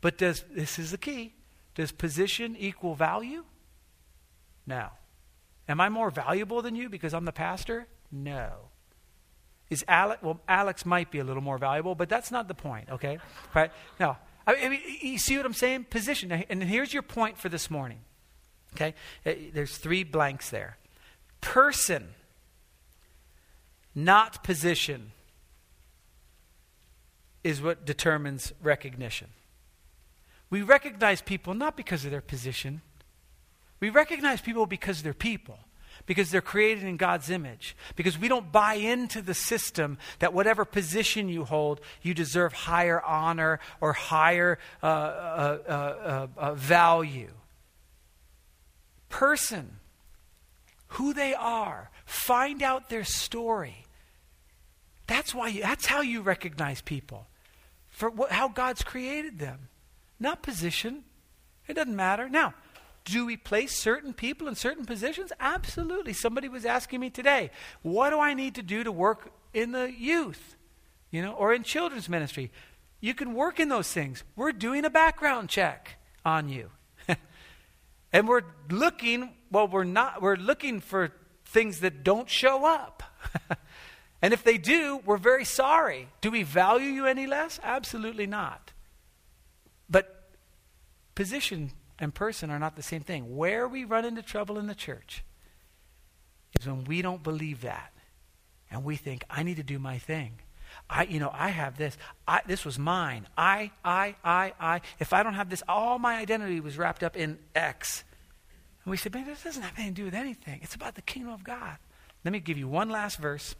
But 0.00 0.18
does 0.18 0.44
this 0.50 0.78
is 0.78 0.92
the 0.92 0.98
key? 0.98 1.34
Does 1.74 1.92
position 1.92 2.56
equal 2.58 2.94
value? 2.94 3.44
No. 4.66 4.88
Am 5.70 5.80
I 5.80 5.88
more 5.88 6.10
valuable 6.10 6.62
than 6.62 6.74
you 6.74 6.88
because 6.88 7.14
I'm 7.14 7.24
the 7.24 7.32
pastor? 7.32 7.86
No. 8.10 8.50
Is 9.70 9.84
Alex, 9.86 10.20
well, 10.20 10.40
Alex 10.48 10.84
might 10.84 11.12
be 11.12 11.20
a 11.20 11.24
little 11.24 11.42
more 11.42 11.58
valuable, 11.58 11.94
but 11.94 12.08
that's 12.08 12.32
not 12.32 12.48
the 12.48 12.54
point, 12.54 12.90
okay? 12.90 13.18
Right? 13.54 13.70
No. 14.00 14.16
I 14.48 14.68
mean, 14.68 14.80
you 15.00 15.16
see 15.16 15.36
what 15.36 15.46
I'm 15.46 15.54
saying? 15.54 15.84
Position. 15.84 16.32
And 16.32 16.64
here's 16.64 16.92
your 16.92 17.04
point 17.04 17.38
for 17.38 17.48
this 17.48 17.70
morning, 17.70 18.00
okay? 18.74 18.94
Uh, 19.24 19.34
there's 19.52 19.76
three 19.76 20.02
blanks 20.02 20.50
there. 20.50 20.76
Person, 21.40 22.08
not 23.94 24.42
position, 24.42 25.12
is 27.44 27.62
what 27.62 27.86
determines 27.86 28.52
recognition. 28.60 29.28
We 30.50 30.62
recognize 30.62 31.22
people 31.22 31.54
not 31.54 31.76
because 31.76 32.04
of 32.04 32.10
their 32.10 32.20
position, 32.20 32.82
we 33.80 33.90
recognize 33.90 34.40
people 34.40 34.66
because 34.66 35.02
they're 35.02 35.14
people 35.14 35.58
because 36.06 36.30
they're 36.30 36.40
created 36.40 36.84
in 36.84 36.96
God's 36.96 37.30
image. 37.30 37.76
Because 37.96 38.18
we 38.18 38.28
don't 38.28 38.50
buy 38.50 38.74
into 38.74 39.22
the 39.22 39.34
system 39.34 39.98
that 40.18 40.32
whatever 40.32 40.64
position 40.64 41.28
you 41.28 41.44
hold, 41.44 41.80
you 42.02 42.14
deserve 42.14 42.52
higher 42.52 43.00
honor 43.02 43.60
or 43.80 43.92
higher 43.92 44.58
uh, 44.82 44.86
uh, 44.86 45.58
uh, 45.68 45.72
uh, 45.72 46.26
uh 46.36 46.54
value. 46.54 47.30
Person, 49.08 49.76
who 50.88 51.12
they 51.12 51.34
are, 51.34 51.90
find 52.04 52.62
out 52.62 52.88
their 52.88 53.04
story. 53.04 53.84
That's 55.06 55.34
why. 55.34 55.48
You, 55.48 55.62
that's 55.62 55.86
how 55.86 56.00
you 56.00 56.22
recognize 56.22 56.80
people, 56.80 57.26
for 57.88 58.12
how 58.30 58.48
God's 58.48 58.82
created 58.82 59.38
them, 59.38 59.68
not 60.20 60.42
position. 60.42 61.04
It 61.66 61.74
doesn't 61.74 61.94
matter 61.94 62.28
now. 62.28 62.54
Do 63.04 63.26
we 63.26 63.36
place 63.36 63.76
certain 63.76 64.12
people 64.12 64.46
in 64.48 64.54
certain 64.54 64.84
positions? 64.84 65.32
Absolutely. 65.40 66.12
Somebody 66.12 66.48
was 66.48 66.64
asking 66.64 67.00
me 67.00 67.10
today, 67.10 67.50
what 67.82 68.10
do 68.10 68.20
I 68.20 68.34
need 68.34 68.54
to 68.56 68.62
do 68.62 68.84
to 68.84 68.92
work 68.92 69.32
in 69.54 69.72
the 69.72 69.90
youth, 69.90 70.56
you 71.10 71.22
know, 71.22 71.32
or 71.32 71.52
in 71.54 71.62
children's 71.62 72.08
ministry? 72.08 72.50
You 73.00 73.14
can 73.14 73.34
work 73.34 73.58
in 73.58 73.68
those 73.68 73.90
things. 73.90 74.22
We're 74.36 74.52
doing 74.52 74.84
a 74.84 74.90
background 74.90 75.48
check 75.48 75.96
on 76.24 76.48
you. 76.48 76.70
and 78.12 78.28
we're 78.28 78.42
looking, 78.68 79.30
well, 79.50 79.66
we're 79.66 79.84
not, 79.84 80.20
we're 80.20 80.36
looking 80.36 80.80
for 80.80 81.12
things 81.46 81.80
that 81.80 82.04
don't 82.04 82.28
show 82.28 82.66
up. 82.66 83.02
and 84.22 84.34
if 84.34 84.44
they 84.44 84.58
do, 84.58 85.00
we're 85.04 85.16
very 85.16 85.46
sorry. 85.46 86.08
Do 86.20 86.30
we 86.30 86.42
value 86.42 86.90
you 86.90 87.06
any 87.06 87.26
less? 87.26 87.58
Absolutely 87.62 88.26
not. 88.26 88.72
But 89.88 90.30
position 91.14 91.72
and 92.00 92.14
person 92.14 92.50
are 92.50 92.58
not 92.58 92.76
the 92.76 92.82
same 92.82 93.02
thing. 93.02 93.36
Where 93.36 93.68
we 93.68 93.84
run 93.84 94.04
into 94.04 94.22
trouble 94.22 94.58
in 94.58 94.66
the 94.66 94.74
church 94.74 95.22
is 96.58 96.66
when 96.66 96.84
we 96.84 97.02
don't 97.02 97.22
believe 97.22 97.60
that. 97.60 97.92
And 98.70 98.84
we 98.84 98.96
think, 98.96 99.24
I 99.28 99.42
need 99.42 99.56
to 99.56 99.62
do 99.62 99.78
my 99.78 99.98
thing. 99.98 100.38
I, 100.88 101.04
you 101.04 101.18
know, 101.18 101.30
I 101.32 101.50
have 101.50 101.76
this. 101.76 101.98
I, 102.26 102.40
this 102.46 102.64
was 102.64 102.78
mine. 102.78 103.26
I, 103.36 103.72
I, 103.84 104.14
I, 104.24 104.52
I. 104.60 104.80
If 104.98 105.12
I 105.12 105.22
don't 105.22 105.34
have 105.34 105.50
this, 105.50 105.62
all 105.68 105.98
my 105.98 106.16
identity 106.16 106.60
was 106.60 106.78
wrapped 106.78 107.02
up 107.02 107.16
in 107.16 107.38
X. 107.54 108.04
And 108.84 108.90
we 108.90 108.96
said, 108.96 109.12
man, 109.12 109.26
this 109.26 109.42
doesn't 109.42 109.62
have 109.62 109.72
anything 109.76 109.94
to 109.94 110.00
do 110.00 110.04
with 110.06 110.14
anything. 110.14 110.60
It's 110.62 110.74
about 110.74 110.94
the 110.94 111.02
kingdom 111.02 111.32
of 111.32 111.44
God. 111.44 111.76
Let 112.24 112.32
me 112.32 112.40
give 112.40 112.56
you 112.56 112.68
one 112.68 112.88
last 112.88 113.18
verse 113.18 113.54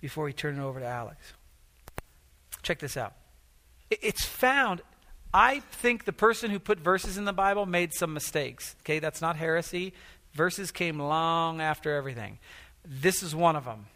before 0.00 0.24
we 0.24 0.32
turn 0.32 0.58
it 0.58 0.62
over 0.62 0.80
to 0.80 0.86
Alex. 0.86 1.32
Check 2.62 2.78
this 2.78 2.96
out. 2.96 3.14
It's 3.90 4.24
found 4.24 4.82
I 5.36 5.58
think 5.58 6.04
the 6.04 6.12
person 6.12 6.52
who 6.52 6.60
put 6.60 6.78
verses 6.78 7.18
in 7.18 7.24
the 7.24 7.32
Bible 7.32 7.66
made 7.66 7.92
some 7.92 8.14
mistakes. 8.14 8.76
Okay, 8.82 9.00
that's 9.00 9.20
not 9.20 9.34
heresy. 9.34 9.92
Verses 10.32 10.70
came 10.70 11.00
long 11.00 11.60
after 11.60 11.96
everything. 11.96 12.38
This 12.84 13.20
is 13.20 13.34
one 13.34 13.56
of 13.56 13.64
them. 13.64 13.86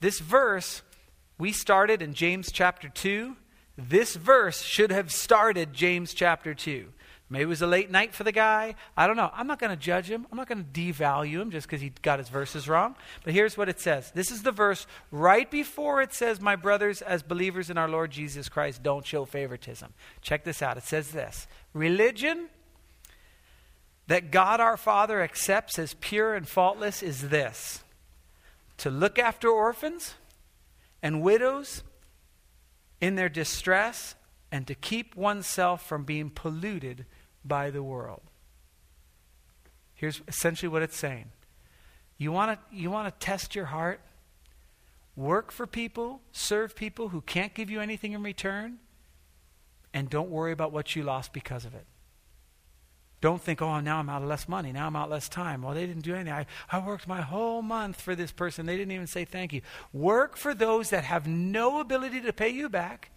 This 0.00 0.18
verse, 0.20 0.82
we 1.38 1.50
started 1.50 2.02
in 2.02 2.12
James 2.12 2.52
chapter 2.52 2.90
2. 2.90 3.36
This 3.78 4.16
verse 4.16 4.60
should 4.60 4.90
have 4.90 5.10
started 5.10 5.72
James 5.72 6.12
chapter 6.12 6.52
2. 6.52 6.92
Maybe 7.28 7.42
it 7.42 7.46
was 7.46 7.62
a 7.62 7.66
late 7.66 7.90
night 7.90 8.14
for 8.14 8.22
the 8.22 8.30
guy. 8.30 8.76
I 8.96 9.08
don't 9.08 9.16
know. 9.16 9.30
I'm 9.34 9.48
not 9.48 9.58
going 9.58 9.70
to 9.70 9.76
judge 9.76 10.08
him. 10.08 10.26
I'm 10.30 10.36
not 10.36 10.48
going 10.48 10.64
to 10.64 10.80
devalue 10.80 11.40
him 11.40 11.50
just 11.50 11.66
because 11.66 11.80
he 11.80 11.92
got 12.02 12.20
his 12.20 12.28
verses 12.28 12.68
wrong. 12.68 12.94
But 13.24 13.34
here's 13.34 13.56
what 13.56 13.68
it 13.68 13.80
says. 13.80 14.12
This 14.12 14.30
is 14.30 14.44
the 14.44 14.52
verse 14.52 14.86
right 15.10 15.50
before 15.50 16.02
it 16.02 16.14
says, 16.14 16.40
My 16.40 16.54
brothers, 16.54 17.02
as 17.02 17.24
believers 17.24 17.68
in 17.68 17.78
our 17.78 17.88
Lord 17.88 18.12
Jesus 18.12 18.48
Christ, 18.48 18.84
don't 18.84 19.04
show 19.04 19.24
favoritism. 19.24 19.92
Check 20.22 20.44
this 20.44 20.62
out. 20.62 20.76
It 20.76 20.84
says 20.84 21.10
this 21.10 21.48
Religion 21.72 22.48
that 24.06 24.30
God 24.30 24.60
our 24.60 24.76
Father 24.76 25.20
accepts 25.20 25.80
as 25.80 25.94
pure 25.94 26.34
and 26.34 26.46
faultless 26.46 27.02
is 27.02 27.28
this 27.28 27.82
to 28.78 28.90
look 28.90 29.18
after 29.18 29.48
orphans 29.48 30.14
and 31.02 31.22
widows 31.22 31.82
in 33.00 33.16
their 33.16 33.28
distress 33.28 34.14
and 34.52 34.66
to 34.66 34.74
keep 34.74 35.16
oneself 35.16 35.86
from 35.86 36.04
being 36.04 36.30
polluted 36.30 37.04
by 37.46 37.70
the 37.70 37.82
world. 37.82 38.22
Here's 39.94 40.20
essentially 40.28 40.68
what 40.68 40.82
it's 40.82 40.96
saying. 40.96 41.30
You 42.18 42.32
want 42.32 42.58
to 42.58 42.76
you 42.76 42.90
want 42.90 43.08
to 43.08 43.24
test 43.24 43.54
your 43.54 43.66
heart? 43.66 44.00
Work 45.16 45.50
for 45.50 45.66
people, 45.66 46.20
serve 46.32 46.76
people 46.76 47.08
who 47.08 47.22
can't 47.22 47.54
give 47.54 47.70
you 47.70 47.80
anything 47.80 48.12
in 48.12 48.22
return, 48.22 48.78
and 49.94 50.10
don't 50.10 50.28
worry 50.28 50.52
about 50.52 50.72
what 50.72 50.94
you 50.94 51.02
lost 51.02 51.32
because 51.32 51.64
of 51.64 51.74
it. 51.74 51.86
Don't 53.22 53.40
think, 53.40 53.62
oh, 53.62 53.80
now 53.80 53.98
I'm 53.98 54.10
out 54.10 54.20
of 54.20 54.28
less 54.28 54.46
money. 54.46 54.72
Now 54.72 54.86
I'm 54.86 54.94
out 54.94 55.08
less 55.08 55.26
time. 55.26 55.62
Well, 55.62 55.72
they 55.72 55.86
didn't 55.86 56.02
do 56.02 56.14
anything. 56.14 56.34
I, 56.34 56.44
I 56.70 56.78
worked 56.78 57.08
my 57.08 57.22
whole 57.22 57.62
month 57.62 57.98
for 57.98 58.14
this 58.14 58.30
person. 58.30 58.66
They 58.66 58.76
didn't 58.76 58.92
even 58.92 59.06
say 59.06 59.24
thank 59.24 59.54
you. 59.54 59.62
Work 59.94 60.36
for 60.36 60.52
those 60.52 60.90
that 60.90 61.04
have 61.04 61.26
no 61.26 61.80
ability 61.80 62.20
to 62.20 62.32
pay 62.34 62.50
you 62.50 62.68
back, 62.68 63.10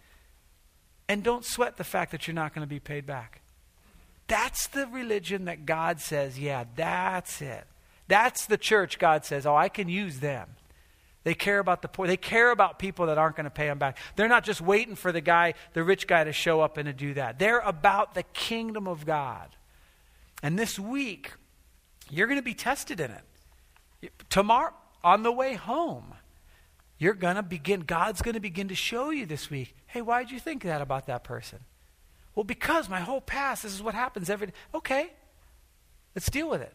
and 1.06 1.22
don't 1.22 1.44
sweat 1.44 1.76
the 1.76 1.84
fact 1.84 2.12
that 2.12 2.26
you're 2.26 2.34
not 2.34 2.54
going 2.54 2.66
to 2.66 2.68
be 2.68 2.80
paid 2.80 3.04
back. 3.04 3.42
That's 4.30 4.68
the 4.68 4.86
religion 4.86 5.46
that 5.46 5.66
God 5.66 6.00
says, 6.00 6.38
yeah, 6.38 6.64
that's 6.76 7.42
it. 7.42 7.64
That's 8.06 8.46
the 8.46 8.56
church 8.56 9.00
God 9.00 9.24
says, 9.24 9.44
oh, 9.44 9.56
I 9.56 9.68
can 9.68 9.88
use 9.88 10.20
them. 10.20 10.48
They 11.24 11.34
care 11.34 11.58
about 11.58 11.82
the 11.82 11.88
poor. 11.88 12.06
They 12.06 12.16
care 12.16 12.52
about 12.52 12.78
people 12.78 13.06
that 13.06 13.18
aren't 13.18 13.34
going 13.34 13.44
to 13.44 13.50
pay 13.50 13.66
them 13.66 13.78
back. 13.78 13.98
They're 14.14 14.28
not 14.28 14.44
just 14.44 14.60
waiting 14.60 14.94
for 14.94 15.10
the 15.10 15.20
guy, 15.20 15.54
the 15.74 15.82
rich 15.82 16.06
guy, 16.06 16.22
to 16.22 16.32
show 16.32 16.60
up 16.60 16.76
and 16.76 16.86
to 16.86 16.92
do 16.92 17.14
that. 17.14 17.40
They're 17.40 17.58
about 17.58 18.14
the 18.14 18.22
kingdom 18.22 18.86
of 18.86 19.04
God. 19.04 19.56
And 20.44 20.56
this 20.56 20.78
week, 20.78 21.32
you're 22.08 22.28
going 22.28 22.38
to 22.38 22.42
be 22.42 22.54
tested 22.54 23.00
in 23.00 23.10
it. 23.10 24.12
Tomorrow, 24.30 24.74
on 25.02 25.24
the 25.24 25.32
way 25.32 25.54
home, 25.54 26.14
you're 26.98 27.14
going 27.14 27.36
to 27.36 27.42
begin, 27.42 27.80
God's 27.80 28.22
going 28.22 28.34
to 28.34 28.40
begin 28.40 28.68
to 28.68 28.76
show 28.76 29.10
you 29.10 29.26
this 29.26 29.50
week, 29.50 29.74
hey, 29.88 30.02
why 30.02 30.22
did 30.22 30.30
you 30.30 30.38
think 30.38 30.62
that 30.62 30.80
about 30.80 31.06
that 31.06 31.24
person? 31.24 31.58
Well, 32.34 32.44
because 32.44 32.88
my 32.88 33.00
whole 33.00 33.20
past, 33.20 33.62
this 33.62 33.74
is 33.74 33.82
what 33.82 33.94
happens 33.94 34.30
every 34.30 34.48
day. 34.48 34.52
Okay, 34.74 35.10
let's 36.14 36.30
deal 36.30 36.48
with 36.48 36.62
it. 36.62 36.72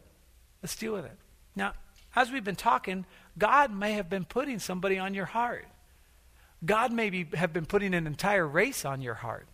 Let's 0.62 0.76
deal 0.76 0.92
with 0.92 1.04
it. 1.04 1.16
Now, 1.54 1.72
as 2.14 2.30
we've 2.30 2.44
been 2.44 2.56
talking, 2.56 3.04
God 3.38 3.72
may 3.74 3.92
have 3.92 4.08
been 4.08 4.24
putting 4.24 4.58
somebody 4.58 4.98
on 4.98 5.14
your 5.14 5.26
heart. 5.26 5.66
God 6.64 6.92
may 6.92 7.10
be, 7.10 7.26
have 7.34 7.52
been 7.52 7.66
putting 7.66 7.94
an 7.94 8.06
entire 8.06 8.46
race 8.46 8.84
on 8.84 9.02
your 9.02 9.14
heart 9.14 9.46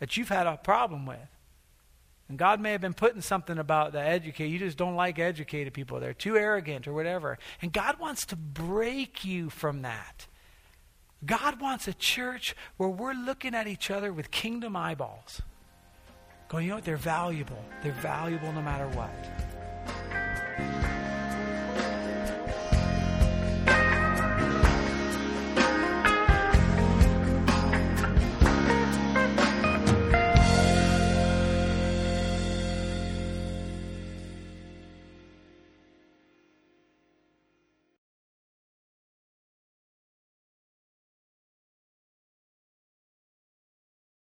that 0.00 0.16
you've 0.16 0.28
had 0.28 0.46
a 0.46 0.56
problem 0.56 1.06
with. 1.06 1.18
And 2.28 2.38
God 2.38 2.60
may 2.60 2.72
have 2.72 2.80
been 2.80 2.94
putting 2.94 3.22
something 3.22 3.58
about 3.58 3.92
the 3.92 4.00
educated. 4.00 4.52
You 4.52 4.58
just 4.60 4.76
don't 4.76 4.94
like 4.94 5.18
educated 5.18 5.74
people. 5.74 5.98
They're 5.98 6.14
too 6.14 6.36
arrogant 6.36 6.86
or 6.86 6.92
whatever. 6.92 7.38
And 7.60 7.72
God 7.72 7.98
wants 7.98 8.24
to 8.26 8.36
break 8.36 9.24
you 9.24 9.50
from 9.50 9.82
that. 9.82 10.26
God 11.24 11.60
wants 11.60 11.86
a 11.86 11.92
church 11.92 12.56
where 12.76 12.88
we're 12.88 13.12
looking 13.12 13.54
at 13.54 13.66
each 13.66 13.90
other 13.90 14.12
with 14.12 14.30
kingdom 14.30 14.74
eyeballs. 14.74 15.42
Going, 16.48 16.64
you 16.64 16.70
know 16.70 16.76
what? 16.76 16.84
They're 16.84 16.96
valuable. 16.96 17.62
They're 17.82 17.92
valuable 17.92 18.52
no 18.52 18.62
matter 18.62 18.88
what. 18.96 19.10